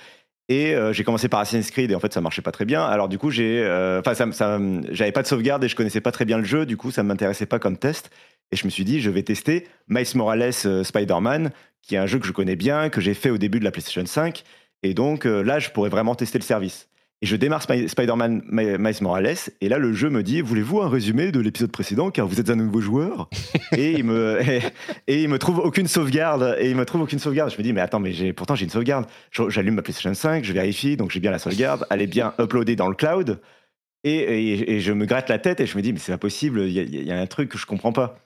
[0.49, 2.85] Et j'ai commencé par Assassin's Creed et en fait ça marchait pas très bien.
[2.85, 3.65] Alors du coup j'ai,
[4.01, 4.61] enfin ça, ça
[4.91, 6.67] j'avais pas de sauvegarde et je connaissais pas très bien le jeu.
[6.67, 8.11] Du coup ça m'intéressait pas comme test.
[8.51, 11.53] Et je me suis dit je vais tester Miles Morales Spider-Man,
[11.83, 13.71] qui est un jeu que je connais bien, que j'ai fait au début de la
[13.71, 14.45] PlayStation 5.
[14.83, 16.89] Et donc là je pourrais vraiment tester le service.
[17.23, 21.31] Et je démarre Spider-Man Miles Morales, et là le jeu me dit Voulez-vous un résumé
[21.31, 23.31] de l'épisode précédent car vous êtes un nouveau joueur
[23.77, 24.41] Et il me
[25.07, 26.57] et, il me trouve aucune sauvegarde.
[26.59, 27.53] Et il me trouve aucune sauvegarde.
[27.53, 29.07] Je me dis Mais attends, mais pourtant j'ai une sauvegarde.
[29.31, 31.87] J'allume ma PlayStation 5, je vérifie, donc j'ai bien la sauvegarde.
[31.91, 33.41] Elle est bien uploadée dans le cloud.
[34.03, 36.63] Et, et, je me gratte la tête et je me dis Mais c'est pas possible,
[36.63, 38.19] il y, y, a un truc que je comprends pas.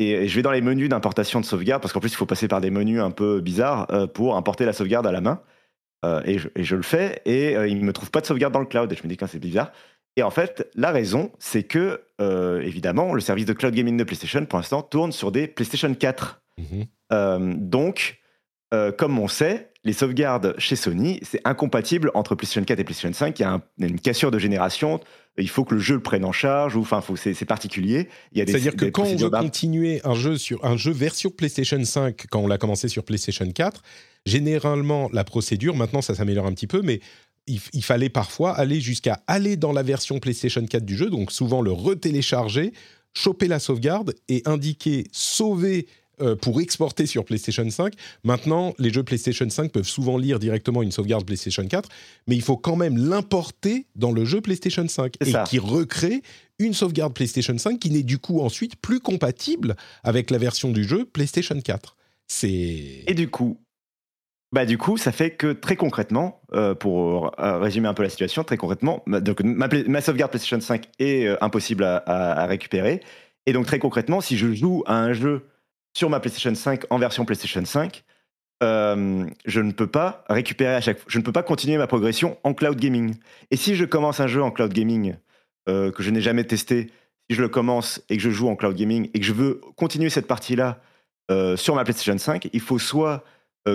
[0.00, 2.48] Et je vais dans les menus d'importation de sauvegarde, parce qu'en plus il faut passer
[2.48, 5.42] par des menus un peu bizarres euh, pour importer la sauvegarde à la main.
[6.06, 8.60] Euh, et, je, le fais, et euh, il ne me trouve pas de sauvegarde dans
[8.60, 8.90] le cloud.
[8.90, 9.72] Et je me dis c'est bizarre.
[10.16, 14.44] Et en fait, la raison, c'est que, évidemment, le service de cloud gaming de PlayStation,
[14.46, 16.42] pour l'instant, tourne sur des PlayStation 4.
[16.58, 17.68] Mhm.
[17.68, 18.19] donc,
[18.96, 23.38] comme on sait, les sauvegardes chez Sony, c'est incompatible entre PlayStation 4 et PlayStation 5.
[23.38, 25.00] Il y a une cassure de génération.
[25.38, 28.08] Il faut que le jeu le prenne en charge, ou enfin, c'est particulier.
[28.34, 32.40] C'est-à-dire que quand on veut continuer un jeu sur un jeu version PlayStation 5, quand
[32.40, 33.82] on l'a commencé sur PlayStation 4,
[34.26, 37.00] généralement la procédure, maintenant ça s'améliore un petit peu, mais
[37.46, 41.32] il, il, fallait parfois aller jusqu'à aller dans la version PlayStation 4 du jeu, donc
[41.32, 42.72] souvent le retélécharger,
[43.14, 45.86] choper la sauvegarde et indiquer sauver
[46.20, 47.94] euh, pour exporter sur PlayStation 5.
[48.24, 51.88] Maintenant, les jeux PlayStation 5 peuvent souvent lire directement une sauvegarde PlayStation 4,
[52.26, 56.22] mais il faut quand même l'importer dans le jeu PlayStation 5 et qui recrée
[56.58, 60.84] une sauvegarde PlayStation 5 qui n'est du coup ensuite plus compatible avec la version du
[60.84, 61.96] jeu PlayStation 4.
[62.28, 63.58] C'est et du coup,
[64.52, 68.10] bah du coup, ça fait que très concrètement, euh, pour euh, résumer un peu la
[68.10, 73.00] situation, très concrètement, ma, donc ma, sauvegarde PlayStation 5 est impossible à, à, récupérer.
[73.46, 75.46] Et donc très concrètement, si je joue à un jeu
[75.96, 78.04] sur ma PlayStation 5 en version PlayStation 5,
[78.62, 83.14] euh, je ne peux pas récupérer à continuer ma progression en cloud gaming.
[83.50, 85.16] Et si je commence un jeu en cloud gaming
[85.68, 86.90] euh, que je n'ai jamais testé,
[87.30, 89.60] si je le commence et que je joue en cloud gaming et que je veux
[89.76, 90.80] continuer cette partie-là
[91.30, 93.24] euh, sur ma PlayStation 5, il faut soit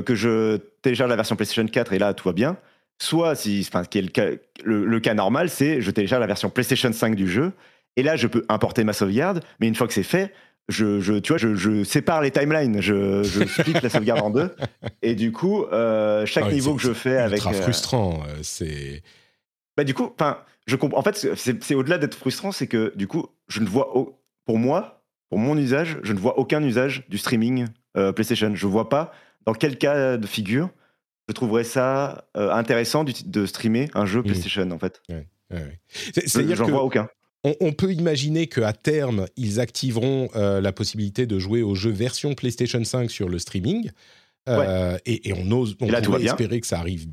[0.08, 2.58] que je télécharge la version PlayStation 4 et là tout va bien,
[3.00, 4.30] soit si, enfin, le, cas,
[4.64, 7.54] le cas normal, c'est je télécharge la version PlayStation 5 du jeu
[7.96, 10.34] et là je peux importer ma sauvegarde, mais une fois que c'est fait,
[10.70, 14.30] je, je, tu vois, je, je, sépare les timelines, je, je split la sauvegarde en
[14.30, 14.56] deux,
[15.02, 17.42] et du coup, euh, chaque ah niveau que je fais avec.
[17.42, 19.04] C'est euh, frustrant, euh, c'est.
[19.78, 21.00] Bah du coup, enfin, je comprends.
[21.00, 23.94] En fait, c'est au-delà d'être frustrant, c'est que du coup, je ne vois,
[24.46, 28.56] pour moi, pour mon usage, je ne vois aucun usage du streaming PlayStation.
[28.56, 29.12] Je vois pas
[29.46, 30.70] dans quel cas de figure
[31.28, 34.24] je trouverais ça intéressant de streamer un jeu mmh.
[34.24, 35.02] PlayStation, en fait.
[35.10, 35.80] Ouais, ouais,
[36.38, 36.56] ouais.
[36.56, 37.08] J'en vois aucun
[37.60, 42.34] on, peut imaginer qu'à terme, ils activeront euh, la possibilité de jouer au jeu version
[42.34, 43.92] PlayStation 5 sur le streaming.
[44.48, 47.08] Euh, et, on ose, on pourrait espérer que ça arrive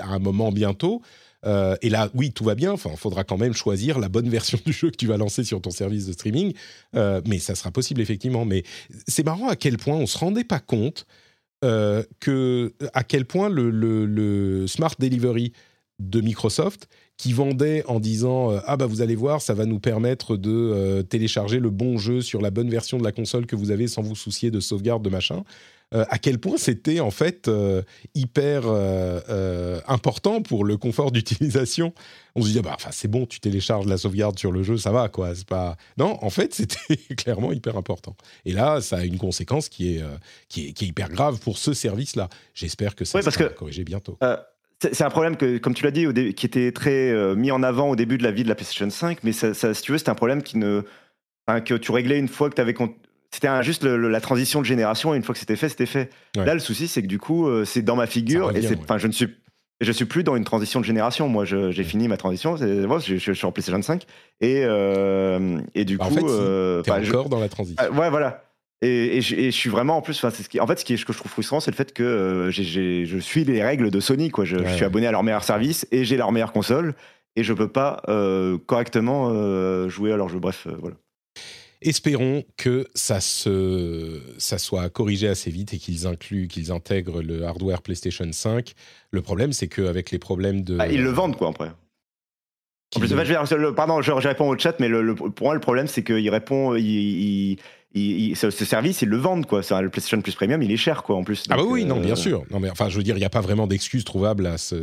[0.00, 1.02] à un moment bientôt.
[1.44, 2.72] Euh, et là, oui, tout va bien.
[2.72, 5.44] Enfin, il faudra quand même choisir la bonne version du jeu que tu vas lancer
[5.44, 6.54] sur ton service de streaming.
[6.94, 8.44] mais ça sera possible, effectivement.
[8.44, 8.62] Mais
[9.08, 11.06] c'est marrant à quel point on ne se rendait pas compte
[11.62, 15.52] que, à quel point le Smart Delivery
[15.98, 16.88] de Microsoft
[17.22, 20.50] qui vendait en disant euh, ah bah vous allez voir ça va nous permettre de
[20.50, 23.86] euh, télécharger le bon jeu sur la bonne version de la console que vous avez
[23.86, 25.44] sans vous soucier de sauvegarde de machin.
[25.94, 27.48] Euh, à quel point c'était en fait
[28.16, 28.64] hyper
[29.86, 31.94] important pour le confort d'utilisation.
[32.34, 34.90] On se dit bah enfin c'est bon tu télécharges la sauvegarde sur le jeu ça
[34.90, 38.16] va quoi c'est pas non en fait c'était clairement hyper important.
[38.44, 40.02] Et là ça a une conséquence qui est
[40.48, 43.48] qui est, qui est hyper grave pour ce service là j'espère que ça va sera
[43.50, 44.18] corrigé bientôt
[44.92, 47.90] c'est un problème que, comme tu l'as dit, qui était très euh, mis en avant
[47.90, 50.10] au début de la vie de la PlayStation 5, mais ça, si tu veux, c'était
[50.10, 50.82] un problème qui ne,
[51.64, 52.74] que tu réglais une fois que tu avais.
[53.30, 56.10] C'était juste la transition de génération, et une fois que c'était fait, c'était fait.
[56.36, 59.06] Là, le souci, c'est que du coup, euh, c'est dans ma figure, et enfin, je
[59.06, 59.28] ne suis
[59.80, 61.28] je suis plus dans une transition de génération.
[61.28, 62.56] Moi, j'ai fini ma transition.
[62.86, 64.04] Moi, je, je, suis en PlayStation 5.
[64.40, 66.18] Et, euh, et du bah, coup.
[66.18, 67.82] En fait, es encore dans la transition.
[67.92, 68.44] ouais, voilà.
[68.84, 71.04] Et, je, suis vraiment en plus, enfin, c'est ce qui, en fait, ce, qui, ce
[71.04, 74.30] que je trouve frustrant, c'est le fait que euh, je suis les règles de Sony,
[74.30, 74.44] quoi.
[74.44, 76.94] Je, suis abonné à leur meilleur service et j'ai leur meilleure console
[77.36, 80.40] et je peux pas euh, correctement euh, jouer à leur jeu.
[80.40, 80.96] Bref, voilà.
[81.80, 87.44] Espérons que ça, se, ça soit corrigé assez vite et qu'ils incluent, qu'ils intègrent le
[87.44, 88.72] hardware PlayStation 5.
[89.12, 90.76] Le problème, c'est qu'avec les problèmes de.
[90.80, 91.70] Ah, ils le vendent, quoi, après.
[92.94, 93.14] En plus,
[93.74, 97.58] pardon, je, réponds au chat, mais le, pour moi, le problème, c'est qu'il répond, il,
[97.94, 99.60] ce, service, ils le vendent, quoi.
[99.80, 101.44] le PlayStation Plus Premium, il est cher, quoi, en plus.
[101.50, 102.44] ah bah oui, non, bien sûr.
[102.50, 104.76] Non, mais enfin, je veux dire, il n'y a pas vraiment d'excuses trouvables à ce.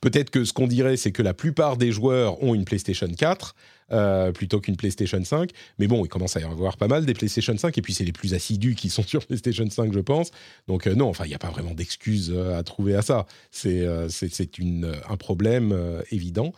[0.00, 3.54] Peut-être que ce qu'on dirait, c'est que la plupart des joueurs ont une PlayStation 4.
[3.92, 5.50] Euh, plutôt qu'une PlayStation 5.
[5.78, 8.04] Mais bon, il commence à y avoir pas mal des PlayStation 5, et puis c'est
[8.04, 10.30] les plus assidus qui sont sur PlayStation 5, je pense.
[10.68, 13.26] Donc euh, non, enfin, il n'y a pas vraiment d'excuses euh, à trouver à ça.
[13.50, 14.50] C'est c'est
[15.08, 15.76] un problème
[16.10, 16.52] évident.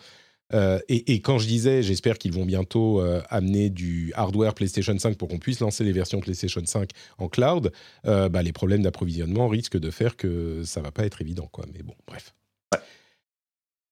[0.53, 3.01] Et, quand je disais, j'espère qu'ils vont bientôt
[3.31, 7.73] amener du hardware PlayStation 5 pour qu'on puisse lancer les versions PlayStation 5 en cloud,
[8.05, 11.49] bah, les problèmes d'approvisionnement risquent de faire que ça va pas être évident.
[11.51, 11.67] Quoi.
[11.75, 12.33] Mais bon, bref.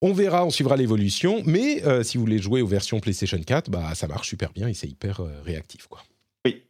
[0.07, 3.71] On verra, on suivra l'évolution, mais euh, si vous voulez jouer aux versions PlayStation 4,
[3.71, 5.87] bah, ça marche super bien et c'est hyper euh, réactif.
[5.87, 6.03] Quoi.
[6.45, 6.63] Oui.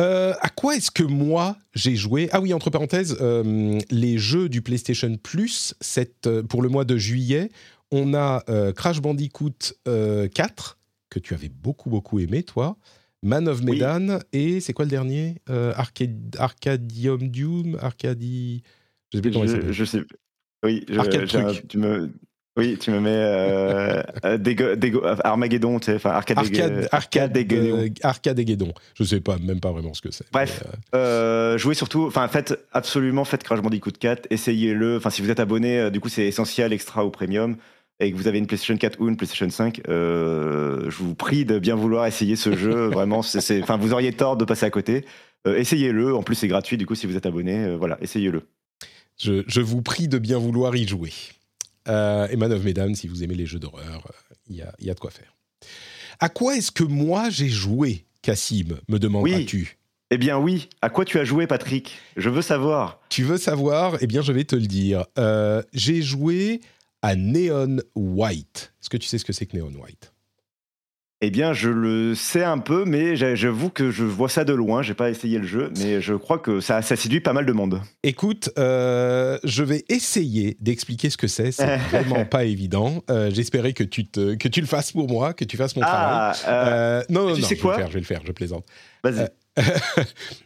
[0.00, 2.30] Euh, à quoi est-ce que moi j'ai joué?
[2.32, 3.18] Ah oui, entre parenthèses,
[3.90, 5.74] les jeux du PlayStation Plus,
[6.48, 7.50] pour le mois de juillet,
[7.90, 8.42] on a
[8.74, 10.78] Crash Bandicoot 4,
[11.10, 12.76] que tu avais beaucoup beaucoup aimé, toi.
[13.22, 15.36] Man of Medan et c'est quoi le dernier
[16.38, 18.62] Arcadium Doom Arcadi
[19.12, 19.72] je sais plus comment il s'appelle.
[19.72, 20.02] Je sais
[20.64, 22.10] oui, je, tu me,
[22.56, 29.04] oui, tu me mets euh, euh Armageddon, tu sais, enfin Arcade, Arcade, Arcade, Arcade Je
[29.04, 30.24] sais pas, même pas vraiment ce que c'est.
[30.32, 30.64] Bref,
[30.94, 31.58] euh, euh...
[31.58, 34.96] jouez surtout, enfin faites absolument, faites Crash Bandicoot 4, essayez-le.
[34.96, 37.56] Enfin, si vous êtes abonné, euh, du coup, c'est essentiel, extra ou premium,
[38.00, 41.58] et que vous avez une PlayStation 4 ou une PlayStation 5, je vous prie de
[41.58, 42.86] bien vouloir essayer ce jeu.
[42.92, 45.04] Vraiment, c'est, enfin, vous auriez tort de passer à côté.
[45.46, 46.14] essayez-le.
[46.14, 46.76] En plus, c'est gratuit.
[46.76, 48.42] Du coup, si vous êtes abonné, voilà, essayez-le.
[49.18, 51.12] Je, vous prie de bien vouloir y jouer.
[51.88, 54.06] Euh, et Man of Medan, si vous aimez les jeux d'horreur,
[54.48, 55.34] il euh, y, a, de quoi faire.
[56.20, 59.58] À quoi est-ce que moi j'ai joué, Cassim me demanderas-tu?
[59.58, 59.68] Oui.
[60.10, 61.98] Eh bien oui, à quoi tu as joué Patrick?
[62.16, 63.00] Je veux savoir.
[63.08, 63.96] Tu veux savoir?
[64.00, 65.04] Eh bien je vais te le dire.
[65.18, 66.60] Euh, j'ai joué
[67.06, 68.74] à Neon White.
[68.82, 70.12] Est-ce que tu sais ce que c'est que Neon White?
[71.20, 74.82] Eh bien, je le sais un peu, mais j'avoue que je vois ça de loin.
[74.82, 77.52] J'ai pas essayé le jeu, mais je crois que ça, ça séduit pas mal de
[77.52, 77.80] monde.
[78.02, 81.52] Écoute, euh, je vais essayer d'expliquer ce que c'est.
[81.52, 83.04] C'est vraiment pas évident.
[83.08, 85.82] Euh, j'espérais que tu te, que tu le fasses pour moi, que tu fasses mon
[85.84, 86.68] ah, travail.
[86.68, 87.46] Euh, non, non, tu non.
[87.46, 87.88] Sais quoi je vais le faire.
[87.88, 88.22] Je vais le faire.
[88.26, 88.66] Je plaisante.
[89.04, 89.28] Vas-y.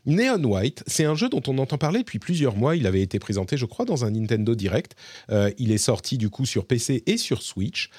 [0.06, 2.76] Neon White, c'est un jeu dont on entend parler depuis plusieurs mois.
[2.76, 4.94] Il avait été présenté, je crois, dans un Nintendo Direct.
[5.58, 7.90] il est sorti du coup sur PC et sur Switch.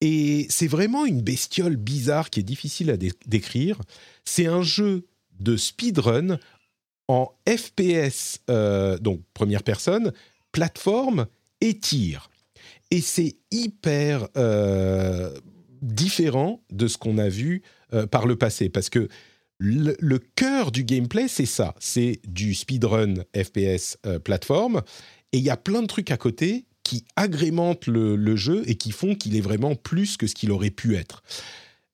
[0.00, 2.96] Et c'est vraiment une bestiole bizarre qui est difficile à
[3.26, 3.80] décrire.
[4.24, 5.06] C'est un jeu
[5.40, 6.38] de speedrun
[7.08, 10.12] en FPS, euh, donc première personne,
[10.52, 11.26] plateforme
[11.60, 12.30] et tir.
[12.90, 15.32] Et c'est hyper euh,
[15.82, 17.62] différent de ce qu'on a vu
[17.92, 19.08] euh, par le passé, parce que
[19.58, 24.82] le, cœur du gameplay, c'est ça, c'est du speedrun FPS plateforme,
[25.32, 28.92] et il y a plein de trucs à côté qui agrémentent le, jeu et qui
[28.92, 31.24] font qu'il est vraiment plus que ce qu'il aurait pu être.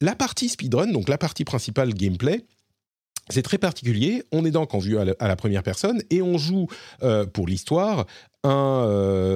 [0.02, 2.44] La partie speedrun, donc la partie principale gameplay,
[3.30, 4.22] c'est très particulier.
[4.32, 6.66] On est donc en vue à la, première personne et on joue
[7.02, 8.06] euh, pour l'histoire
[8.44, 9.31] euh, euh,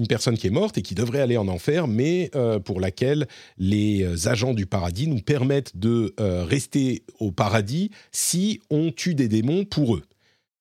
[0.00, 2.30] une personne qui est morte et qui devrait aller en enfer, mais
[2.64, 3.28] pour laquelle
[3.58, 9.64] les agents du paradis nous permettent de rester au paradis si on tue des démons
[9.64, 10.02] pour eux.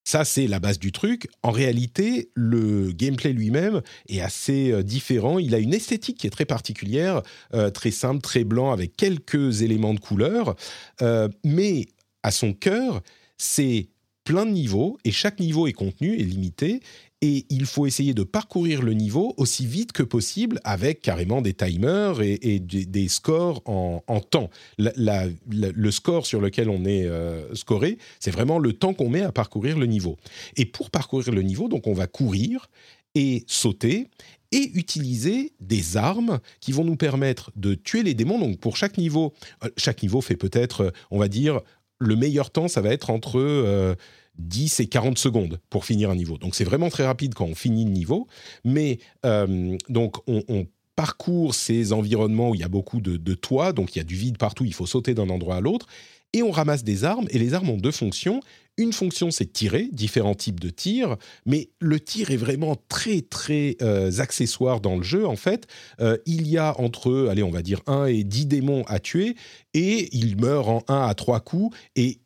[0.09, 1.27] Ça, c'est la base du truc.
[1.43, 5.37] En réalité, le gameplay lui-même est assez euh, différent.
[5.37, 7.21] Il a une esthétique qui est très particulière,
[7.53, 10.55] euh, très simple, très blanc, avec quelques éléments de couleur.
[11.03, 11.85] Euh, mais
[12.23, 13.03] à son cœur,
[13.37, 13.89] c'est
[14.29, 16.81] plein de niveaux et chaque niveau est contenu et limité
[17.23, 21.55] et il faut essayer de parcourir le niveau aussi vite que possible avec carrément des
[21.55, 24.51] timers et, des, scores en, temps.
[24.77, 29.31] le score sur lequel on est euh, scoré, c'est vraiment le temps qu'on met à
[29.31, 30.15] parcourir le niveau.
[30.57, 32.69] Et pour parcourir le niveau, donc on va courir
[33.15, 34.09] et sauter
[34.51, 38.37] et utiliser des armes qui vont nous permettre de tuer les démons.
[38.37, 39.33] Donc pour chaque niveau,
[39.63, 41.61] euh, chaque niveau fait peut-être, euh, on va dire,
[41.97, 43.97] le meilleur temps, ça va être entre
[44.39, 46.37] 10 et 40 secondes pour finir un niveau.
[46.37, 48.27] Donc c'est vraiment très rapide quand on finit le niveau,
[48.63, 53.71] mais euh, donc on, parcourt ces environnements où il y a beaucoup de, de toits,
[53.71, 55.87] donc il y a du vide partout, il faut sauter d'un endroit à l'autre,
[56.33, 58.41] et on ramasse des armes, et les armes ont deux fonctions.
[58.77, 63.75] Une fonction, c'est tirer, différents types de tirs, mais le tir est vraiment très, très
[63.81, 65.67] euh, accessoire dans le jeu, en fait.
[65.99, 69.35] Euh, il y a entre, allez, on va dire 1 et 10 démons à tuer,
[69.73, 72.19] et ils meurent en 1 à 3 coups, et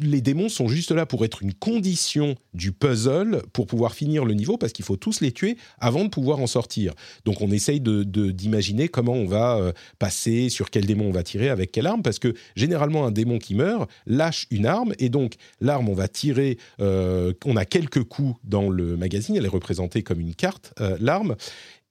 [0.00, 4.34] les démons sont juste là pour être une condition du puzzle pour pouvoir finir le
[4.34, 6.94] niveau parce qu'il faut tous les tuer avant de pouvoir en sortir.
[7.24, 11.48] Donc on essaye d'imaginer comment on va euh, passer, sur quel démon on va tirer,
[11.48, 15.34] avec quelle arme parce que généralement un démon qui meurt lâche une arme et donc
[15.60, 20.02] l'arme on va tirer, euh, on a quelques coups dans le magazine, elle est représentée
[20.02, 21.36] comme une carte, euh, l'arme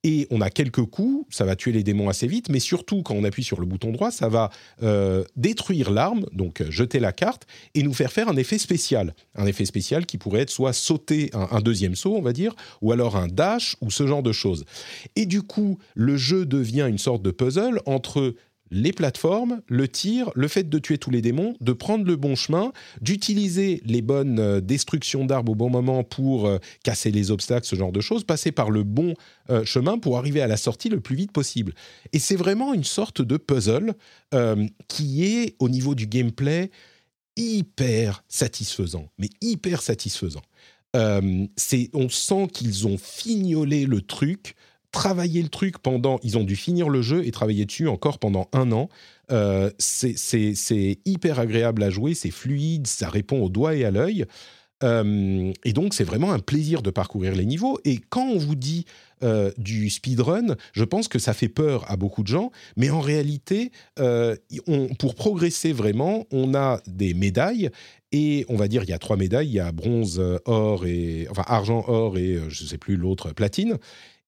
[0.03, 3.15] et on a quelques coups, ça va tuer les démons assez vite, mais surtout quand
[3.15, 4.49] on appuie sur le bouton droit, ça va
[4.81, 7.45] euh, détruire l'arme, donc euh, jeter la carte,
[7.75, 9.13] et nous faire faire un effet spécial.
[9.35, 12.93] Un effet spécial qui pourrait être soit sauter un, deuxième saut, on va dire, ou
[12.93, 14.63] alors un dash, ou ce genre de choses.
[15.17, 18.35] Et du coup, le jeu devient une sorte de puzzle entre
[18.71, 22.35] les plateformes, le tir, le fait de tuer tous les démons, de prendre le bon
[22.35, 22.71] chemin,
[23.01, 27.75] d'utiliser les bonnes euh, destructions d'arbres au bon moment pour euh, casser les obstacles, ce
[27.75, 29.15] genre de choses, passer par le bon
[29.49, 31.73] euh, chemin pour arriver à la sortie le plus vite possible.
[32.13, 33.93] Et c'est vraiment une sorte de puzzle
[34.87, 36.69] qui est au niveau du gameplay
[37.35, 40.41] hyper satisfaisant, mais hyper satisfaisant.
[40.93, 44.55] on sent qu'ils ont fignolé le truc
[44.91, 46.19] travailler le truc pendant.
[46.23, 48.89] Ils ont dû finir le jeu et travailler dessus encore pendant un an.
[49.31, 54.25] Euh, c'est hyper agréable à jouer, c'est fluide, ça répond au doigt et à l'œil.
[54.81, 57.79] Euh, et donc, c'est vraiment un plaisir de parcourir les niveaux.
[57.83, 58.85] Et quand on vous dit
[59.23, 63.01] euh, du speedrun, je pense que ça fait peur à beaucoup de gens, mais en
[63.01, 63.71] réalité,
[64.97, 67.69] pour progresser vraiment, on a des médailles.
[68.11, 71.27] Et on va dire, il y a trois médailles, il y a bronze, or et
[71.29, 73.77] enfin argent, or et je ne sais plus l'autre platine.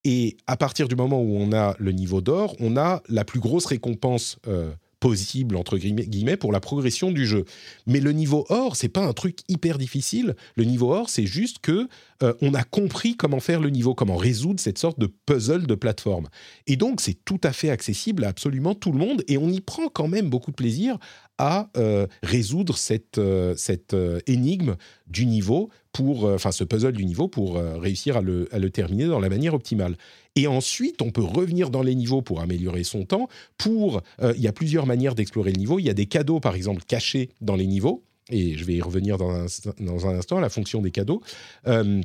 [0.04, 3.40] Et à partir du moment où on a le niveau d'or, on a la plus
[3.40, 4.72] grosse récompense euh,
[5.02, 7.44] possible entre guillemets pour la progression du jeu.
[7.88, 10.36] Mais le niveau or, c'est pas un truc hyper difficile.
[10.56, 11.90] Le niveau or, c'est juste que
[12.24, 15.76] euh, on a compris comment faire le niveau, comment résoudre cette sorte de puzzle de
[15.76, 16.30] plateforme.
[16.68, 19.60] Et donc, c'est tout à fait accessible à absolument tout le monde et on y
[19.60, 20.98] prend quand même beaucoup de plaisir
[21.40, 23.96] à euh, résoudre cette, euh, cette
[24.28, 24.76] énigme
[25.08, 29.08] du niveau pour, enfin, ce puzzle du niveau pour réussir à le, à le terminer
[29.08, 29.98] dans la manière optimale.
[30.36, 33.28] Et ensuite, on peut revenir dans les niveaux pour améliorer son temps.
[33.58, 35.78] Pour, il y a plusieurs manières d'explorer le niveau.
[35.78, 38.82] Il y a des cadeaux, par exemple, cachés dans les niveaux et je vais y
[38.82, 41.22] revenir dans un, instant, la fonction des cadeaux.
[41.68, 42.02] Euh,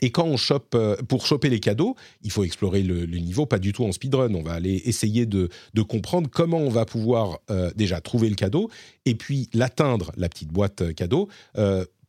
[0.00, 3.58] et quand on chope, euh, pour choper les cadeaux, il faut explorer le, niveau, pas
[3.58, 4.32] du tout en speedrun.
[4.34, 5.50] On va aller essayer de,
[5.88, 8.70] comprendre comment on va pouvoir euh, déjà trouver le cadeau
[9.06, 11.28] et puis l'atteindre, la petite boîte cadeau,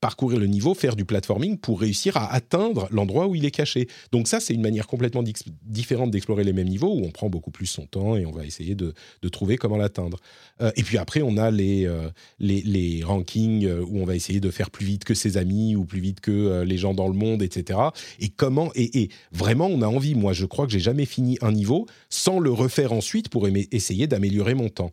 [0.01, 3.88] parcourir le niveau, faire du platforming pour réussir à atteindre l'endroit où il est caché.
[4.11, 5.23] Donc ça, c'est une manière complètement
[5.63, 8.45] différente d'explorer les mêmes niveaux où on prend beaucoup plus son temps et on va
[8.45, 8.93] essayer de,
[9.30, 10.17] trouver comment l'atteindre.
[10.61, 12.09] Euh, et puis après, on a les, euh,
[12.39, 15.85] les, rankings euh, où on va essayer de faire plus vite que ses amis ou
[15.85, 17.80] plus vite que les gens dans le monde, etc.
[18.19, 20.15] Et comment et, vraiment, on a envie.
[20.15, 24.07] Moi, je crois que j'ai jamais fini un niveau sans le refaire ensuite pour essayer
[24.07, 24.91] d'améliorer mon temps.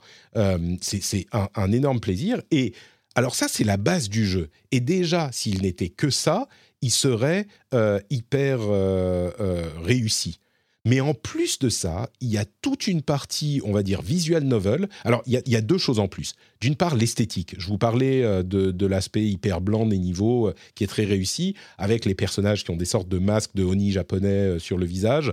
[0.81, 2.73] c'est un, un énorme plaisir et
[3.17, 4.51] alors ça, c'est la base du jeu.
[4.73, 6.49] Et déjà, s'il n'était que ça,
[6.83, 10.39] il serait euh, hyper euh, euh, réussi.
[10.85, 14.45] Mais en plus de ça, il y a toute une partie, on va dire, visual
[14.45, 14.89] novel.
[15.03, 16.35] Alors, il y a, deux choses en plus.
[16.61, 17.57] D'une part, l'esthétique.
[17.59, 22.15] Je vous parlais de, l'aspect hyper blanc des niveaux, qui est très réussi, avec les
[22.15, 25.33] personnages qui ont des sortes de masques de Oni japonais sur le visage,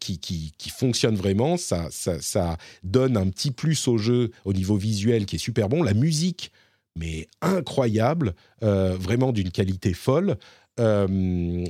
[0.00, 1.58] qui, qui, fonctionnent vraiment.
[1.58, 5.82] Ça, ça donne un petit plus au jeu au niveau visuel qui est super bon.
[5.82, 6.50] La musique
[6.96, 10.36] mais incroyable, euh, vraiment d'une qualité folle.
[10.80, 11.64] Euh,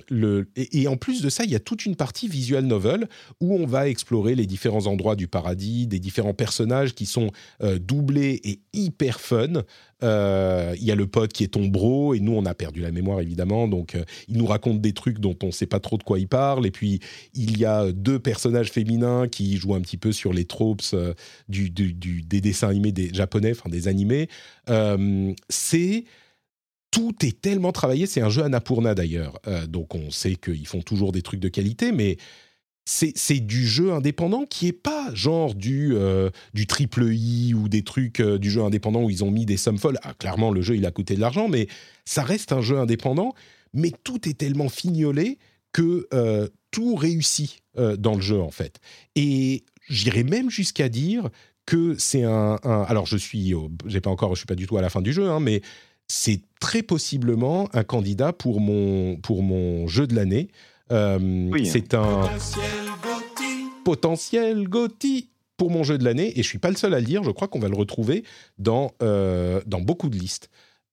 [0.57, 3.09] et, en plus de ça, il y a toute une partie visual novel
[3.41, 7.31] où on va explorer les différents endroits du paradis, des différents personnages qui sont
[7.63, 9.65] euh, doublés et hyper fun.
[10.03, 12.81] Euh, il y a le pote qui est ton bro et nous on a perdu
[12.81, 13.97] la mémoire évidemment, donc
[14.29, 16.67] il nous raconte des trucs dont on ne sait pas trop de quoi il parle.
[16.67, 17.01] Et puis
[17.35, 20.83] il y a deux personnages féminins qui jouent un petit peu sur les tropes
[21.49, 24.29] des dessins animés des japonais, enfin des animés.
[25.49, 26.05] c'est
[26.95, 28.07] tout est tellement travaillé.
[28.07, 31.49] C'est un jeu Annapurna d'ailleurs, euh, donc on sait qu'ils font toujours des trucs de
[31.49, 32.19] qualité, mais
[32.87, 37.83] c'est du jeu indépendant qui est pas genre du, euh, du triple I ou des
[37.83, 39.99] trucs euh, du jeu indépendant où ils ont mis des sommes folles.
[40.03, 41.67] Ah, clairement, le jeu, il a coûté de l'argent, mais
[42.05, 43.33] ça reste un jeu indépendant.
[43.73, 45.39] Mais tout est tellement fignolé
[45.73, 46.07] que
[46.71, 48.79] tout réussit dans le jeu, en fait.
[49.17, 51.31] Et j'irais même jusqu'à dire
[51.67, 52.57] que c'est un,
[52.87, 53.53] Alors, je suis...
[53.87, 54.35] j'ai pas encore...
[54.37, 55.61] Je suis pas du tout à la fin du jeu, hein, mais
[56.09, 60.49] c'est très possiblement un candidat pour mon, pour mon jeu de l'année.
[60.93, 62.29] Euh, c'est un
[63.85, 67.07] potentiel Gotti pour mon jeu de l'année et je suis pas le seul à le
[67.07, 67.23] dire.
[67.23, 68.25] Je crois qu'on va le retrouver
[68.59, 70.51] dans euh, dans beaucoup de listes.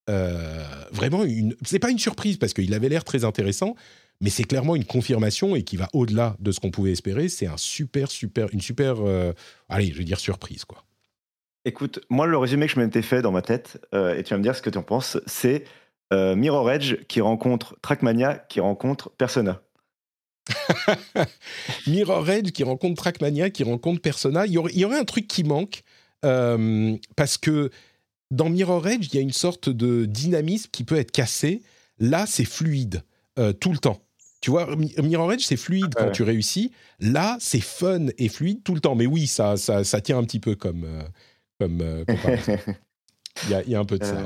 [0.10, 3.76] Euh, vraiment, une, c'est pas une surprise parce qu'il avait l'air très intéressant,
[4.20, 7.30] mais c'est clairement une confirmation et qui va au-delà de ce qu'on pouvait espérer.
[7.30, 8.98] C'est un super, super, une super,
[9.70, 10.84] allez, je vais dire surprise quoi.
[11.64, 14.38] Écoute, moi, le résumé que je m'étais fait dans ma tête, euh, et tu vas
[14.38, 15.66] me dire ce que tu en penses, c'est
[16.12, 19.62] euh, Mirror Edge qui rencontre Trackmania qui rencontre Persona.
[21.88, 24.48] Mirror Edge qui rencontre Trackmania qui rencontre Persona.
[24.48, 25.84] Il y aurait, un truc qui manque
[26.26, 27.70] euh, parce que
[28.32, 31.62] dans Mirror Edge, il y a une sorte de dynamisme qui peut être cassé.
[32.00, 33.04] Là, c'est fluide
[33.60, 34.02] tout le temps.
[34.42, 36.72] Tu vois, Mirror Edge, c'est fluide quand tu réussis.
[37.00, 38.96] Là, c'est fun et fluide tout le temps.
[38.96, 41.04] Mais oui, ça, ça, ça tient un petit peu comme, euh,
[41.62, 41.82] comme
[43.44, 44.18] il, y a, il, y a, un peu de ça.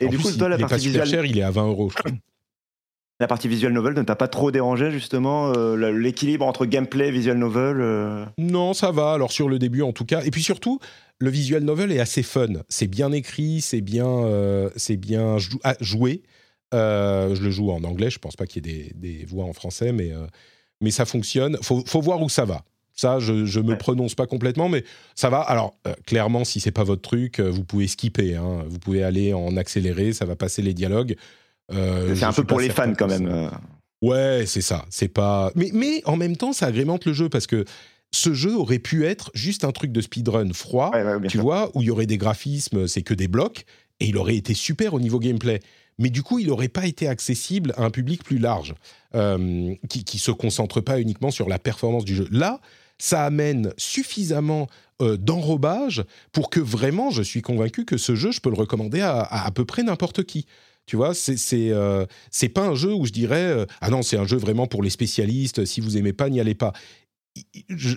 [0.00, 1.06] Et du coup, toi, la partie visuelle...
[1.06, 2.12] cher, il est à 20 euros, je crois.
[3.20, 7.38] La partie visual novel ne t'a pas trop dérangé justement l'équilibre entre gameplay et visual
[7.38, 9.12] novel Non, ça va.
[9.12, 10.24] Alors sur le début en tout cas.
[10.24, 10.80] Et puis surtout,
[11.20, 12.48] le visual novel est assez fun.
[12.68, 14.28] C'est bien écrit, c'est bien,
[14.74, 16.24] c'est bien ah, joué.
[16.74, 19.52] Euh, je le joue en anglais, je pense pas qu'il y ait des, voix en
[19.52, 20.26] français, mais, euh,
[20.80, 21.56] mais ça fonctionne.
[21.62, 22.64] Faut, faut voir où ça va.
[22.94, 24.84] Ça, je ne me prononce pas complètement, mais
[25.14, 25.40] ça va.
[25.40, 28.36] Alors, euh, clairement, si c'est pas votre truc, vous pouvez skipper.
[28.36, 28.64] Hein.
[28.68, 31.16] Vous pouvez aller en accéléré, ça va passer les dialogues.
[31.70, 33.50] c'est un peu pour les fans quand même.
[34.02, 34.84] Ouais, c'est ça.
[34.90, 35.50] C'est pas.
[35.54, 37.64] Mais, mais en même temps, ça agrémente le jeu parce que
[38.12, 40.92] ce jeu aurait pu être juste un truc de speedrun froid,
[41.28, 43.64] tu vois, où il y aurait des graphismes, c'est que des blocs,
[43.98, 45.60] et il aurait été super au niveau gameplay
[45.98, 48.74] mais du coup, il n'aurait pas été accessible à un public plus large,
[49.14, 52.26] euh, qui ne se concentre pas uniquement sur la performance du jeu.
[52.30, 52.60] Là,
[52.98, 54.68] ça amène suffisamment
[55.02, 59.00] euh, d'enrobage pour que vraiment, je suis convaincu que ce jeu, je peux le recommander
[59.00, 60.46] à à, peu près n'importe qui.
[60.86, 62.06] Tu vois, c'est c'est euh,
[62.54, 65.64] pas un jeu où je dirais ah non c'est un jeu vraiment pour les spécialistes.
[65.64, 66.72] Si vous aimez pas, n'y allez pas.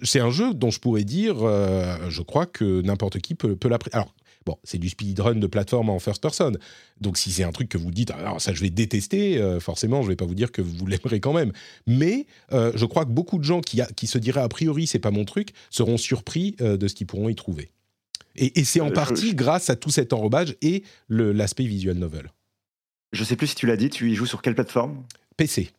[0.03, 1.36] C'est un jeu dont je pourrais dire,
[2.10, 4.02] je crois que n'importe qui peut, peut l'apprécier.
[4.48, 6.53] Bon, c'est du speedrun de plateforme en first person.
[7.02, 10.03] Donc si c'est un truc que vous dites, alors ça je vais détester, euh, forcément
[10.03, 11.52] je vais pas vous dire que vous l'aimerez quand même.
[11.86, 14.99] Mais euh, je crois que beaucoup de gens qui, qui se diraient a priori c'est
[14.99, 17.72] pas mon truc seront surpris euh, de ce qu'ils pourront y trouver.
[18.38, 22.32] Et, c'est en partie grâce à tout cet enrobage et l'aspect visual novel.
[23.11, 25.03] Je sais plus si tu l'as dit, tu y joues sur quelle plateforme?
[25.36, 25.72] PC.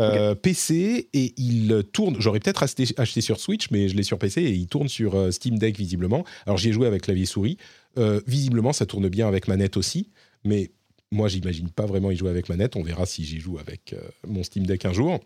[0.00, 2.16] Euh, PC et il tourne.
[2.18, 5.30] J'aurais peut-être acheté, sur Switch, mais je l'ai sur PC et il tourne sur euh,
[5.30, 6.24] Steam Deck visiblement.
[6.46, 7.58] Alors j'y ai joué avec clavier souris.
[7.98, 10.10] Euh, visiblement, ça tourne bien avec manette aussi,
[10.44, 10.70] mais
[11.12, 12.76] moi, j'imagine pas vraiment y jouer avec manette.
[12.76, 13.96] On verra si j'y joue avec
[14.26, 15.18] mon Steam Deck un jour.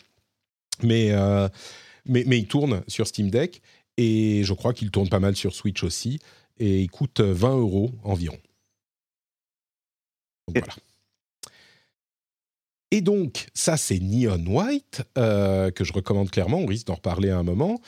[0.83, 1.13] Mais,
[2.07, 3.61] mais, mais il tourne sur Steam Deck
[3.99, 6.21] et je crois qu'il tourne pas mal sur Switch aussi.
[6.59, 8.39] Et il coûte 20 euros environ.
[10.49, 10.75] Donc voilà.
[12.95, 17.29] Et donc, ça, c'est Neon White, euh, que je recommande clairement, on risque d'en reparler
[17.29, 17.81] à un moment.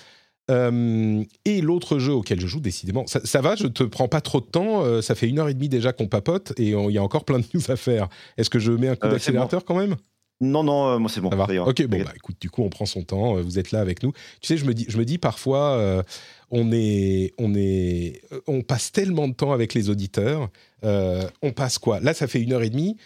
[0.50, 4.40] Euh, et l'autre jeu auquel je joue, décidément, ça, va, je te prends pas trop
[4.40, 6.98] de temps, euh, ça fait une heure et demie déjà qu'on papote et il y
[6.98, 8.08] a encore plein de news à faire.
[8.36, 9.94] Est-ce que je mets un coup d'accélérateur quand même?
[10.40, 11.30] Non, non, moi c'est bon.
[11.30, 14.10] ok, bon, bah, écoute, du coup, on prend son temps, vous êtes là avec nous.
[14.40, 16.04] Tu sais, je me dis, je me dis parfois,
[16.50, 20.50] on, est, on, est, on passe tellement de temps avec les auditeurs.
[20.82, 22.00] on passe quoi?
[22.00, 22.96] Là, ça fait une heure et demie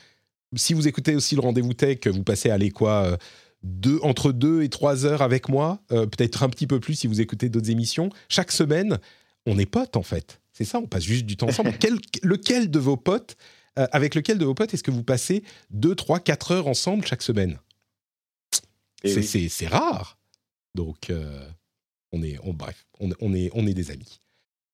[0.56, 3.16] si vous écoutez aussi le rendez-vous tech, vous passez à aller quoi euh,
[3.62, 7.06] deux, entre deux et trois heures avec moi, euh, peut-être un petit peu plus si
[7.06, 8.10] vous écoutez d'autres émissions.
[8.28, 8.98] Chaque semaine,
[9.46, 10.40] on est potes en fait.
[10.52, 11.72] C'est ça, on passe juste du temps ensemble.
[12.22, 13.36] lequel de vos potes,
[13.78, 17.06] euh, avec lequel de vos potes est-ce que vous passez deux, trois, quatre heures ensemble
[17.06, 17.58] chaque semaine?
[19.02, 20.18] Eh C'est rare.
[20.74, 21.10] Donc,
[22.12, 24.20] on est, on, bref, on, on, est, on est des amis.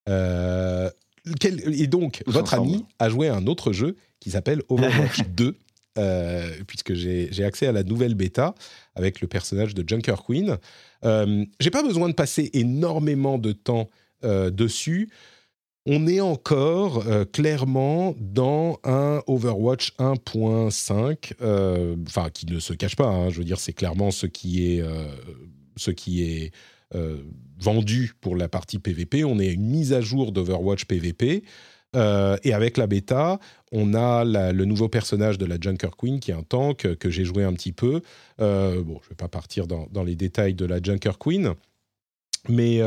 [0.09, 5.57] et donc, votre ami a joué à un autre jeu qui s'appelle Overwatch 2.
[5.99, 8.55] Euh, puisque j'ai accès à la nouvelle bêta
[8.95, 10.59] avec le personnage de Junker Queen.
[11.05, 13.89] Euh, j'ai pas besoin de passer énormément de temps
[14.25, 15.11] euh, dessus.
[15.87, 23.07] On est encore clairement dans un Overwatch 1.5, enfin qui ne se cache pas.
[23.07, 24.85] Hein, je veux dire, c'est clairement ce qui est,
[25.77, 26.51] ce qui est
[27.61, 29.23] vendu pour la partie PVP.
[29.23, 31.45] On est à une mise à jour d'Overwatch PVP.
[31.95, 33.39] Euh, et avec la bêta,
[33.73, 37.11] on a le nouveau personnage de la Junker Queen, qui est un tank euh, que
[37.11, 38.01] j'ai joué un petit peu.
[38.41, 41.55] Euh, bon, je ne vais pas partir dans, les détails de la Junker Queen.
[42.49, 42.81] Mais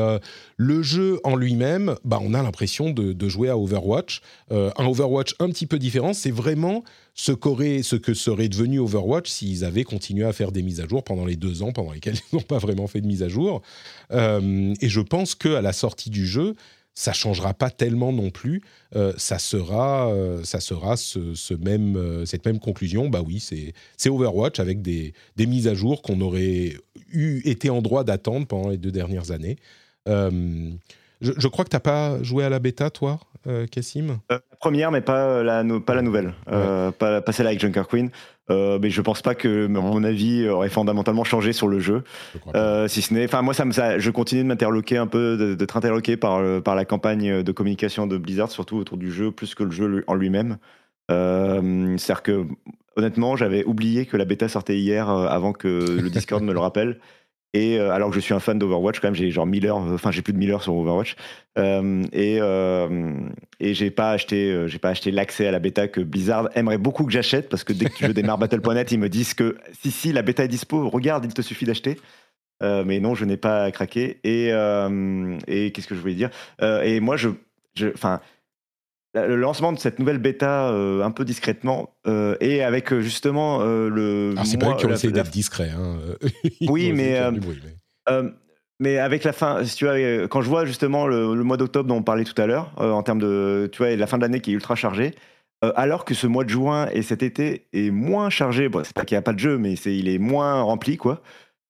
[0.56, 4.22] le jeu en lui-même, bah, on a l'impression de, jouer à Overwatch.
[4.50, 6.82] un Overwatch un petit peu différent, c'est vraiment
[7.12, 11.04] ce, ce que serait devenu Overwatch s'ils avaient continué à faire des mises à jour
[11.04, 13.60] pendant les deux ans pendant lesquels ils n'ont pas vraiment fait de mise à jour.
[14.10, 16.54] et je pense qu'à la sortie du jeu,
[17.00, 18.60] ça changera pas tellement non plus.
[18.94, 23.08] Euh, ça sera, euh, ça sera ce, même, euh, cette même conclusion.
[23.08, 26.74] Bah oui, c'est Overwatch avec des, des, mises à jour qu'on aurait
[27.10, 29.56] eu été en droit d'attendre pendant les deux dernières années.
[30.06, 33.18] Je, crois que tu n'as pas joué à la bêta, toi,
[33.70, 36.34] Cassim La première, mais pas la, pas la nouvelle.
[36.46, 38.10] pas, pas, celle avec Junker Queen.
[38.50, 42.02] Euh, mais je pense pas que mon avis aurait fondamentalement changé sur le jeu.
[42.54, 45.56] Euh, si ce n'est, enfin moi ça, me, ça, je continue de m'interloquer un peu,
[45.56, 49.30] d'être interloqué par euh, par la campagne de communication de Blizzard, surtout autour du jeu
[49.30, 50.58] plus que le jeu en lui-même.
[51.08, 52.46] C'est-à-dire que
[52.94, 57.00] honnêtement, j'avais oublié que la bêta sortait hier avant que le Discord me le rappelle.
[57.52, 60.10] Et alors que je suis un fan d'Overwatch, quand même, j'ai genre 1000 heures, enfin
[60.10, 61.16] j'ai plus de 1000 heures sur Overwatch.
[61.56, 62.38] et
[63.60, 67.04] et j'ai pas acheté, j'ai pas acheté l'accès à la bêta que Blizzard aimerait beaucoup
[67.04, 70.12] que j'achète parce que dès que je démarre Battle.net, ils me disent que si si
[70.12, 71.98] la bêta est dispo, regarde, il te suffit d'acheter.
[72.60, 74.20] mais non, je n'ai pas craqué.
[74.22, 74.50] Et,
[75.48, 76.30] et qu'est-ce que je voulais dire?
[76.62, 77.30] Et moi, je,
[77.94, 78.20] enfin,
[79.14, 83.58] le lancement de cette nouvelle bêta euh, un peu discrètement euh, et avec euh, justement
[83.64, 84.32] le.
[84.32, 85.70] Alors c'est pas eux qui ont essayé d'être discret.
[85.70, 85.98] Hein.
[86.68, 87.20] oui, mais,
[88.78, 88.98] mais...
[88.98, 89.96] avec la fin, si tu vois,
[90.28, 93.18] quand je vois justement le, mois d'octobre dont on parlait tout à l'heure, en termes
[93.18, 95.14] de, tu vois, la fin de l'année qui est ultra chargée,
[95.74, 99.04] alors que ce mois de juin et cet été est moins chargé, bon, c'est pas
[99.04, 101.20] qu'il n'y a pas de jeu, mais c'est il est moins rempli, quoi.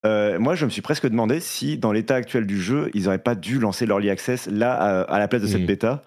[0.05, 3.35] moi, je me suis presque demandé si, dans l'état actuel du jeu, ils n'auraient pas
[3.35, 5.67] dû lancer l'early access là à, la place de cette mmh.
[5.67, 6.03] bêta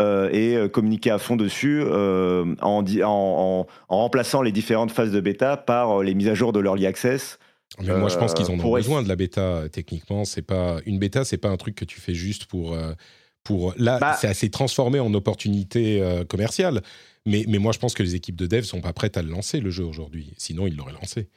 [0.00, 5.20] euh, et euh, communiquer à fond dessus euh, en, en, remplaçant les différentes phases de
[5.20, 7.38] bêta par les mises à jour de l'early access.
[7.78, 9.62] Mais moi, je pense qu'ils en ont besoin de la bêta.
[9.70, 12.76] Techniquement, c'est pas une bêta, c'est pas un truc que tu fais juste pour
[13.44, 13.74] pour.
[13.78, 16.82] Là, bah c'est assez transformé en opportunité commerciale.
[17.24, 19.30] Mais, mais moi, je pense que les équipes de dev sont pas prêtes à le
[19.30, 20.34] lancer le jeu aujourd'hui.
[20.36, 21.28] Sinon, ils l'auraient lancé.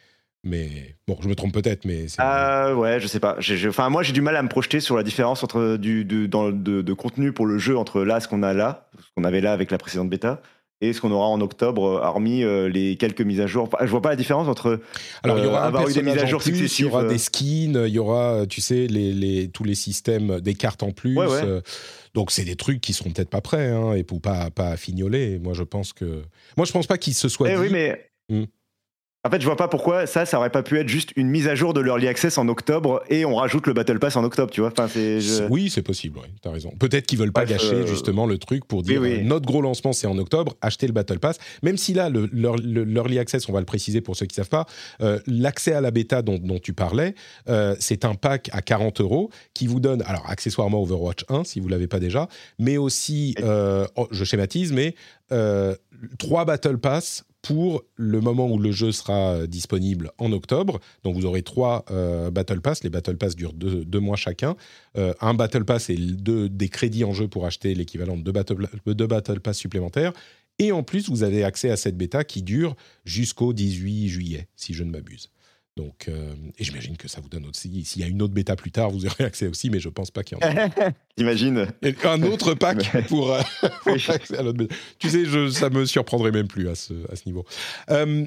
[0.45, 3.37] Mais bon, je me trompe peut-être, mais Ah ouais, je sais pas.
[3.67, 6.93] Enfin, moi, j'ai du mal à me projeter sur la différence entre du, dans, de,
[6.93, 9.71] contenu pour le jeu entre là, ce qu'on a là, ce qu'on avait là avec
[9.71, 10.41] la précédente bêta,
[10.81, 13.69] et ce qu'on aura en octobre, hormis euh, les quelques mises à jour.
[13.81, 14.81] je vois pas la différence entre
[15.23, 16.85] Alors, il y aura euh, avoir eu des mises à jour successives.
[16.85, 20.41] Il y aura des skins, il y aura, tu sais, les, les, tous les systèmes,
[20.41, 21.17] des cartes en plus.
[21.17, 21.61] Euh,
[22.13, 25.39] donc, c'est des trucs qui seront peut-être pas prêts, hein, et pour pas, pas fignoler.
[25.39, 26.21] Moi, je pense que.
[26.55, 27.49] Moi, je pense pas qu'il se soit.
[27.49, 28.11] Eh oui, mais.
[28.29, 28.45] Hmm.
[29.25, 31.47] En fait, je vois pas pourquoi ça, ça aurait pas pu être juste une mise
[31.47, 34.51] à jour de l'early access en octobre et on rajoute le battle pass en octobre,
[34.51, 34.71] tu vois.
[34.77, 34.87] Enfin.
[35.49, 36.19] Oui, c'est possible.
[36.21, 36.71] Oui, as raison.
[36.77, 39.93] Peut-être qu'ils veulent pas gâcher euh, justement le truc pour dire euh, notre gros lancement
[39.93, 41.39] c'est en octobre, achetez le battle pass.
[41.63, 44.67] Même si là, l'early access, on va le préciser pour ceux qui savent pas,
[45.01, 47.15] euh, l'accès à la bêta dont, tu parlais,
[47.79, 51.67] c'est un pack à 40 euros qui vous donne, alors accessoirement Overwatch 1 si vous
[51.67, 52.27] l'avez pas déjà,
[52.59, 54.93] mais aussi, oh, je schématise, mais
[56.19, 60.79] trois battle pass pour le moment où le jeu sera euh, disponible en octobre.
[61.03, 62.83] Donc vous aurez trois euh, Battle Pass.
[62.83, 64.55] Les Battle Pass durent deux, mois chacun.
[64.97, 69.07] Euh, un Battle Pass et des crédits en jeu pour acheter l'équivalent de deux deux
[69.07, 70.11] battle Pass supplémentaires.
[70.57, 74.73] Et en plus, vous avez accès à cette bêta qui dure jusqu'au 18 juillet, si
[74.73, 75.29] je ne m'abuse.
[75.77, 77.83] Donc, euh, et j'imagine que ça vous donne aussi.
[77.83, 80.09] S'il y a une autre bêta plus tard, vous aurez accès aussi, mais je pense
[80.09, 80.69] pas qu'il y en ait.
[81.17, 81.67] J'imagine.
[82.05, 83.41] Un autre pack pour, euh,
[83.85, 84.75] accès à l'autre bêta.
[84.99, 87.45] Tu sais, je, ça me surprendrait même plus à ce, à ce niveau.
[87.89, 88.25] Euh,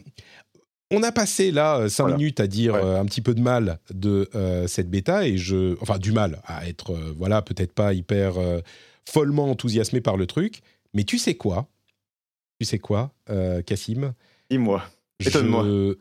[0.90, 4.26] on a passé là cinq minutes à dire un petit peu de mal de
[4.66, 8.36] cette bêta et je, enfin du mal à être, voilà, peut-être pas hyper
[9.04, 10.60] follement enthousiasmé par le truc.
[10.94, 11.68] Mais tu sais quoi?
[12.58, 13.12] Tu sais quoi,
[13.66, 14.14] Cassim?
[14.48, 14.82] Dis-moi.
[15.20, 15.98] Étonne-moi je,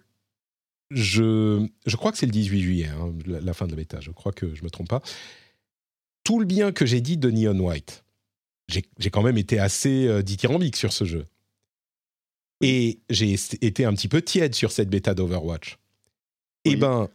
[0.92, 4.32] je crois que c'est le 18 juillet, hein, la, fin de la bêta, je crois
[4.32, 5.02] que je ne me trompe pas.
[6.24, 8.04] Tout le bien que j'ai dit de Neon White,
[8.68, 11.26] j'ai quand même été assez euh, dithyrambique sur ce jeu.
[12.62, 15.78] Et j'ai été un petit peu tiède sur cette bêta d'Overwatch.
[16.66, 17.08] Eh ben,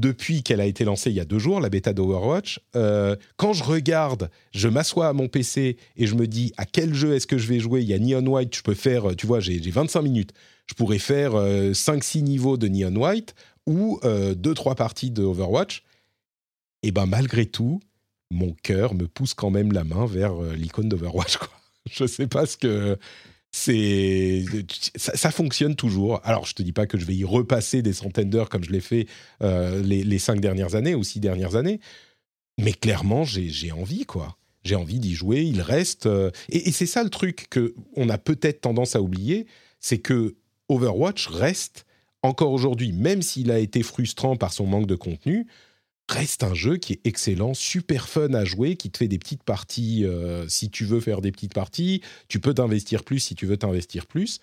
[0.00, 3.52] depuis qu'elle a été lancée il y a deux jours, la bêta d'Overwatch, euh, quand
[3.52, 7.26] je regarde, je m'assois à mon PC et je me dis à quel jeu est-ce
[7.26, 7.82] que je vais jouer?
[7.82, 10.32] Il y a Neon White, je peux faire, tu vois, j'ai 25 minutes.
[10.66, 13.34] Je pourrais faire 5-6 euh, niveaux de Neon White
[13.66, 15.84] ou 2-3 euh, parties de Overwatch.
[16.82, 17.80] Et ben malgré tout,
[18.30, 21.38] mon cœur me pousse quand même la main vers l'icône d'Overwatch.
[21.90, 22.96] Je sais pas ce que
[23.52, 24.44] c'est
[24.94, 26.20] ça, fonctionne toujours.
[26.22, 28.70] Alors, je te dis pas que je vais y repasser des centaines d'heures comme je
[28.70, 29.06] l'ai fait
[29.42, 31.80] euh, les, cinq dernières années ou six dernières années,
[32.58, 34.36] mais clairement, j'ai envie, quoi.
[34.62, 35.42] J'ai envie d'y jouer.
[35.42, 39.46] Il reste, euh, et, c'est ça le truc que on a peut-être tendance à oublier,
[39.80, 40.36] c'est que
[40.68, 41.86] Overwatch reste
[42.22, 45.46] encore aujourd'hui, même s'il a été frustrant par son manque de contenu,
[46.10, 49.42] reste un jeu qui est excellent, super fun à jouer, qui te fait des petites
[49.42, 52.02] parties euh, si tu veux faire des petites parties.
[52.28, 54.40] Tu peux t'investir plus si tu veux t'investir plus.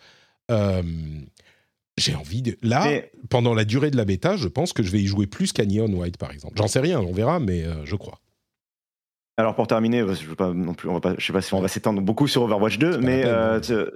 [0.49, 0.81] Euh,
[1.97, 2.57] j'ai envie de.
[2.61, 5.51] Là, pendant la durée de la bêta, je pense que je vais y jouer plus
[5.51, 6.55] qu'à Neon White, par exemple.
[6.57, 8.19] J'en sais rien, on verra, mais euh, je crois.
[9.39, 12.97] Alors pour terminer, je ne sais pas si on va s'étendre beaucoup sur Overwatch 2,
[12.97, 13.23] mais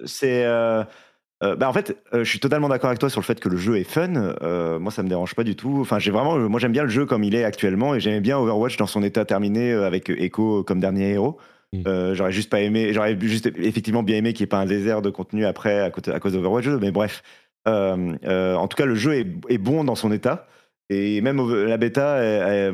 [0.06, 0.46] c'est
[1.44, 3.50] euh, bah en fait, euh, je suis totalement d'accord avec toi sur le fait que
[3.50, 4.14] le jeu est fun.
[4.44, 5.80] Euh, moi, ça me dérange pas du tout.
[5.82, 8.38] Enfin, j'ai vraiment, moi, j'aime bien le jeu comme il est actuellement et j'aimais bien
[8.38, 11.38] Overwatch dans son état terminé avec Echo comme dernier héros.
[11.74, 12.14] Mm.
[12.14, 15.02] j'aurais juste pas aimé, j'aurais juste effectivement bien aimé qu'il n'y ait pas un désert
[15.02, 16.80] de contenu après à, à cause d'Overwatch 2.
[16.80, 17.24] Mais bref,
[17.66, 20.48] en tout cas, le jeu est, est, bon dans son état.
[20.90, 22.20] Et même la bêta,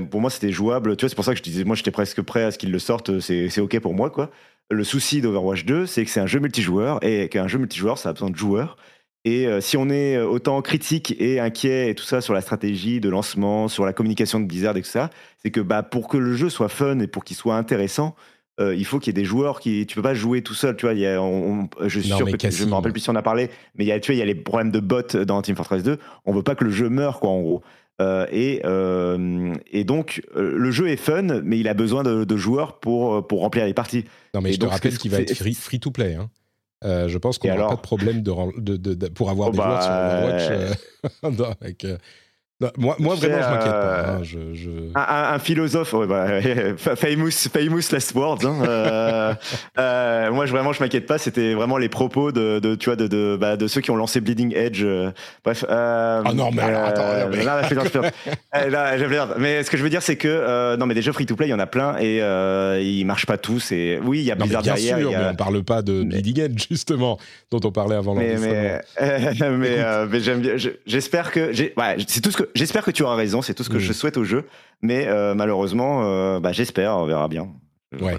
[0.09, 0.97] pour moi, c'était jouable.
[0.97, 2.71] Tu vois, c'est pour ça que je disais, moi, j'étais presque prêt à ce qu'il
[2.71, 3.19] le sorte.
[3.19, 4.31] C'est OK pour moi, quoi.
[4.69, 8.09] Le souci d'Overwatch 2, c'est que c'est un jeu multijoueur et qu'un jeu multijoueur, ça
[8.09, 8.77] a besoin de joueurs.
[9.25, 13.09] Et si on est autant critique et inquiet et tout ça sur la stratégie de
[13.09, 15.09] lancement, sur la communication de Blizzard et tout ça,
[15.41, 18.15] c'est que bah, pour que le jeu soit fun et pour qu'il soit intéressant,
[18.59, 19.85] il faut qu'il y ait des joueurs qui.
[19.85, 20.93] Tu peux pas jouer tout seul, tu vois.
[20.93, 21.19] Il y a,
[21.85, 23.99] je suis sûr que je me rappelle plus si on a parlé, mais y a,
[23.99, 25.97] tu vois, il y a les problèmes de bots dans Team Fortress 2.
[26.25, 27.63] On veut pas que le jeu meure, quoi, en gros.
[27.99, 32.37] Euh, et, euh, et, donc, euh, le jeu est fun, mais il a besoin de,
[32.37, 34.05] joueurs pour, pour remplir les parties.
[34.33, 36.15] Non, mais je te rappelle qu'il va être free, to play.
[36.15, 36.29] Hein.
[36.83, 39.91] je pense qu'on n'aura pas de problème de, de, pour avoir oh des joueurs sur
[39.91, 40.19] bah,
[41.23, 41.85] Overwatch avec,
[42.59, 44.09] moi, moi vraiment, je m'inquiète pas.
[44.09, 44.69] Hein, je, je...
[44.95, 46.41] Un, un, philosophe, ouais, bah,
[46.95, 48.45] famous, famous last words.
[48.45, 49.33] Hein, euh,
[49.79, 51.19] euh, moi, je, vraiment, je m'inquiète pas.
[51.19, 53.95] C'était vraiment les propos de, de tu vois, de, de, bah, de, ceux qui ont
[53.95, 54.81] lancé Bleeding Edge.
[54.83, 55.11] Euh,
[55.45, 55.65] bref.
[55.69, 57.43] ah non, mais alors, attends, mais...
[57.43, 57.61] Là,
[58.97, 61.35] là, mais ce que je veux dire, c'est que non, mais des jeux free to
[61.35, 62.21] play, il y en a plein et
[62.81, 63.71] ils marchent pas tous.
[63.71, 64.97] Et oui, il y a Blizzard bien derrière.
[64.97, 65.19] Sûr, a...
[65.19, 67.19] mais on parle pas de Bleeding Edge justement,
[67.51, 68.51] dont on parlait avant l'enregistrement.
[68.99, 70.53] Mais, mais, mais j'aime bien.
[70.87, 73.69] J'espère que ouais, c'est tout ce que j'espère que tu auras raison, c'est tout ce
[73.69, 74.45] que je souhaite au jeu,
[74.81, 77.49] mais euh, malheureusement, euh, bah, j'espère, on verra bien.
[77.99, 78.17] Ouais.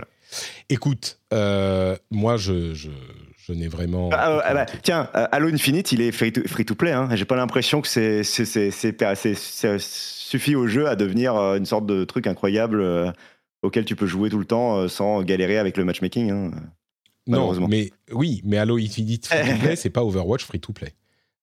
[0.69, 2.91] Écoute, euh, moi, je, je,
[3.37, 4.11] je n'ai vraiment.
[4.13, 6.93] Ah, ah bah, tiens, Halo Infinite, il est free to, free to play.
[6.93, 7.09] Hein.
[7.15, 12.05] J'ai pas l'impression que c'est, c'est, c'est, suffit au jeu à devenir une sorte de
[12.05, 13.15] truc incroyable
[13.63, 16.31] auquel tu peux jouer tout le temps sans galérer avec le matchmaking.
[16.31, 16.51] Hein,
[17.29, 20.95] non, mais oui, mais Halo Infinite free to play, c'est pas Overwatch free to play.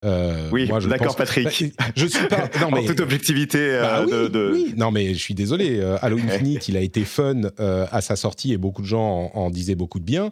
[0.05, 1.75] Euh, oui, d'accord, Patrick.
[1.77, 2.49] Bah, je suis pas.
[2.61, 2.79] Non, mais...
[2.79, 3.59] en toute objectivité.
[3.59, 5.79] Euh, bah de, oui, Non, mais je suis désolé.
[5.79, 9.49] Euh, Halo Infinite, il a été fun à sa sortie et beaucoup de gens en,
[9.49, 10.31] disaient beaucoup de bien.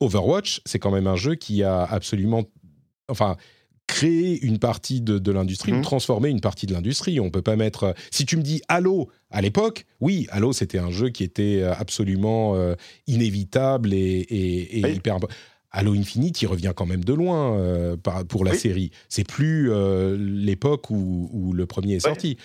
[0.00, 2.44] Overwatch, c'est quand même un jeu qui a absolument,
[3.08, 3.36] enfin,
[3.86, 5.82] créé une partie de, l'industrie ou mhm.
[5.82, 7.20] transformé une partie de l'industrie.
[7.20, 7.94] On peut pas mettre.
[8.10, 12.56] Si tu me dis Halo à l'époque, oui, Halo, c'était un jeu qui était absolument
[13.06, 15.18] inévitable et, et, et hyper.
[15.72, 17.96] Halo Infinite, il revient quand même de loin euh,
[18.28, 18.90] pour la série.
[19.08, 22.38] C'est plus euh, l'époque où, le premier est sorti.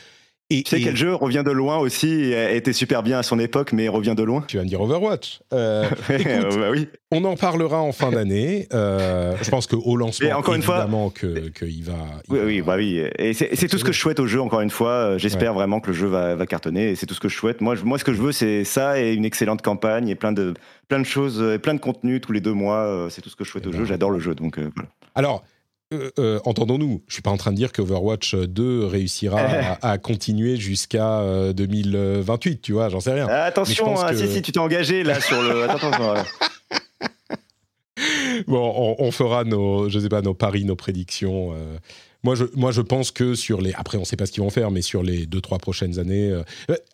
[0.52, 3.40] Et, tu sais quel jeu revient de loin aussi et était super bien à son
[3.40, 4.44] époque, mais revient de loin?
[4.48, 5.40] Tu vas me dire Overwatch.
[5.54, 6.88] Euh, écoute, bah oui.
[7.12, 8.68] On en parlera en fin d'année.
[8.72, 11.98] je pense qu'au lancement, encore évidemment, qu'il que va.
[12.30, 13.02] oui, oui, bah oui.
[13.18, 15.18] Et c'est tout ce que je souhaite au jeu, encore une fois.
[15.18, 17.62] J'espère vraiment que le jeu va, va cartonner et c'est tout ce que je souhaite.
[17.62, 20.54] Moi, moi ce que je veux, c'est ça et une excellente campagne et plein de,
[20.88, 23.08] plein de choses, et plein de contenu tous les deux mois.
[23.10, 23.86] c'est tout ce que je souhaite au jeu.
[23.86, 24.36] J'adore le jeu.
[24.36, 24.90] Donc, voilà.
[25.16, 25.44] Alors,
[25.94, 29.40] euh, euh, entendons-nous, je suis pas en train de dire que Overwatch 2 réussira
[29.82, 31.22] à, continuer jusqu'à
[31.54, 33.28] 2028, euh, tu vois, j'en sais rien.
[33.28, 35.70] attention, hein, si, si, tu t'es engagé là sur le.
[35.70, 35.92] Attends,
[38.48, 41.54] bon, on, fera nos, je sais pas, nos paris, nos prédictions.
[42.24, 43.74] Moi je, moi, je pense que sur les.
[43.74, 46.36] Après, on ne sait pas ce qu'ils vont faire, mais sur les 2-3 prochaines années.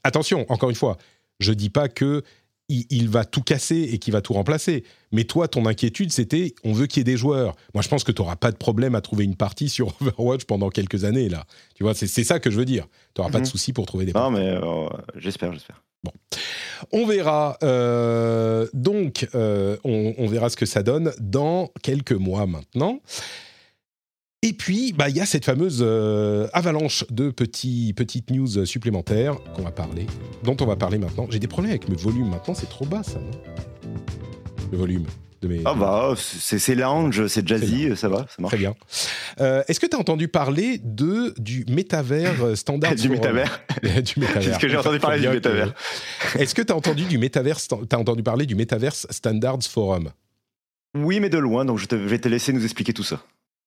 [0.03, 0.97] attention, encore une fois,
[1.39, 2.23] je dis pas que
[2.69, 4.83] il, va tout casser et qu'il va tout remplacer.
[5.11, 7.55] Mais toi, ton inquiétude, c'était on veut qu'il y ait des joueurs.
[7.73, 10.45] Moi, je pense que tu n'auras pas de problème à trouver une partie sur Overwatch
[10.45, 11.45] pendant quelques années, là.
[11.75, 12.87] Tu vois, c'est ça que je veux dire.
[13.13, 13.51] Tu n'auras pas de mhm.
[13.51, 15.81] souci pour trouver des Non, mais euh, j'espère, j'espère.
[16.03, 16.11] Bon.
[16.91, 17.57] On verra.
[17.63, 22.99] Euh, donc, euh, on, verra ce que ça donne dans quelques mois maintenant.
[24.43, 29.37] Et puis, bah, il y a cette fameuse euh, avalanche de petits, petites news supplémentaires
[29.55, 30.07] qu'on va parler,
[30.43, 31.27] dont on va parler maintenant.
[31.29, 33.29] J'ai des problèmes avec mes volumes maintenant, c'est trop bas ça, non?
[34.71, 35.05] Le volume.
[35.43, 35.61] De mes...
[35.65, 38.53] Ah bah, c'est lounge, c'est jazzy, ça va, ça marche.
[38.53, 38.73] Très bien.
[39.39, 44.53] Euh, est-ce que tu as entendu parler de, du métavers standard Du métavers Du métavers.
[44.53, 45.73] Est-ce que j'ai entendu parler du métavers
[46.39, 50.09] Est-ce que tu as entendu, du métavers, as entendu parler du métavers Standards Forum?
[50.95, 53.21] Oui, mais de loin, donc je, te, je vais te laisser nous expliquer tout ça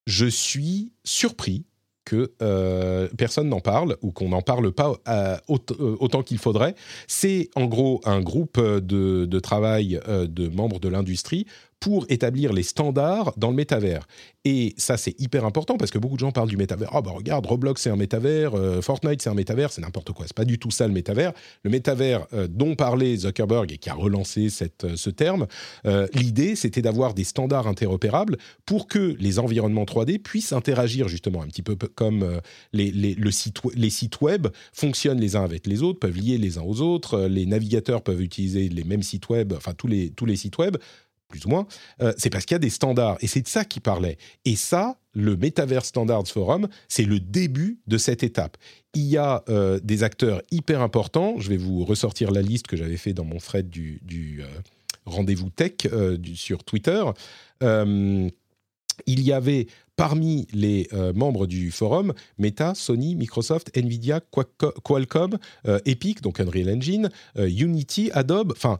[0.06, 1.64] je suis surpris
[2.04, 6.74] que euh, personne n'en parle ou qu'on n'en parle pas euh, euh, autant, qu'il faudrait.
[7.06, 11.46] C'est en gros un groupe de, de travail de membres de l'industrie
[11.84, 14.06] pour établir les standards dans le métavers.
[14.46, 16.88] Et ça, c'est hyper important parce que beaucoup de gens parlent du métavers.
[16.94, 20.24] oh, bah regarde, Roblox, c'est un métavers, euh, Fortnite, c'est un métavers, c'est n'importe quoi.
[20.26, 21.34] C'est pas du tout ça le métavers.
[21.62, 25.46] Le métavers euh, dont parlait Zuckerberg et qui a relancé cette, euh, ce terme,
[26.14, 31.46] l'idée, c'était d'avoir des standards interopérables pour que les environnements 3D puissent interagir justement un
[31.48, 32.40] petit peu comme
[32.72, 36.38] les, les, le site, les sites web fonctionnent les uns avec les autres, peuvent lier
[36.38, 40.10] les uns aux autres, les navigateurs peuvent utiliser les mêmes sites web, enfin tous les,
[40.10, 40.78] tous les sites web
[41.28, 41.66] plus ou moins,
[42.00, 43.16] euh, c'est parce qu'il y a des standards.
[43.20, 44.18] Et c'est de ça qu'il parlait.
[44.44, 48.56] Et ça, le Metaverse Standards Forum, c'est le début de cette étape.
[48.94, 51.36] Il y a euh, des acteurs hyper importants.
[51.38, 54.00] Je vais vous ressortir la liste que j'avais fait dans mon thread du,
[54.42, 54.46] euh,
[55.06, 55.72] rendez-vous tech
[56.34, 57.04] sur Twitter.
[57.60, 58.30] il
[59.06, 64.20] y avait parmi les membres du forum Meta, Sony, Microsoft, Nvidia,
[64.82, 65.38] Qualcomm,
[65.84, 68.78] Epic, donc Unreal Engine, Unity, Adobe, enfin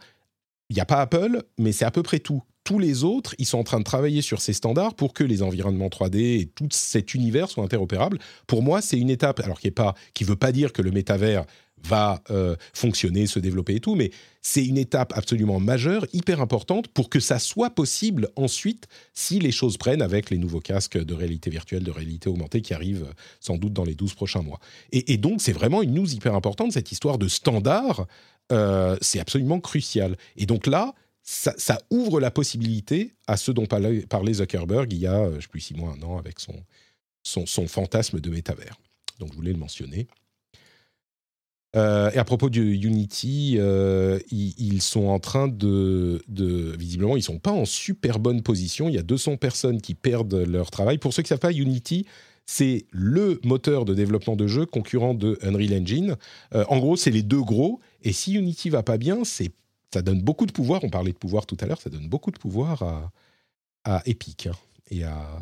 [0.71, 2.43] il n'y a pas Apple, mais c'est à peu près tout.
[2.65, 5.43] tous les autres, ils sont en train de travailler sur ces standards pour que les
[5.43, 8.19] environnements 3D et tout cet univers soient interopérables.
[8.47, 11.45] Pour moi, c'est une étape, alors qui ne veut pas dire que le métavers
[11.85, 14.11] va euh, fonctionner, se développer et tout, mais
[14.41, 19.53] c'est une étape absolument majeure, hyper importante, pour que ça soit possible ensuite si les
[19.53, 23.07] choses prennent avec les nouveaux casques de réalité virtuelle, de réalité augmentée qui arrivent
[23.41, 24.61] sans doute dans les 12 prochains mois.
[24.93, 28.07] Et, donc, c'est vraiment une news hyper importante, cette histoire de standard,
[28.53, 30.17] euh, c'est absolument crucial.
[30.37, 35.21] Et donc là, ça, ouvre la possibilité à ce dont parlait, Zuckerberg il y a,
[35.21, 36.55] euh, je ne sais plus, six mois, un an, avec son,
[37.23, 38.79] son, fantasme de métavers.
[39.19, 40.07] Donc, je voulais le mentionner.
[41.77, 43.59] Euh, et à propos de Unity,
[44.31, 46.23] ils, sont en train de,
[46.79, 48.91] Visiblement, ils sont pas en super bonne position.
[48.91, 50.99] Il y a 200 personnes qui perdent leur travail.
[50.99, 52.07] Pour ceux qui ne savent pas, Unity,
[52.47, 56.17] c'est le moteur de développement de jeux concurrent de Unreal Engine.
[56.55, 57.81] Euh, en gros, c'est les deux gros.
[58.03, 59.51] Et si Unity va pas bien, c'est
[59.93, 60.83] ça donne beaucoup de pouvoir.
[60.83, 63.13] On parlait de pouvoir tout à l'heure, ça donne beaucoup de pouvoir à,
[63.85, 64.49] à Epic.
[64.49, 64.55] Hein.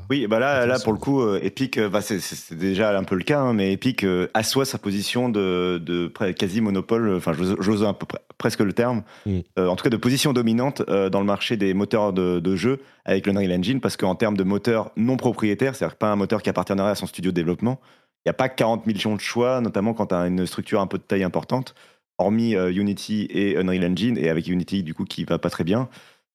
[0.09, 3.16] Oui, bah là, là pour le coup, euh, Epic, euh, bah, c'est déjà un peu
[3.16, 7.82] le cas, hein, mais Epic euh, assoit sa position de, de quasi monopole, enfin j'ose
[7.82, 8.06] un peu
[8.39, 9.40] presque le terme, mm.
[9.59, 13.27] en tout cas de position dominante dans le marché des moteurs de, de jeu avec
[13.27, 16.48] le Unreal Engine, parce qu'en termes de moteur non propriétaire, c'est-à-dire pas un moteur qui
[16.48, 17.81] appartiendrait à son studio de développement,
[18.24, 20.86] il n'y a pas 40 millions de choix, notamment quand tu as une structure un
[20.86, 21.74] peu de taille importante,
[22.19, 25.89] hormis Unity et Unreal Engine, et avec Unity du coup qui va pas très bien.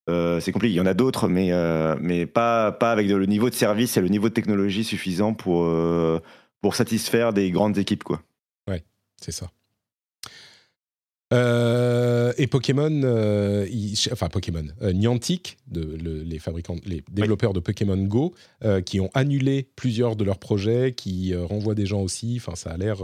[0.09, 0.73] Euh, c'est compliqué.
[0.73, 3.97] Il y en a d'autres, mais, euh, mais pas, pas avec le niveau de service
[3.97, 6.19] et le niveau de technologie suffisant pour, euh,
[6.61, 8.03] pour satisfaire des grandes équipes.
[8.03, 8.21] Quoi.
[8.69, 8.83] Ouais,
[9.21, 9.51] c'est ça.
[12.37, 13.01] et Pokémon,
[14.11, 18.33] enfin Pokémon, Niantic, de, les fabricants, les développeurs de Pokémon Go,
[18.85, 22.37] qui ont annulé plusieurs de leurs projets, qui renvoient des gens aussi.
[22.37, 22.99] Enfin, ça a l'air,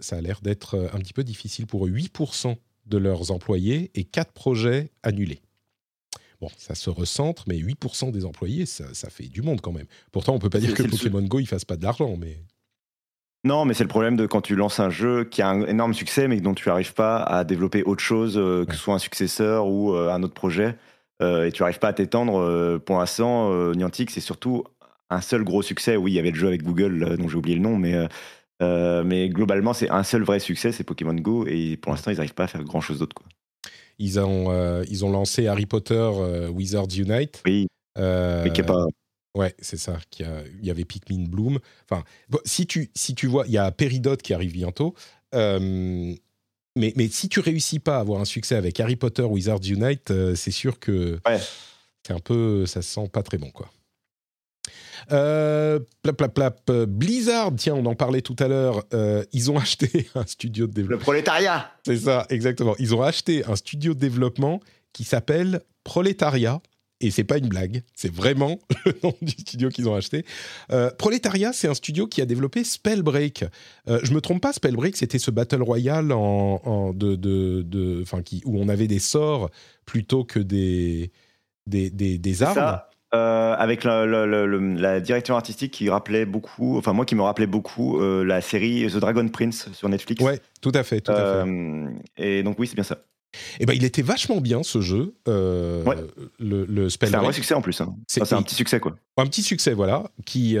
[0.00, 1.90] ça a l'air d'être un petit peu difficile pour eux.
[1.90, 2.56] 8%
[2.86, 5.40] de leurs employés et 4 projets annulés.
[6.40, 9.86] Bon, ça se recentre, mais 8% des employés, ça, fait du monde quand même.
[10.12, 12.38] Pourtant, on peut pas dire que Pokémon Go, il fasse pas de l'argent, mais...
[13.44, 15.94] Non, mais c'est le problème de quand tu lances un jeu qui a un énorme
[15.94, 18.98] succès, mais dont tu n'arrives pas à développer autre chose, euh, que ce soit un
[18.98, 20.76] successeur ou euh, un autre projet,
[21.22, 22.78] euh, et tu n'arrives pas à t'étendre.
[22.78, 24.64] pour l'instant, Niantic, c'est surtout
[25.10, 25.96] un seul gros succès.
[25.96, 28.08] Oui, il y avait le jeu avec Google, dont j'ai oublié le nom, mais,
[28.60, 32.34] mais globalement, c'est un seul vrai succès, c'est Pokémon Go, et pour l'instant, ils n'arrivent
[32.34, 33.16] pas à faire grand-chose d'autre.
[33.98, 37.42] Ils ont, euh, ils ont lancé Harry Potter euh, Wizards Unite.
[37.44, 37.66] Oui.
[37.98, 38.86] Euh, mais qui pas.
[39.34, 39.98] Ouais, c'est ça.
[40.18, 41.58] Il y avait Pikmin Bloom.
[41.88, 42.02] Enfin,
[42.44, 44.94] si tu, si tu vois, il y a Peridot qui arrive bientôt.
[45.32, 46.16] mais,
[46.74, 50.50] mais si tu réussis pas à avoir un succès avec Harry Potter Wizards Unite, c'est
[50.50, 51.40] sûr que ouais.
[52.06, 53.70] c'est un peu, ça sent pas très bon, quoi.
[55.12, 56.70] Euh, plap, plap, plap.
[56.86, 58.84] Blizzard, tiens, on en parlait tout à l'heure.
[58.94, 60.98] Euh, ils ont acheté un studio de développement.
[60.98, 62.74] Le prolétariat C'est ça, exactement.
[62.78, 64.60] Ils ont acheté un studio de développement
[64.92, 66.60] qui s'appelle Prolétariat.
[67.00, 70.24] Et c'est pas une blague, c'est vraiment le nom du studio qu'ils ont acheté.
[70.72, 73.44] Euh, Prolétariat, c'est un studio qui a développé Spellbreak.
[73.88, 78.42] Euh, je me trompe pas, Spellbreak, c'était ce battle royale en, de, de, de qui,
[78.44, 79.48] où on avait des sorts
[79.86, 81.12] plutôt que des,
[81.68, 82.80] des, des, des armes.
[83.14, 88.22] Euh, avec la, direction artistique qui rappelait beaucoup, enfin moi qui me rappelait beaucoup euh,
[88.22, 90.22] la série The Dragon Prince sur Netflix.
[90.22, 91.48] Ouais, tout à fait, tout à fait.
[91.48, 92.98] Euh, et donc oui, c'est bien ça.
[93.60, 95.96] Eh ben, il était vachement bien ce jeu, ouais.
[96.38, 97.80] le, le C'est un vrai succès en plus.
[97.80, 97.94] Hein.
[98.08, 98.94] C'est un petit succès quoi.
[99.16, 100.58] Un petit succès voilà, qui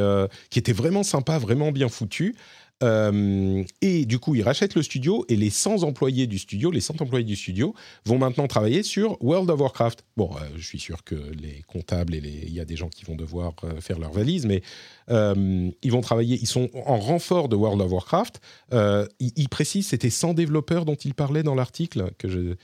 [0.48, 2.34] qui était vraiment sympa, vraiment bien foutu.
[2.82, 6.80] Euh, et du coup, ils rachètent le studio et les 100 employés du studio, les
[6.80, 7.74] 100 employés du studio,
[8.04, 10.04] vont maintenant travailler sur World of Warcraft.
[10.16, 13.04] Bon, euh, je suis sûr que les comptables et il y a des gens qui
[13.04, 14.62] vont devoir euh, faire leur valise, mais
[15.10, 16.38] ils vont travailler.
[16.40, 18.40] Ils sont en renfort de World of Warcraft.
[18.72, 22.54] ils, ils, précisent, c'était 100 développeurs dont ils parlaient dans l'article, que je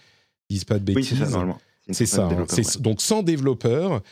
[0.51, 1.13] dise pas de bêtises.
[1.13, 1.59] Oui, c'est ça, normalement.
[1.91, 2.27] C'est ça.
[2.27, 2.47] Hein.
[2.81, 4.03] Donc 100 développeurs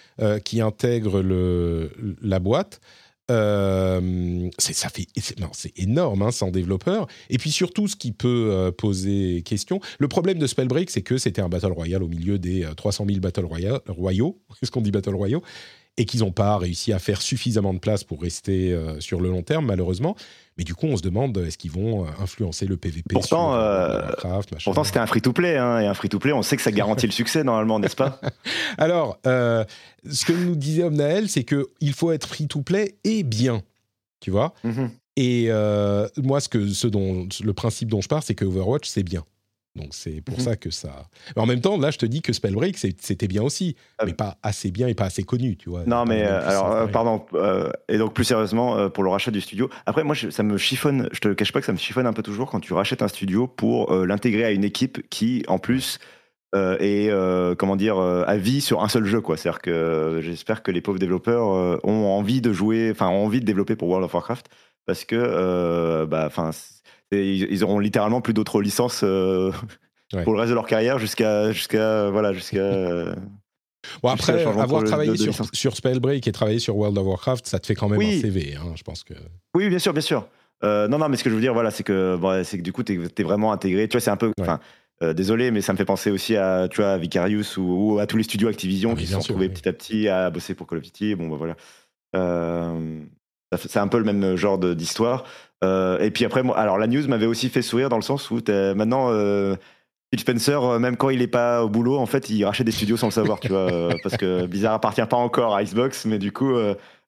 [0.45, 1.93] qui intègrent le,
[2.23, 2.81] la boîte.
[3.33, 7.07] Euh, ça fait, c'est énorme, hein, sans développeur.
[7.31, 9.81] Et puis surtout, ce qui peut euh, poser question.
[9.99, 13.09] Le problème de Spellbreak, c'est que c'était un battle royale au milieu des 300 euh,
[13.09, 13.47] 000 battle
[13.89, 14.39] royaux.
[14.63, 15.43] Est-ce qu'on dit battle royaux?
[15.99, 19.29] Et qu'ils n'ont pas réussi à faire suffisamment de place pour rester euh, sur le
[19.29, 20.17] long terme, malheureusement.
[20.57, 24.01] Mais du coup, on se demande est-ce qu'ils vont euh, influencer le PVP Pourtant, euh,
[24.65, 27.45] pourtant c'était un free-to-play, hein, et un free-to-play, on sait que ça garantit le succès
[27.45, 28.21] normalement, n'est-ce pas?
[28.79, 33.63] Alors, ce que nous disait Omnael, c'est qu'il faut être free-to-play et bien,
[34.21, 34.55] tu vois?
[34.65, 34.91] Mhm.
[35.17, 35.51] Et
[36.23, 39.25] moi, ce que, ce dont, le principe dont je parle, c'est que Overwatch, c'est bien.
[39.75, 40.45] Donc c'est pour mhm.
[40.45, 41.07] ça que ça.
[41.35, 44.13] Mais en même temps, là, je te dis que Spellbreak, c'était bien aussi, ah mais
[44.13, 45.85] pas assez bien et pas assez connu, tu vois.
[45.87, 47.25] Non, mais euh, alors, euh, pardon.
[47.33, 49.71] Euh, et donc plus sérieusement, pour le rachat du studio.
[49.87, 51.09] Après, moi, ça me chiffonne.
[51.13, 53.09] Je te cache pas que ça me chiffonne un peu toujours quand tu rachètes un
[53.09, 55.99] studio pour l'intégrer à une équipe qui, en plus,
[56.55, 59.39] euh, comment dire à vie sur un seul jeu quoi.
[59.39, 61.47] C'est-à-dire que j'espère que les pauvres développeurs
[61.83, 64.51] ont envie de jouer, enfin ont envie de développer pour World of Warcraft
[64.85, 66.29] parce que bah
[67.13, 69.01] ils, auront littéralement plus d'autres licences
[70.25, 72.61] pour le reste de leur carrière jusqu'à jusqu'à voilà jusqu'à
[74.01, 77.67] Bon, après, avoir travaillé sur, sur, Spellbreak et travaillé sur World of Warcraft, ça te
[77.67, 79.15] fait quand même un CV, hein, je pense que.
[79.57, 80.29] Oui, bien sûr, bien sûr.
[80.63, 82.85] non, non, mais ce que je veux dire, voilà, c'est que, c'est que du coup,
[82.85, 83.89] tu es, vraiment intégré.
[83.89, 84.33] Tu vois, c'est un peu.
[85.03, 88.17] Euh, désolé, mais ça me fait penser aussi à, tu vois, Vicarious ou, à tous
[88.17, 90.85] les studios Activision qui se sont retrouvés petit à petit à bosser pour Call of
[90.85, 91.17] Duty.
[91.17, 91.57] Bon, bah voilà.
[92.15, 93.01] Euh,
[93.57, 95.25] c'est un peu le même genre d'histoire.
[95.63, 98.31] Euh, et puis après, moi, alors la news m'avait aussi fait sourire dans le sens
[98.31, 99.09] où maintenant,
[100.11, 102.97] Phil Spencer, même quand il est pas au boulot, en fait, il rachète des studios
[102.97, 106.33] sans le savoir, tu vois, parce que Bizarre appartient pas encore à Xbox, mais du
[106.33, 106.55] coup,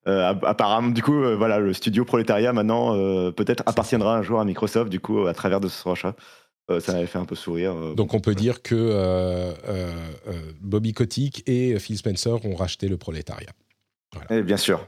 [0.07, 2.95] apparemment, du coup, voilà, le studio Proletariat maintenant
[3.33, 6.15] peut-être appartiendra un jour à Microsoft, du coup, à travers de ce rachat.
[6.71, 7.75] Euh, ça m'avait fait un peu sourire.
[7.75, 9.53] Euh, Donc on peut dire que euh,
[10.61, 13.53] Bobby Kotick et Phil Spencer ont racheté le prolétariat.
[14.31, 14.87] Eh, bien sûr.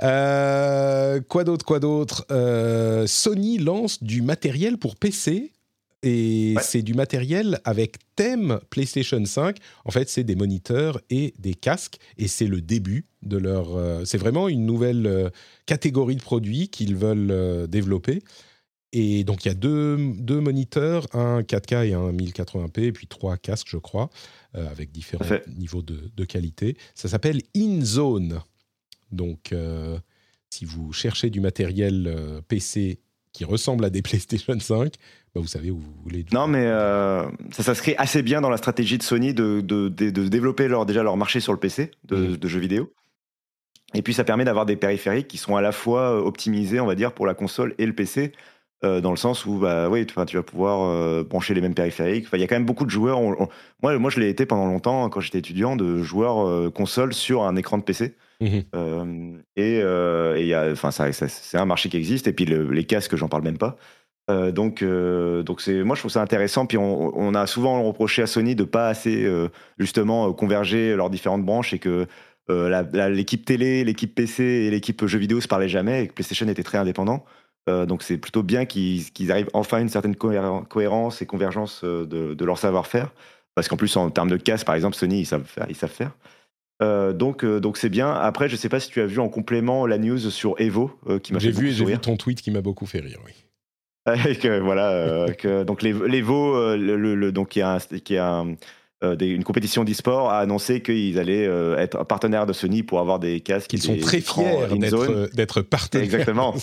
[0.00, 2.26] Quoi d'autre, quoi d'autre?
[3.06, 5.52] Sony lance du matériel pour PC
[6.02, 9.58] et c'est du matériel avec thème PlayStation 5.
[9.84, 13.68] En fait, c'est des moniteurs et des casques et c'est le début de leur.
[14.06, 15.30] c'est vraiment une nouvelle
[15.66, 18.22] catégorie de produits qu'ils veulent développer.
[18.92, 23.06] Et donc, il y a deux, deux, moniteurs, un 4K et un 1080p, et puis
[23.06, 24.10] trois casques, je crois,
[24.56, 25.24] euh, avec différents
[25.56, 26.76] niveaux de, de, qualité.
[26.94, 28.40] Ça s'appelle InZone.
[29.12, 29.98] Donc, euh,
[30.50, 33.00] si vous cherchez du matériel euh, PC
[33.32, 34.94] qui ressemble à des PlayStation 5,
[35.34, 36.24] bah, vous savez où vous voulez.
[36.32, 36.66] Non, mais
[37.52, 41.02] ça s'inscrit assez bien dans la stratégie de Sony de, de, de développer leur, déjà
[41.02, 42.36] leur marché sur le PC de, mmh.
[42.36, 42.92] de jeux vidéo.
[43.94, 46.94] Et puis, ça permet d'avoir des périphériques qui sont à la fois optimisés, on va
[46.94, 48.32] dire, pour la console et le PC.
[48.82, 51.74] Euh, dans le sens où bah oui tu, tu vas pouvoir euh, brancher les mêmes
[51.74, 54.64] périphériques il y a quand même beaucoup de joueurs moi moi je l'ai été pendant
[54.64, 59.80] longtemps quand j'étais étudiant de joueurs euh, console sur un écran de PC mmh et
[59.80, 63.58] il enfin ça, c'est un marché qui existe et puis les casques j'en parle même
[63.58, 63.76] pas
[64.28, 68.54] donc donc c'est moi je trouve ça intéressant puis on, a souvent reproché à Sony
[68.54, 69.28] de pas assez
[69.78, 72.06] justement converger leurs différentes branches et que
[72.48, 76.62] l'équipe télé, l'équipe PC et l'équipe jeux vidéo se parlaient jamais et que PlayStation était
[76.62, 77.24] très indépendant.
[77.68, 82.06] Euh, donc c'est plutôt bien qu'ils arrivent enfin à une certaine cohérence et convergence euh,
[82.06, 83.12] de, leur savoir-faire.
[83.54, 85.20] Parce qu'en plus, en termes de casse, par exemple, Sony.
[85.20, 86.12] Ils savent faire.
[86.82, 88.10] Euh, donc donc c'est bien.
[88.12, 90.90] Après, je ne sais pas si tu as vu en complément la news sur Evo
[91.22, 93.32] qui m'a fait vu, J'ai vu ton tweet qui m'a beaucoup fait rire, oui.
[94.62, 98.44] voilà, que, donc l'Evo, le, donc qui a, qui a
[99.02, 101.44] une compétition d'e-sport, a annoncé qu'ils allaient
[101.78, 103.72] être partenaires de Sony pour avoir des casques.
[103.74, 104.66] Ils sont très fiers
[105.34, 106.04] d'être partenaires.
[106.04, 106.54] Exactement.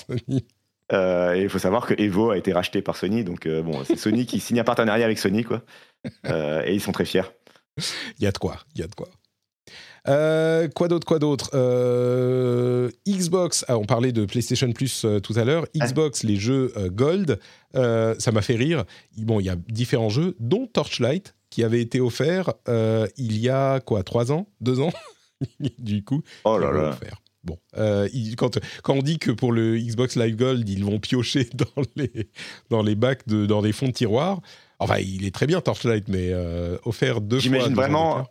[0.94, 3.84] Euh, et il faut savoir que Evo a été racheté par Sony, donc euh, bon,
[3.84, 5.62] c'est Sony qui signe un partenariat avec Sony, quoi.
[6.28, 7.24] Euh, et ils sont très fiers.
[8.18, 9.10] Il y a de quoi, il y a de quoi.
[10.08, 11.50] Quoi d'autre, quoi d'autre
[13.08, 15.66] Xbox, ah, on parlait de PlayStation Plus tout à l'heure.
[15.76, 17.40] Xbox, les jeux Gold,
[17.74, 18.86] ça m'a fait rire.
[19.18, 22.54] Bon, il y a différents jeux, dont Torchlight, qui avait été offert
[23.18, 24.92] il y a quoi, trois ans, deux ans
[25.80, 26.98] Du coup, oh là là.
[27.44, 31.48] Bon, euh, quand, quand, on dit que pour le Xbox Live Gold, ils vont piocher
[31.54, 32.30] dans les,
[32.70, 34.42] dans les bacs, de, dans les fonds de tiroir,
[34.80, 37.44] enfin, il est très bien Torchlight, mais euh, offert deux fois.
[37.44, 38.28] J'imagine vraiment.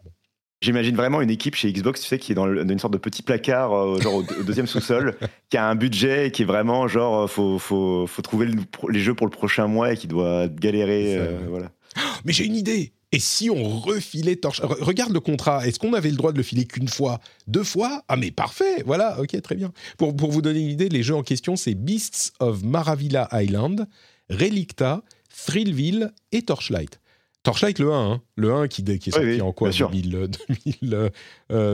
[0.62, 3.22] J'imagine vraiment une équipe chez Xbox, tu sais, qui est dans, une sorte de petit
[3.22, 5.16] placard, euh, genre au, deuxième sous-sol,
[5.50, 8.48] qui a un budget et qui est vraiment genre, faut, faut, faut trouver
[8.88, 11.20] les jeux pour le prochain mois et qui doit galérer.
[11.48, 11.70] voilà.
[12.24, 14.60] Mais j'ai une idée et si on refilait Torch...
[14.60, 17.20] Regarde le contrat, est-ce qu'on avait le droit de le filer qu'une fois?
[17.46, 18.02] Deux fois?
[18.08, 19.72] Ah mais parfait, voilà, ok, très bien.
[19.96, 23.86] Pour, pour vous donner une idée, les jeux en question, c'est Beasts of Maravilla Island,
[24.28, 25.02] Relicta,
[25.46, 27.00] Thrillville et Torchlight.
[27.46, 28.22] Torchlight le 1, hein.
[28.36, 30.28] le 1 qui, qui est sorti en quoi 2000,
[30.68, 31.10] 2000,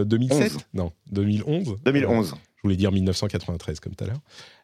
[0.07, 2.35] 2007 Non, 2011 2011.
[2.57, 4.21] Je voulais dire 1993 comme tout à l'heure.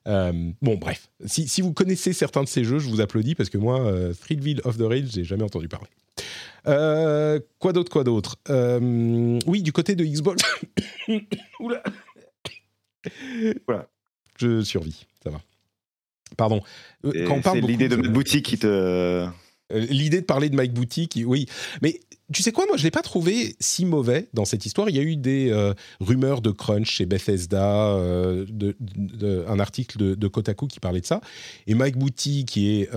[0.07, 1.11] Euh, bon, bref.
[1.25, 4.15] Si, si, vous connaissez certains de ces jeux, je vous applaudis parce que moi, euh,
[4.15, 5.89] Thrillville of the Rage, j'ai jamais entendu parler.
[6.67, 8.37] Euh, quoi d'autre, quoi d'autre?
[8.51, 10.43] Euh, Oui, du côté de Xbox.
[11.61, 11.83] Oula.
[13.67, 13.89] Voilà.
[14.39, 15.41] Je survis, ça va.
[16.37, 16.63] Pardon.
[17.05, 19.27] Euh, c'est l'idée de Mike Boutique qui te.
[19.71, 21.47] L'idée de parler de Mike Boutique, oui.
[21.83, 22.01] Mais
[22.33, 24.89] tu sais quoi, moi je l'ai pas trouvé si mauvais dans cette histoire.
[24.89, 27.95] Il y a eu des rumeurs de crunch chez Bethesda,
[28.49, 31.21] de, un article de, de, Kotaku qui parlait de ça.
[31.67, 32.91] Et Mike Boutique, qui est,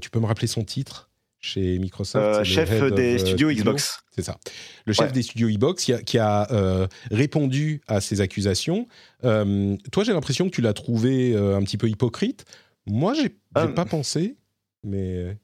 [0.00, 1.10] tu peux me rappeler son titre
[1.40, 2.24] chez Microsoft?
[2.24, 4.00] Euh, chef des euh, studios Xbox.
[4.14, 4.38] C'est ça.
[4.84, 8.86] Le chef des studios Xbox qui a, euh, répondu à ces accusations.
[9.22, 12.44] toi, j'ai l'impression que tu l'as trouvé un petit peu hypocrite.
[12.86, 14.36] Moi, j'ai n'ai pas pensé,
[14.84, 15.36] mais.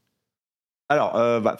[0.89, 1.57] Alors, euh, bah,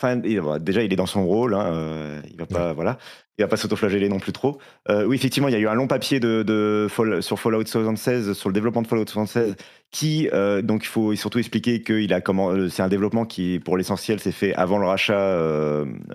[0.60, 1.54] déjà, il est dans son rôle.
[1.54, 2.98] Hein, euh, il va pas, voilà,
[3.38, 4.58] il va pas s'autoflageller non plus trop.
[4.90, 6.88] Euh, oui, effectivement, il y a eu un long papier de, de
[7.20, 9.56] sur Fallout 76, sur le développement de Fallout 76,
[9.92, 10.30] qui,
[10.64, 14.22] donc, il faut surtout expliquer que il a comment, c'est un développement qui, pour l'essentiel,
[14.22, 15.38] s'est fait avant le rachat.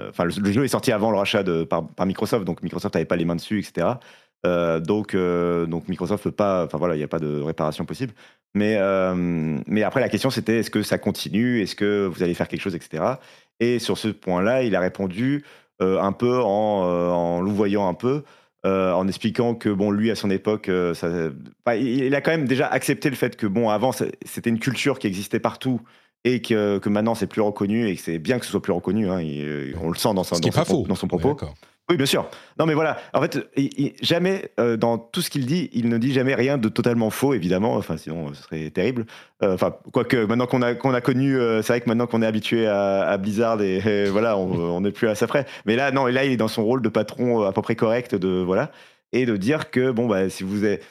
[0.09, 3.05] Enfin, le, jeu est sorti avant le rachat de, par, par Microsoft, donc Microsoft n'avait
[3.05, 3.89] pas les mains dessus, etc.
[4.44, 7.85] Euh, donc, euh, donc Microsoft peut pas, enfin voilà, il n'y a pas de réparation
[7.85, 8.12] possible.
[8.55, 9.14] Mais, euh,
[9.66, 11.60] mais après, la question c'était est-ce que ça continue?
[11.62, 13.05] Est-ce que vous allez faire quelque chose, etc.
[13.60, 15.44] Et sur ce point-là, il a répondu
[15.81, 18.23] un peu en, en louvoyant un peu.
[18.64, 21.09] en expliquant que bon lui à son époque ça,
[21.74, 25.09] il a quand même déjà accepté le fait que bon avant c'était une culture qui
[25.09, 25.81] existait partout
[26.23, 28.73] et que, que maintenant c'est plus reconnu et que c'est bien que ce soit plus
[28.73, 29.16] reconnu hein,
[29.82, 31.36] on le sent dans, son, dans, son, dans son propos
[31.93, 32.27] oui, bien sûr.
[32.59, 32.97] Non, mais voilà.
[33.12, 33.39] En fait,
[34.01, 37.35] jamais, euh, dans tout ce qu'il dit, il ne dit jamais rien de totalement faux,
[37.35, 37.74] évidemment.
[37.74, 39.05] Enfin, sinon, ce serait terrible.
[39.43, 39.59] Euh,
[39.93, 43.16] quoique, maintenant qu'on a, a connu, euh, c'est vrai que maintenant qu'on est habitué à,
[43.19, 45.44] Blizzard et, voilà, on n'est plus à ça près.
[45.66, 48.14] Mais là, non, là, il est dans son rôle de patron à peu près correct
[48.14, 48.70] de, voilà.
[49.12, 50.82] Et de dire que, bon, bah, si vous êtes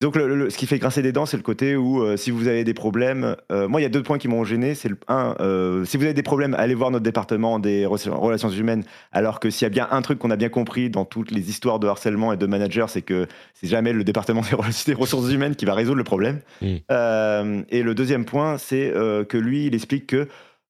[0.00, 2.64] donc, ce qui fait grincer des dents, c'est le côté où euh, si vous avez
[2.64, 4.74] des problèmes, euh, moi, il y a deux points qui m'ont gêné.
[4.74, 8.50] C'est le un, euh, si vous avez des problèmes, allez voir notre département des relations
[8.50, 8.84] humaines.
[9.12, 11.48] Alors que s'il y a bien un truc qu'on a bien compris dans toutes les
[11.48, 15.54] histoires de harcèlement et de manager, c'est que c'est jamais le département des, ressources humaines
[15.56, 16.40] qui va résoudre le problème.
[16.60, 17.62] Mm.
[17.70, 20.28] et le deuxième point, c'est que lui, il explique que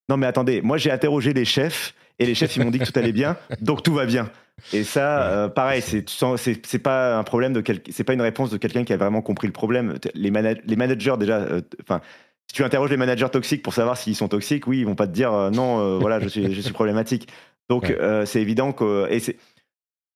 [0.09, 2.85] non, mais attendez, moi, j'ai interrogé les chefs et les chefs, ils m'ont dit que
[2.85, 4.31] tout allait bien, donc tout va bien.
[4.73, 8.57] Et ça, euh, pareil, c'est c'est pas un problème de c'est pas une réponse de
[8.57, 9.99] quelqu'un qui a vraiment compris le problème.
[10.15, 12.01] Les, les managers déjà, euh, enfin.
[12.49, 15.07] si tu interroges les managers toxiques pour savoir s'ils sont toxiques, oui, ils vont pas
[15.07, 17.29] te dire euh, non, voilà, je suis, je suis problématique.
[17.69, 17.93] Donc
[18.27, 19.21] c'est évident que et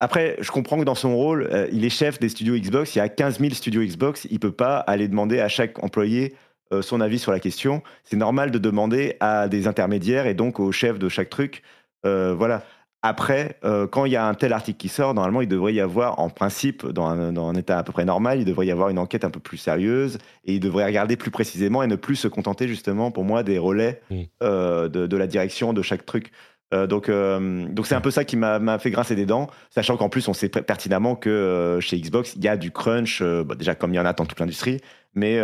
[0.00, 2.94] après, je comprends que dans son rôle, il est chef des studios Xbox.
[2.94, 4.28] Il y a 15 000 studios Xbox.
[4.30, 6.34] Il peut pas aller demander à chaque employé
[6.82, 7.82] son avis sur la question.
[8.04, 11.62] C'est normal de demander à des intermédiaires et donc au chef de chaque truc.
[12.04, 12.62] voilà.
[13.02, 15.80] Après, euh, quand il y a un tel article qui sort, normalement, il devrait y
[15.80, 18.98] avoir, en principe, dans un, état à peu près normal, il devrait y avoir une
[18.98, 22.26] enquête un peu plus sérieuse et il devrait regarder plus précisément et ne plus se
[22.26, 24.22] contenter, justement, pour moi, des relais mm.
[24.42, 26.32] euh, de, la direction de chaque truc.
[26.74, 30.08] Euh, donc, donc c'est un peu ça qui m'a fait grincer des dents, sachant qu'en
[30.08, 33.94] plus, on sait pertinemment que chez Xbox, il y a du crunch, bah, déjà comme
[33.94, 34.80] il y en a dans toute l'industrie,
[35.14, 35.40] mais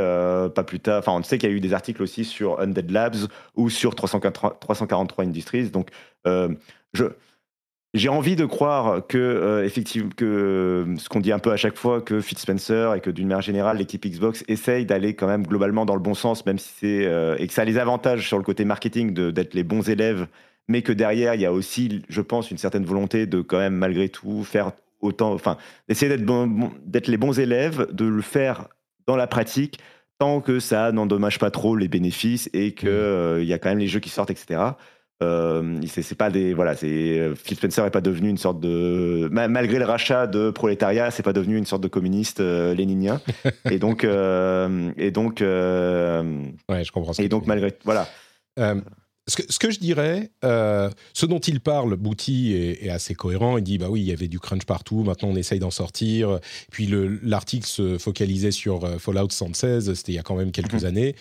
[0.54, 0.98] pas plus tard.
[0.98, 3.94] Enfin, on sait qu'il y a eu des articles aussi sur Undead Labs ou sur
[3.94, 5.70] 343 Industries.
[5.70, 5.90] Donc,
[6.26, 7.04] je
[7.94, 11.56] j'ai envie de croire que, euh, effectivement, que euh, ce qu'on dit un peu à
[11.56, 15.28] chaque fois, que Phil Spencer et que d'une manière générale, l'équipe Xbox essaye d'aller quand
[15.28, 17.06] même globalement dans le bon sens, même si c'est.
[17.06, 20.26] Euh, et que ça a les avantages sur le côté marketing d'être les bons élèves,
[20.66, 23.76] mais que derrière, il y a aussi, je pense, une certaine volonté de quand même,
[23.76, 25.32] malgré tout, faire autant.
[25.32, 25.56] Enfin,
[25.88, 28.66] d'essayer d'être bon, d'être les bons élèves, de le faire
[29.06, 29.78] dans la pratique,
[30.18, 33.42] tant que ça n'endommage pas trop les bénéfices et qu'il mmh.
[33.42, 34.58] y a quand même les jeux qui sortent, etc.
[35.22, 39.28] Euh, c'est pas des voilà, c'est euh, Phil Spencer est pas devenu une sorte de
[39.30, 43.20] malgré le rachat de prolétariat, c'est pas devenu une sorte de communiste euh, léninien.
[43.70, 47.12] et donc et donc ouais, je comprends.
[47.18, 48.08] et donc malgré voilà.
[49.26, 53.56] Ce que, ce que, je dirais, ce dont il parle, Bouty est, assez cohérent.
[53.56, 55.02] Il dit bah oui, il y avait du crunch partout.
[55.02, 56.40] Maintenant, on essaye d'en sortir.
[56.70, 56.92] Puis
[57.22, 59.94] l'article se focalisait sur Fallout 116.
[59.94, 60.86] C'était il y a quand même quelques mhm.
[60.86, 61.14] années.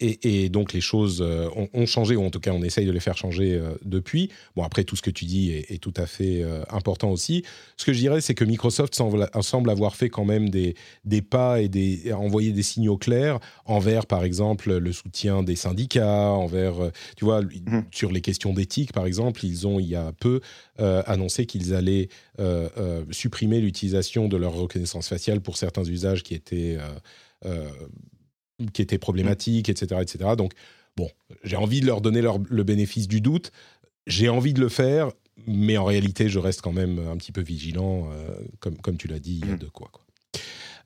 [0.00, 3.00] Et, donc les choses euh, ont, changé, ou en tout cas on essaye de les
[3.00, 4.30] faire changer euh, depuis.
[4.54, 7.44] Bon, après tout ce que tu dis est, tout à fait euh, important aussi.
[7.76, 11.20] Ce que je dirais, c'est que Microsoft semble, semble, avoir fait quand même des, des
[11.20, 16.74] pas et des, envoyer des signaux clairs envers, par exemple, le soutien des syndicats, envers,
[17.16, 17.86] tu vois, mmh.
[17.90, 20.40] sur les questions d'éthique, par exemple, ils ont il y a peu
[20.78, 22.08] annoncé qu'ils allaient
[23.10, 26.78] supprimer l'utilisation de leur reconnaissance faciale pour certains usages qui étaient
[28.72, 30.30] qui étaient problématiques, etc., etc.
[30.36, 30.52] Donc,
[30.96, 31.08] bon,
[31.44, 33.52] j'ai envie de leur donner le bénéfice du doute.
[34.06, 35.10] J'ai envie de le faire,
[35.46, 39.06] mais en réalité, je reste quand même un petit peu vigilant, euh, comme, comme tu
[39.06, 39.58] l'as dit, il y a mmh.
[39.58, 39.88] de quoi.
[39.92, 40.04] quoi.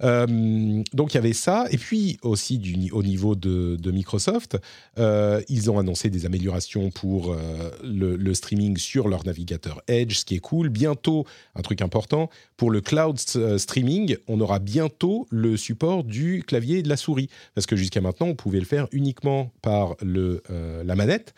[0.03, 4.57] Euh, donc il y avait ça, et puis aussi au niveau de, Microsoft,
[4.99, 10.25] euh, ils ont annoncé des améliorations pour euh, le, streaming sur leur navigateur Edge, ce
[10.25, 10.71] qui est cool.
[10.71, 16.79] Bientôt, un truc important, pour le cloud streaming, on aura bientôt le support du clavier
[16.79, 20.95] et de la souris, parce que jusqu'à maintenant, on pouvait le faire uniquement par la
[20.95, 21.35] manette.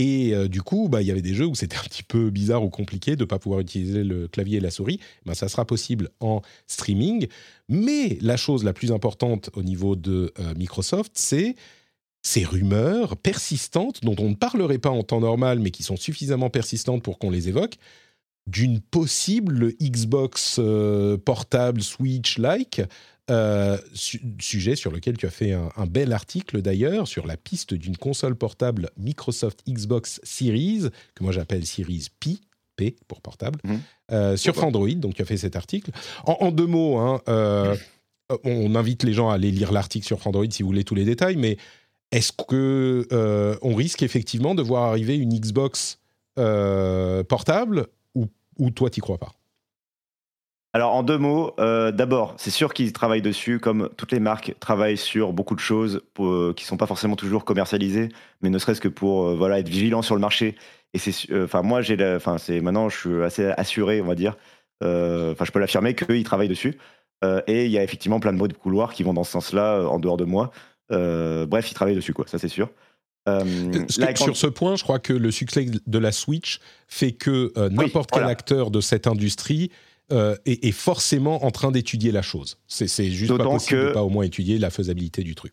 [0.00, 2.30] Et euh, du coup, bah, il y avait des jeux où c'était un petit peu
[2.30, 5.00] bizarre ou compliqué de ne pas pouvoir utiliser le clavier et la souris.
[5.26, 7.26] Ben, ça sera possible en streaming.
[7.68, 11.56] Mais la chose la plus importante au niveau de euh, Microsoft, c'est
[12.22, 16.48] ces rumeurs persistantes dont on ne parlerait pas en temps normal, mais qui sont suffisamment
[16.48, 17.74] persistantes pour qu'on les évoque,
[18.46, 22.82] d'une possible Xbox euh, portable Switch-like
[23.94, 28.34] sujet sur lequel tu as fait un, bel article d'ailleurs, sur la piste d'une console
[28.36, 32.38] portable Microsoft Xbox Series, que moi j'appelle Series P,
[32.76, 34.36] P pour portable, mhm.
[34.36, 34.94] sur Android.
[34.94, 35.90] Donc tu as fait cet article.
[36.24, 37.20] En, deux mots, hein,
[38.44, 41.04] on invite les gens à aller lire l'article sur Android si vous voulez tous les
[41.04, 41.56] détails, mais
[42.12, 45.98] est-ce que on risque effectivement de voir arriver une Xbox
[46.34, 48.26] portable ou,
[48.58, 49.32] ou toi t'y crois pas?
[50.78, 54.54] Alors en deux mots, euh, d'abord, c'est sûr qu'ils travaillent dessus, comme toutes les marques
[54.60, 58.10] travaillent sur beaucoup de choses qui euh, qui sont pas forcément toujours commercialisées,
[58.42, 60.54] mais ne serait-ce que pour euh, voilà être vigilant sur le marché.
[60.94, 64.36] Et c'est, enfin moi j'ai, enfin c'est maintenant je suis assez assuré, on va dire.
[64.80, 66.78] Enfin je peux l'affirmer qu'ils travaillent dessus.
[67.48, 69.82] et il y a effectivement plein de bruits de couloir qui vont dans ce sens-là
[69.82, 70.52] en dehors de moi.
[70.90, 72.70] bref, ils travaillent dessus quoi, ça c'est sûr.
[74.14, 78.24] Sur ce point, je crois que le succès de la Switch fait que n'importe quel
[78.24, 79.72] acteur de cette industrie
[80.10, 82.56] euh, est, forcément en train d'étudier la chose.
[82.66, 85.52] C'est juste pas possible de pas au moins étudier la faisabilité du truc.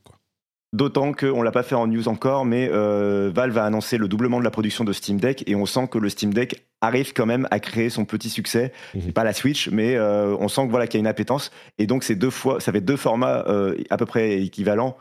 [0.71, 4.07] D'autant qu'on ne l'a pas fait en news encore, mais euh, Valve a annoncé le
[4.07, 7.11] doublement de la production de Steam Deck et on sent que le Steam Deck arrive
[7.11, 8.71] quand même à créer son petit succès.
[8.93, 9.11] Mhm.
[9.11, 11.51] Pas la Switch, mais euh, on sent que voilà qu'il y a une appétence.
[11.77, 13.45] Et donc c'est deux fois, ça fait deux formats
[13.89, 14.97] à peu près équivalents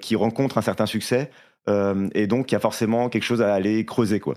[0.00, 1.30] qui rencontrent un certain succès.
[1.68, 4.34] et donc il y a forcément quelque chose à aller creuser quoi.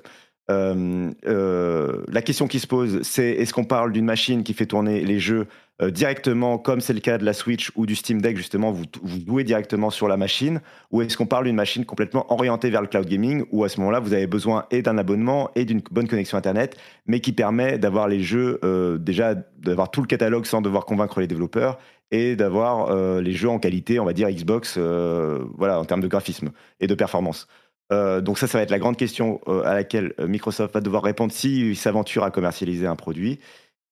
[0.52, 4.68] Euh, euh, la question qui se pose, c'est est-ce qu'on parle d'une machine qui fait
[4.68, 5.48] tourner les jeux
[5.82, 8.86] euh, directement, comme c'est le cas de la Switch ou du Steam Deck, justement, vous,
[9.04, 10.62] vous jouez directement sur la machine,
[10.92, 13.80] ou est-ce qu'on parle d'une machine complètement orientée vers le cloud gaming, où à ce
[13.80, 16.78] moment-là, vous avez besoin et d'un abonnement et d'une bonne connexion Internet,
[17.08, 18.60] mais qui permet d'avoir les jeux,
[19.02, 21.78] déjà, d'avoir tout le catalogue sans devoir convaincre les développeurs,
[22.12, 26.52] et d'avoir les jeux en qualité, on va dire Xbox, voilà, en termes de graphisme
[26.80, 27.48] et de performance.
[27.92, 30.82] Euh, donc ça, ça va être la grande question euh, à laquelle euh, Microsoft va
[30.82, 33.40] devoir répondre s'il s'aventure à commercialiser un produit.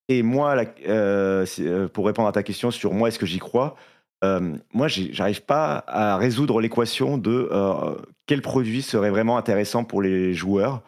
[0.09, 0.55] Et moi,
[1.93, 3.75] pour répondre à ta question sur moi, est-ce que j'y crois
[4.21, 7.49] Moi, j'arrive pas à résoudre l'équation de
[8.25, 10.83] quel produit serait vraiment intéressant pour les joueurs.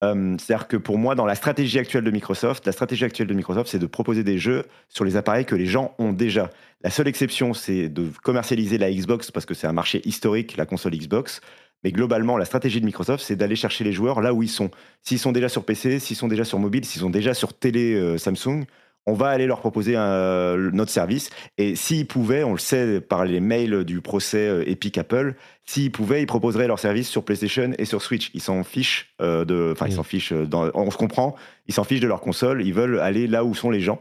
[0.00, 3.68] C'est-à-dire que pour moi, dans la stratégie actuelle de Microsoft, la stratégie actuelle de Microsoft,
[3.68, 6.48] c'est de proposer des jeux sur les appareils que les gens ont déjà.
[6.82, 10.66] La seule exception, c'est de commercialiser la Xbox parce que c'est un marché historique, la
[10.66, 11.40] console Xbox.
[11.84, 14.70] Mais globalement, la stratégie de Microsoft, c'est d'aller chercher les joueurs là où ils sont.
[15.02, 17.94] S'ils sont déjà sur PC, s'ils sont déjà sur mobile, s'ils sont déjà sur télé
[17.94, 18.64] euh, Samsung,
[19.04, 21.30] on va aller leur proposer notre service.
[21.58, 25.34] Et s'ils pouvaient, on le sait par les mails du procès euh, Epic Apple,
[25.64, 28.30] s'ils pouvaient, ils proposeraient leur service sur PlayStation et sur Switch.
[28.32, 30.32] Ils s'en fichent euh, de, enfin ils s'en fichent.
[30.32, 31.34] on se comprend.
[31.66, 32.64] Ils s'en fichent de leur console.
[32.64, 34.00] Ils veulent aller là où sont les gens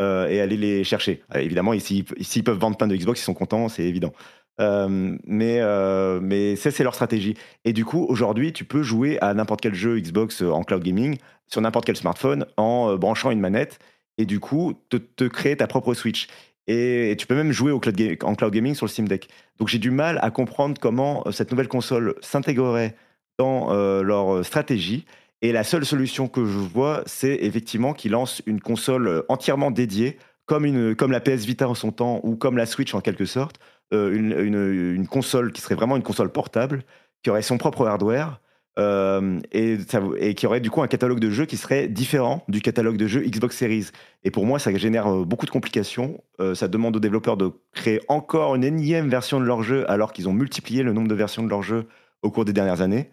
[0.00, 1.24] et aller les chercher.
[1.34, 2.04] évidemment, s'ils
[2.44, 4.12] peuvent vendre plein de Xbox, ils sont contents, c'est évident.
[4.60, 7.34] Euh, mais, euh, mais c'est leur stratégie.
[7.64, 10.82] Et du coup, aujourd'hui, tu peux jouer à n'importe quel jeu Xbox euh, en cloud
[10.82, 11.16] gaming
[11.46, 13.78] sur n'importe quel smartphone en branchant une manette
[14.18, 16.26] et du coup, te, créer ta propre Switch.
[16.66, 19.28] Et, tu peux même jouer en cloud gaming sur le Steam Deck.
[19.58, 22.96] Donc j'ai du mal à comprendre comment cette nouvelle console s'intégrerait
[23.38, 23.72] dans
[24.02, 25.06] leur stratégie.
[25.40, 30.18] Et la seule solution que je vois, c'est effectivement qu'ils lancent une console entièrement dédiée,
[30.46, 33.60] comme la PS Vita en son temps, ou comme la Switch en quelque sorte,
[33.92, 36.82] euh, une, console qui serait vraiment une console portable,
[37.22, 38.40] qui aurait son propre hardware.
[38.78, 39.76] Euh, et,
[40.18, 43.08] et, qui aurait du coup un catalogue de jeux qui serait différent du catalogue de
[43.08, 43.86] jeux Xbox Series.
[44.22, 46.22] Et pour moi, ça génère euh, beaucoup de complications.
[46.54, 50.28] ça demande aux développeurs de créer encore une énième version de leur jeu alors qu'ils
[50.28, 51.88] ont multiplié le nombre de versions de leur jeu
[52.22, 53.10] au cours des dernières années.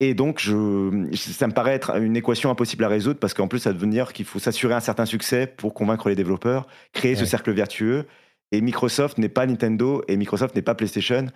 [0.00, 3.60] Et donc, je, ça me paraît être une équation impossible à résoudre parce qu'en plus,
[3.60, 7.52] ça devenir qu'il faut s'assurer un certain succès pour convaincre les développeurs, créer ce cercle
[7.52, 8.06] vertueux.
[8.52, 11.26] Et Microsoft n'est pas Nintendo et Microsoft n'est pas PlayStation.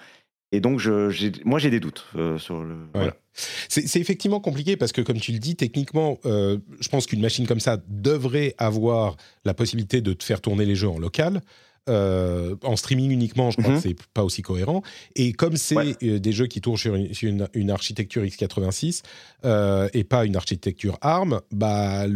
[0.53, 2.77] Et donc, je, moi, j'ai des doutes euh, sur le.
[2.93, 3.15] Voilà.
[3.33, 7.47] C'est effectivement compliqué parce que, comme tu le dis, techniquement, euh, je pense qu'une machine
[7.47, 11.41] comme ça devrait avoir la possibilité de te faire tourner les jeux en local.
[11.89, 13.81] Euh, en streaming uniquement, je crois que mhm.
[13.81, 14.83] c'est pas aussi cohérent.
[15.15, 19.03] Et comme c'est des jeux qui tournent sur une, architecture x86
[19.95, 22.07] et pas une architecture ARM, bah,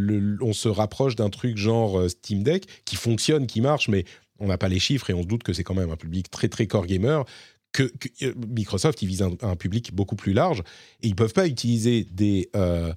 [0.40, 4.04] on se rapproche d'un truc genre Steam Deck qui fonctionne, qui marche, mais
[4.40, 6.30] on n'a pas les chiffres et on se doute que c'est quand même un public
[6.30, 7.24] très très core gamer.
[7.72, 7.90] Que,
[8.22, 10.60] euh, Microsoft, il vise un, public beaucoup plus large
[11.02, 12.92] et ils peuvent pas utiliser des euh,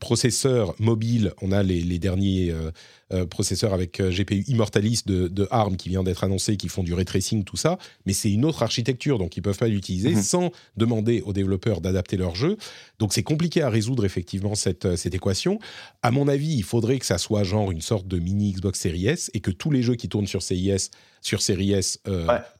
[0.00, 1.32] processeurs mobiles.
[1.40, 2.70] On a les, derniers euh,
[3.12, 6.92] euh, processeurs avec euh, GPU Immortalis de, ARM qui vient d'être annoncé, qui font du
[6.94, 7.78] ray tracing, tout ça.
[8.04, 10.22] Mais c'est une autre architecture, donc ils peuvent pas l'utiliser mhm.
[10.22, 12.56] sans demander aux développeurs d'adapter leur jeu.
[12.98, 15.58] Donc c'est compliqué à résoudre effectivement cette, cette équation.
[16.02, 19.06] À mon avis, il faudrait que ça soit genre une sorte de mini Xbox Series
[19.06, 20.90] S et que tous les jeux qui tournent sur CIS,
[21.20, 22.00] sur Series S,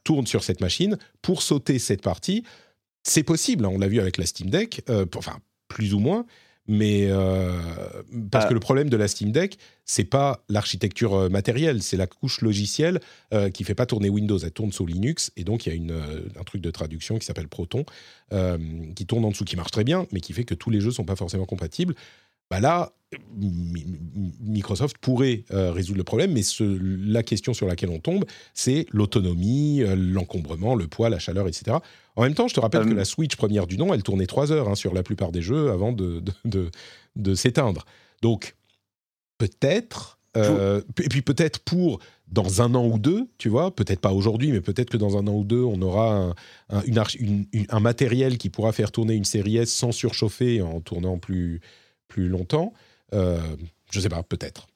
[0.05, 2.45] tournent sur cette machine pour sauter cette partie.
[3.03, 4.83] C'est possible, hein, on l'a vu avec la Steam Deck,
[5.17, 5.39] enfin
[5.69, 6.25] plus ou moins,
[6.69, 7.53] mais euh,
[8.31, 8.49] parce Ah.
[8.49, 12.41] que le problème de la Steam Deck, c'est pas l'architecture euh, matérielle, c'est la couche
[12.41, 13.01] logicielle
[13.33, 15.77] euh, qui fait pas tourner Windows, elle tourne sous Linux, et donc il y a
[15.77, 15.95] une,
[16.39, 17.85] un truc de traduction qui s'appelle Proton,
[18.33, 18.59] euh,
[18.97, 20.91] qui tourne en dessous, qui marche très bien, mais qui fait que tous les jeux
[20.91, 21.95] sont pas forcément compatibles.
[22.51, 22.93] Bah là,
[23.37, 26.65] Mi- Mi- Microsoft pourrait euh, résoudre le problème, mais ce-
[27.09, 31.77] la question sur laquelle on tombe, c'est l'autonomie, euh, l'encombrement, le poids, la chaleur, etc.
[32.17, 34.27] En même temps, je te rappelle Euh, que la Switch première du nom, elle tournait
[34.27, 36.71] 3 heures hein, sur la plupart des jeux avant de, de, de-
[37.15, 37.85] de s'éteindre.
[38.23, 38.57] Donc,
[39.39, 44.13] peut-être, euh, et puis peut-être pour dans un an ou deux, tu vois, peut-être pas
[44.13, 46.35] aujourd'hui, mais peut-être que dans un an ou deux, on aura un,
[46.71, 49.93] un- une arch- une- une- un matériel qui pourra faire tourner une série S sans
[49.93, 51.61] surchauffer en tournant plus,
[52.09, 52.73] plus longtemps.
[53.15, 53.39] Euh,
[53.91, 54.67] je sais pas, peut-être.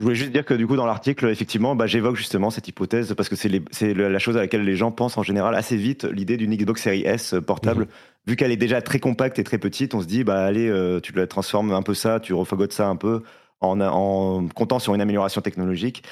[0.00, 3.12] Je voulais juste dire que du coup dans l'article, effectivement, bah, j'évoque justement cette hypothèse
[3.14, 6.36] parce que c'est la chose à laquelle les gens pensent en général assez vite, l'idée
[6.36, 7.82] d'une Xbox Series S euh, portable.
[7.82, 7.88] Mhm.
[8.28, 11.00] Vu qu'elle est déjà très compacte et très petite, on se dit, bah allez, euh,
[11.00, 13.22] tu la transformes un peu ça, tu refagotes ça un peu
[13.60, 16.04] en, en comptant sur une amélioration technologique.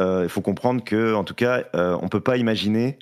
[0.00, 2.98] Euh, Il faut comprendre que, en tout cas, euh, on peut pas imaginer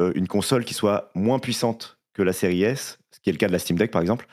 [0.00, 3.46] une console qui soit moins puissante que la série S, ce qui est le cas
[3.46, 4.26] de la Steam Deck par exemple,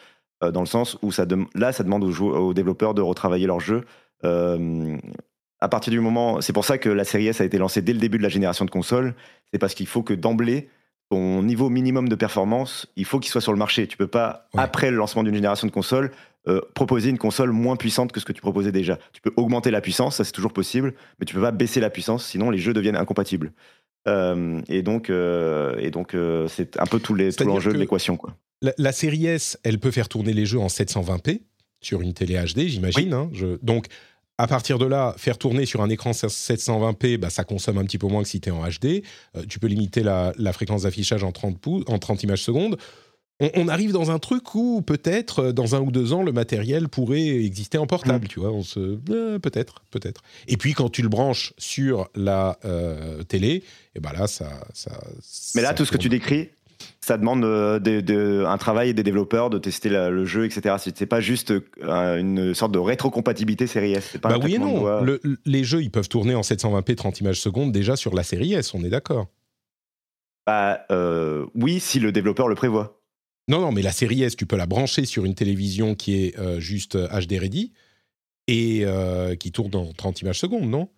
[0.49, 3.83] dans le sens où ça là, ça demande aux, aux développeurs de retravailler leur jeu.
[4.23, 4.97] Euh,
[5.59, 7.93] à partir du moment, c'est pour ça que la série S a été lancée dès
[7.93, 9.13] le début de la génération de consoles.
[9.53, 10.69] C'est parce qu'il faut que d'emblée,
[11.11, 13.85] ton niveau minimum de performance, il faut qu'il soit sur le marché.
[13.85, 14.61] Tu peux pas, Ouais.
[14.63, 16.11] après le lancement d'une génération de consoles,
[16.47, 18.97] euh, proposer une console moins puissante que ce que tu proposais déjà.
[19.13, 21.91] Tu peux augmenter la puissance, ça c'est toujours possible, mais tu peux pas baisser la
[21.91, 23.51] puissance, sinon les jeux deviennent incompatibles.
[24.07, 28.17] Euh, et donc, euh, et donc euh, c'est un peu tout l'enjeu de l'équation.
[28.61, 31.41] La, la série S, elle peut faire tourner les jeux en 720p
[31.81, 33.13] sur une télé HD, j'imagine.
[33.13, 33.87] hein, je- donc,
[34.37, 37.97] à partir de là, faire tourner sur un écran 720p, bah, ça consomme un petit
[37.97, 39.03] peu moins que si tu es en HD.
[39.35, 42.77] Euh, tu peux limiter la, la fréquence d'affichage en 30, pou- en 30 images secondes.
[43.39, 46.31] On, on arrive dans un truc où peut-être euh, dans un ou deux ans le
[46.31, 48.51] matériel pourrait exister en portable, tu vois.
[48.51, 50.21] On se euh, peut-être, peut-être.
[50.47, 53.63] Et puis quand tu le branches sur la euh, télé,
[53.95, 54.91] et ben là ça, ça.
[55.55, 56.49] Mais là, ça tout ce que tu décris,
[57.03, 60.75] ça demande euh, de- de- un travail des développeurs de tester la- le jeu, etc.
[60.77, 64.17] C'est pas juste euh, une sorte de rétrocompatibilité série S.
[64.21, 65.01] Pas Bah oui et non.
[65.01, 68.53] Le- les jeux, ils peuvent tourner en 720p 30 images secondes déjà sur la série
[68.53, 69.27] S, on est d'accord.
[70.45, 72.99] Bah, euh, oui, si le développeur le prévoit.
[73.47, 76.39] Non, non, mais la série S, tu peux la brancher sur une télévision qui est
[76.39, 77.73] euh, juste HD ready
[78.47, 80.89] et euh, qui tourne en 30 images secondes, non?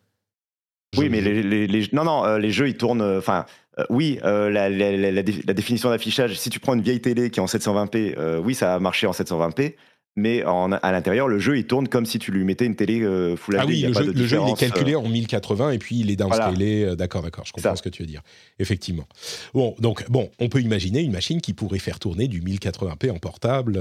[0.97, 3.01] Oui, mais les, les- les- non, non, les jeux ils tournent.
[3.01, 3.45] Enfin,
[3.80, 6.38] euh, oui, euh, la, la- la- la dé- la définition d'affichage.
[6.38, 9.08] Si tu prends une vieille télé qui est en 720p, euh, oui, ça a marché
[9.08, 9.76] en 720p.
[10.16, 13.00] Mais en- à l'intérieur, le jeu il tourne comme si tu lui mettais une télé
[13.36, 13.70] Full Ah HD.
[13.72, 16.12] il oui, le jeu, de le jeu, il est calculé en 1080 et puis il
[16.12, 16.84] est downscalé.
[16.84, 17.76] euh, D'accord, d'accord, je comprends Ça.
[17.76, 18.22] ce que tu veux dire.
[18.60, 19.08] Effectivement.
[19.56, 23.18] Bon, donc, bon, on peut imaginer une machine qui pourrait faire tourner du 1080p en
[23.18, 23.80] portable.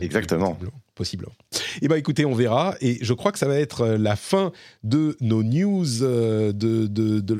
[0.00, 0.58] Exactement.
[0.98, 1.30] Possiblement.
[1.80, 2.74] Eh bien, écoutez, on verra.
[2.80, 4.50] Et je crois que ça va être euh, la fin
[4.82, 6.02] de nos news.
[6.02, 6.90] euh, de,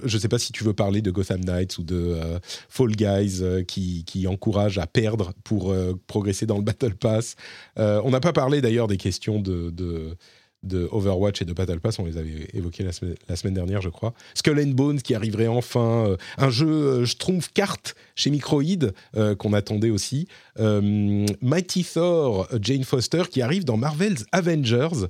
[0.04, 2.92] je ne sais pas si tu veux parler de Gotham Knights ou de euh, Fall
[2.92, 5.74] Guys qui, qui encouragent à perdre pour
[6.06, 7.34] progresser dans le Battle Pass.
[7.76, 10.16] On n'a pas parlé d'ailleurs des questions de,
[10.64, 13.80] de Overwatch et de Battle Pass, on les avait évoquées la semaine, la semaine dernière,
[13.80, 14.12] je crois.
[14.34, 19.36] Skull and Bones qui arriverait enfin, euh, un jeu euh, Schtroumpf carte chez Microïd euh,
[19.36, 20.26] qu'on attendait aussi.
[20.58, 25.06] Euh, Mighty Thor, Jane Foster qui arrive dans Marvel's Avengers,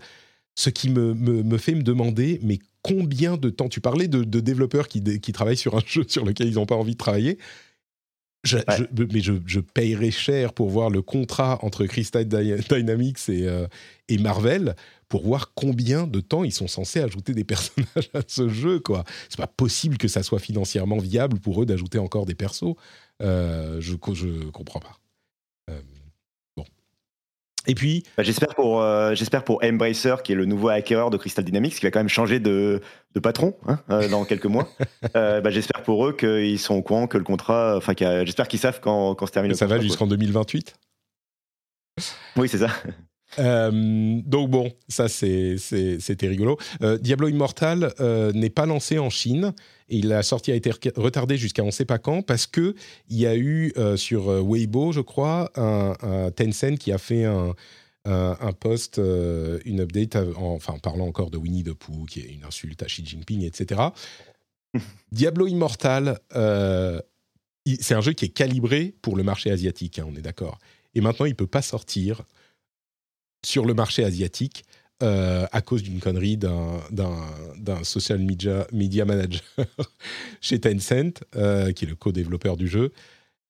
[0.54, 4.24] ce qui me, me, me fait me demander, mais combien de temps Tu parlais de,
[4.24, 6.98] de développeurs qui, qui travaillent sur un jeu sur lequel ils n'ont pas envie de
[6.98, 7.38] travailler.
[8.44, 13.28] Je, je- mais je, je payerais cher pour voir le contrat entre Crystal Dy- Dynamics
[13.28, 13.48] et,
[14.08, 14.76] et Marvel
[15.08, 18.80] pour voir combien de temps ils sont censés ajouter des personnages à ce jeu.
[18.80, 19.04] quoi.
[19.28, 22.74] C'est pas possible que ça soit financièrement viable pour eux d'ajouter encore des persos.
[23.22, 24.98] Euh, je, je comprends pas.
[25.70, 25.80] Euh,
[26.56, 26.64] bon.
[27.66, 31.16] Et puis, Bah, j'espère pour euh, j'espère pour Embracer qui est le nouveau hacker de
[31.16, 32.80] Crystal Dynamics qui va quand même changer de,
[33.14, 34.68] de patron hein, dans quelques mois.
[35.14, 38.80] Bah, j'espère pour eux qu'ils sont au courant que le contrat, enfin j'espère qu'ils savent
[38.80, 39.50] quand, quand se termine.
[39.50, 40.76] le ça va contrat, jusqu'en 2028
[42.36, 42.68] Oui, c'est ça.
[43.38, 46.58] Euh, donc bon, ça c'était rigolo.
[46.82, 49.52] Euh, Diablo Immortal euh, n'est pas lancé en Chine
[49.88, 52.74] et la sortie a été retardée jusqu'à on ne sait pas quand parce que
[53.08, 57.54] il y a eu sur Weibo, je crois, un, un Tencent qui a fait un,
[58.04, 59.00] un, un post,
[59.64, 62.82] une update, en, enfin en parlant encore de Winnie the Pooh, qui est une insulte
[62.82, 63.80] à Xi Jinping, etc.
[65.12, 70.22] Diablo Immortal, c'est un jeu qui est calibré pour le marché asiatique, hein, on est
[70.22, 70.58] d'accord.
[70.94, 72.24] Et maintenant, il peut pas sortir
[73.44, 74.64] sur le marché asiatique
[75.02, 76.80] euh, à cause d'une connerie d'un,
[77.84, 79.42] social media, media manager
[80.40, 82.92] chez Tencent, euh, qui est le co-développeur du jeu.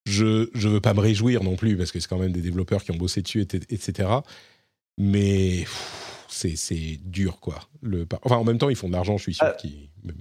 [0.04, 2.84] Je ne veux pas me réjouir non plus, parce que c'est quand même des développeurs
[2.84, 4.08] qui ont bossé dessus, et- etc.
[4.98, 5.64] mais
[6.28, 7.58] c'est dur, quoi.
[7.80, 9.46] Le, enfin, en même temps, ils font de l'argent, je suis sûr.
[10.06, 10.12] Euh,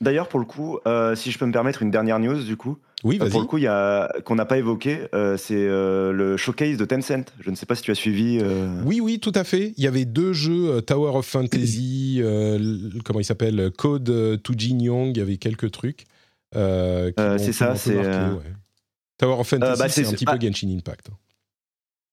[0.00, 2.78] d'ailleurs, pour le coup, euh, si je peux me permettre une dernière news, du coup.
[3.04, 3.30] Oui, vas-y.
[3.30, 5.06] pour le coup, il y a qu'on n'a pas évoqué,
[5.36, 7.32] c'est le showcase de Tencent.
[7.40, 8.40] Je ne sais pas si tu as suivi.
[8.84, 9.74] Oui, oui, tout à fait.
[9.76, 12.22] Il y avait deux jeux, Tower of Fantasy,
[13.04, 15.10] comment il s'appelle, Code to Jin Young.
[15.14, 16.06] Il y avait quelques trucs.
[16.52, 18.00] c'est ça, c'est.
[19.18, 21.08] Tower of Fantasy, bah, c'est un petit peu Genshin Impact.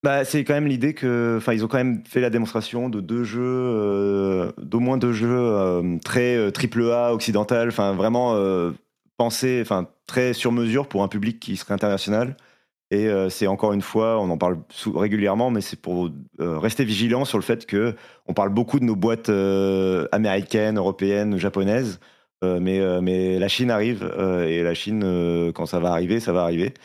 [0.03, 2.99] Bah, c'est quand même l'idée que, enfin, ils ont quand même fait la démonstration de
[2.99, 8.35] deux jeux, euh, d'au moins deux jeux euh, très euh, triple A occidental, enfin vraiment
[9.17, 12.35] pensés, enfin très sur mesure pour un public qui serait international.
[12.91, 14.59] Et c'est encore une fois, on en parle
[14.93, 17.95] régulièrement, mais c'est pour rester vigilant sur le fait que
[18.27, 19.31] on parle beaucoup de nos boîtes
[20.11, 21.99] américaines, européennes, japonaises,
[22.43, 24.03] mais mais la Chine arrive
[24.47, 26.75] et la Chine, quand ça va arriver, ça va arriver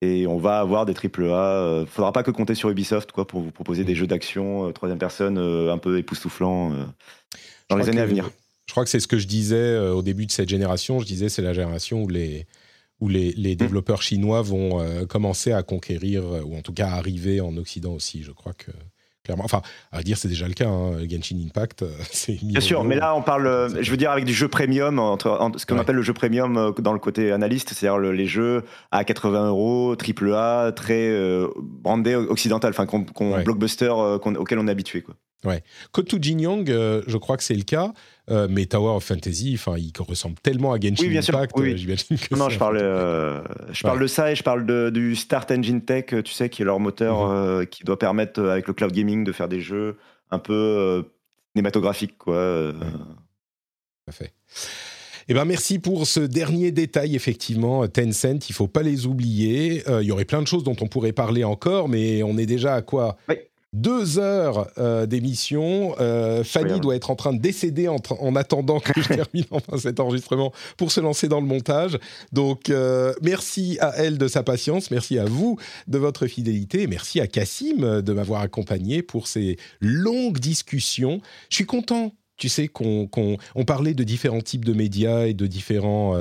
[0.00, 1.80] et on va avoir des triple A.
[1.80, 4.72] Il faudra pas que compter sur Ubisoft quoi, pour vous proposer des jeux d'action euh,
[4.72, 6.84] troisième personne euh, un peu époustouflants euh,
[7.68, 8.30] dans les années à venir.
[8.66, 11.00] Je crois que c'est ce que je disais au début de cette génération.
[11.00, 12.46] Je disais c'est la génération où les,
[13.00, 13.56] où les, les mmh.
[13.56, 18.22] développeurs chinois vont commencer à conquérir, ou en tout cas arriver en Occident aussi.
[18.22, 18.70] Je crois que
[19.38, 20.68] Enfin, à dire, c'est déjà le cas.
[20.68, 20.98] Hein.
[21.08, 24.24] Genshin Impact, euh, c'est Bien sûr, mais là, on parle, euh, je veux dire, avec
[24.24, 27.72] du jeu premium, entre, ce qu'on appelle le jeu premium euh, dans le côté analyste,
[27.74, 31.12] c'est-à-dire les jeux à 80 euros, triple A, très
[31.56, 32.86] brandé occidental, enfin,
[33.44, 35.02] blockbuster auquel on est habitué.
[35.02, 35.14] Quoi.
[35.44, 35.62] Ouais.
[35.92, 37.92] To Jin Young, je crois que c'est le cas.
[38.30, 41.56] Euh, mais Tower of Fantasy, enfin, il ressemble tellement à Genshin oui, bien Impact.
[41.56, 41.64] Sûr.
[41.64, 43.40] Oui, euh, non, je parle, euh,
[43.72, 46.62] je parle de ça et je parle de, du Start Engine Tech, tu sais, qui
[46.62, 47.66] est leur moteur mhm.
[47.66, 49.96] qui doit permettre avec le cloud gaming de faire des jeux
[50.30, 51.04] un peu
[51.54, 52.74] cinématographiques, quoi.
[54.04, 54.32] Parfait.
[55.30, 57.86] Eh ben merci pour ce dernier détail, effectivement.
[57.86, 59.82] Tencent, il faut pas les oublier.
[60.00, 62.74] Il y aurait plein de choses dont on pourrait parler encore, mais on est déjà
[62.74, 63.16] à quoi?
[63.28, 63.36] Oui
[63.72, 65.94] deux heures euh, d'émission.
[66.00, 70.00] Euh, Fanny doit être en train de décéder en, attendant que je termine enfin cet
[70.00, 71.98] enregistrement pour se lancer dans le montage.
[72.32, 77.20] Donc, euh, merci à elle de sa patience, merci à vous de votre fidélité, merci
[77.20, 81.20] à Cassim de m'avoir accompagné pour ces longues discussions.
[81.50, 83.08] Je suis content tu sais, qu'on
[83.66, 86.16] parlait de différents types de médias et de différents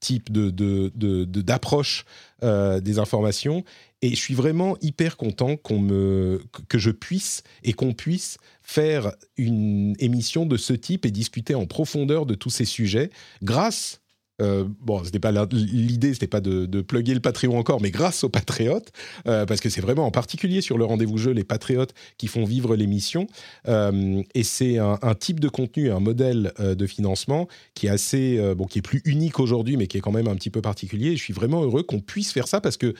[0.00, 2.04] types d'approches
[2.42, 3.64] de, de, des informations.
[4.02, 9.94] Et je suis vraiment hyper content me, que je puisse et qu'on puisse faire une
[9.98, 13.10] émission de ce type et discuter en profondeur de tous ces sujets
[13.42, 13.99] grâce
[14.40, 18.24] euh, bon, c'était pas l'idée, c'était pas de, de plugger le Patreon encore, mais grâce
[18.24, 18.90] aux patriotes,
[19.26, 22.44] euh, parce que c'est vraiment en particulier sur le rendez-vous jeu les patriotes qui font
[22.44, 23.26] vivre l'émission.
[23.68, 28.40] Euh, et c'est un, type de contenu, un modèle euh, de financement qui est assez,
[28.54, 31.10] bon, qui est plus unique aujourd'hui, mais qui est quand même un petit peu particulier.
[31.10, 32.94] Et je suis vraiment heureux qu'on puisse faire ça parce que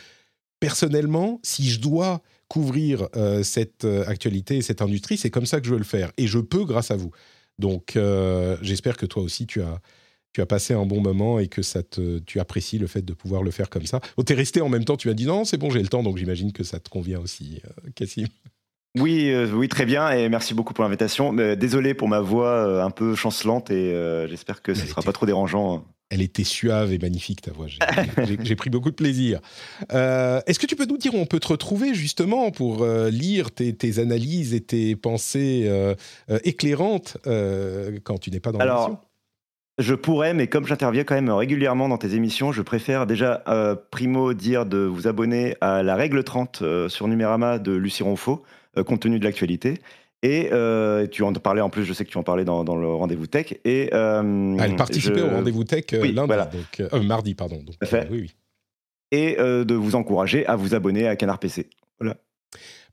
[0.59, 3.09] personnellement, si je dois couvrir
[3.43, 6.11] cette actualité et cette industrie, c'est comme ça que je veux le faire.
[6.19, 7.13] Et je peux grâce à vous.
[7.59, 7.99] Donc,
[8.61, 9.81] j'espère que toi aussi, tu as,
[10.33, 13.13] tu as passé un bon moment et que ça te, tu apprécies le fait de
[13.13, 14.01] pouvoir le faire comme ça.
[14.17, 15.89] Oh, tu es resté en même temps, tu m'as dit non, c'est bon, j'ai le
[15.89, 17.61] temps, donc j'imagine que ça te convient aussi,
[17.95, 18.27] Cassim.
[18.99, 21.33] Oui, oui, très bien, et merci beaucoup pour l'invitation.
[21.33, 25.27] Désolé pour ma voix un peu chancelante, et j'espère que ce ne sera pas trop
[25.27, 25.77] dérangeant.
[25.77, 25.85] Hein.
[26.11, 27.69] Elle était suave et magnifique, ta voix.
[28.43, 29.41] J'ai pris beaucoup de plaisir.
[29.93, 33.11] Euh, est-ce que tu peux nous dire où on peut te retrouver justement pour euh,
[33.11, 35.95] lire tes, analyses et tes pensées euh,
[36.43, 37.17] éclairantes
[38.03, 38.99] quand tu n'es pas dans l'émission?
[39.81, 43.43] Je pourrais, mais comme j'interviens quand même régulièrement dans tes émissions, je préfère déjà,
[43.91, 48.43] primo, dire de vous abonner à la règle 30 sur Numérama de Lucie Ronfaux,
[48.87, 49.81] compte tenu de l'actualité.
[50.23, 52.87] Et euh, tu en parlais en plus, je sais que tu en parlais dans, le
[52.89, 53.55] rendez-vous tech.
[53.65, 57.63] Et, euh, ah, elle participait au rendez-vous tech euh, lundi, donc, mardi, pardon.
[57.63, 58.35] Donc, oui, oui.
[59.13, 61.69] Et de vous encourager à vous abonner à Canard PC.
[61.99, 62.17] Voilà.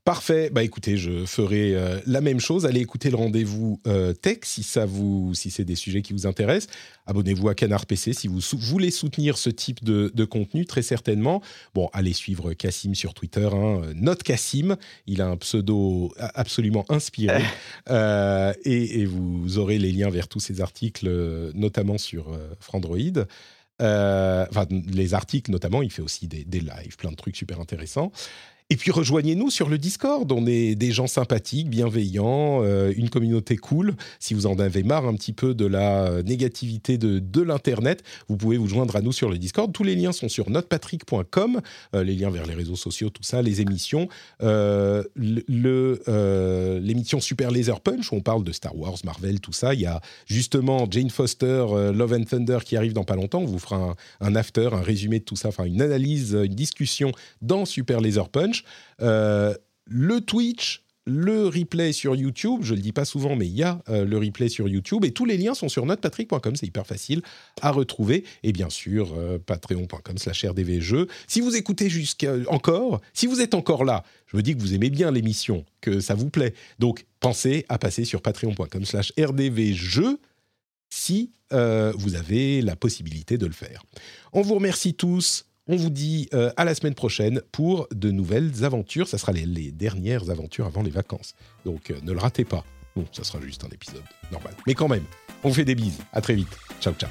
[0.08, 0.48] Parfait.
[0.48, 2.64] Bah écoutez, je ferai euh, la même chose.
[2.64, 6.26] Allez écouter le rendez-vous euh, tech si ça vous, si c'est des sujets qui vous
[6.26, 6.74] intéressent.
[7.04, 11.42] Abonnez-vous à Canard PC si vous voulez soutenir ce type de, contenu, très certainement.
[11.74, 13.50] Bon, allez suivre Cassim sur Twitter.
[13.52, 13.82] Hein.
[13.96, 14.76] Note Cassim,
[15.06, 17.42] il a un pseudo absolument inspiré.
[17.90, 21.08] Euh, et, vous aurez les liens vers tous ces articles,
[21.54, 23.24] notamment sur Frandroid.
[23.80, 28.12] enfin, les articles notamment, il fait aussi des, des lives, plein de trucs super intéressants.
[28.70, 30.30] Et puis rejoignez-nous sur le Discord.
[30.30, 33.94] On est des gens sympathiques, bienveillants, euh, une communauté cool.
[34.20, 38.36] Si vous en avez marre un petit peu de la euh, négativité de, l'Internet, vous
[38.36, 39.72] pouvez vous joindre à nous sur le Discord.
[39.72, 41.62] Tous les liens sont sur notrepatrick.com,
[41.94, 44.06] euh, les liens vers les réseaux sociaux, tout ça, les émissions.
[45.16, 49.72] l'émission Super Laser Punch, où on parle de Star Wars, Marvel, tout ça.
[49.72, 51.64] Il y a justement Jane Foster,
[51.94, 53.40] Love and Thunder qui arrive dans pas longtemps.
[53.40, 56.54] On vous fera un, un after, un résumé de tout ça, enfin une analyse, une
[56.54, 58.57] discussion dans Super Laser Punch.
[59.00, 59.54] Euh,
[59.86, 62.60] le Twitch, le replay sur YouTube.
[62.62, 65.12] Je le dis pas souvent, mais il y a euh, le replay sur YouTube et
[65.12, 66.54] tous les liens sont sur notrepatrick.com.
[66.54, 67.22] C'est hyper facile
[67.62, 71.08] à retrouver et bien sûr euh, patreon.com/rdvjeux.
[71.26, 74.74] Si vous écoutez jusqu'à encore, si vous êtes encore là, je me dis que vous
[74.74, 76.54] aimez bien l'émission, que ça vous plaît.
[76.78, 80.18] Donc pensez à passer sur patreon.com/rdvjeux
[80.90, 83.84] si euh, vous avez la possibilité de le faire.
[84.32, 85.46] On vous remercie tous.
[85.68, 89.06] On vous dit euh, à la semaine prochaine pour de nouvelles aventures.
[89.06, 91.34] Ça sera les, dernières aventures avant les vacances.
[91.66, 92.64] Donc euh, ne le ratez pas.
[92.96, 94.54] Bon, ça sera juste un épisode normal.
[94.66, 95.04] Mais quand même,
[95.44, 95.98] on fait des bises.
[96.12, 96.48] À très vite.
[96.80, 97.10] Ciao, ciao.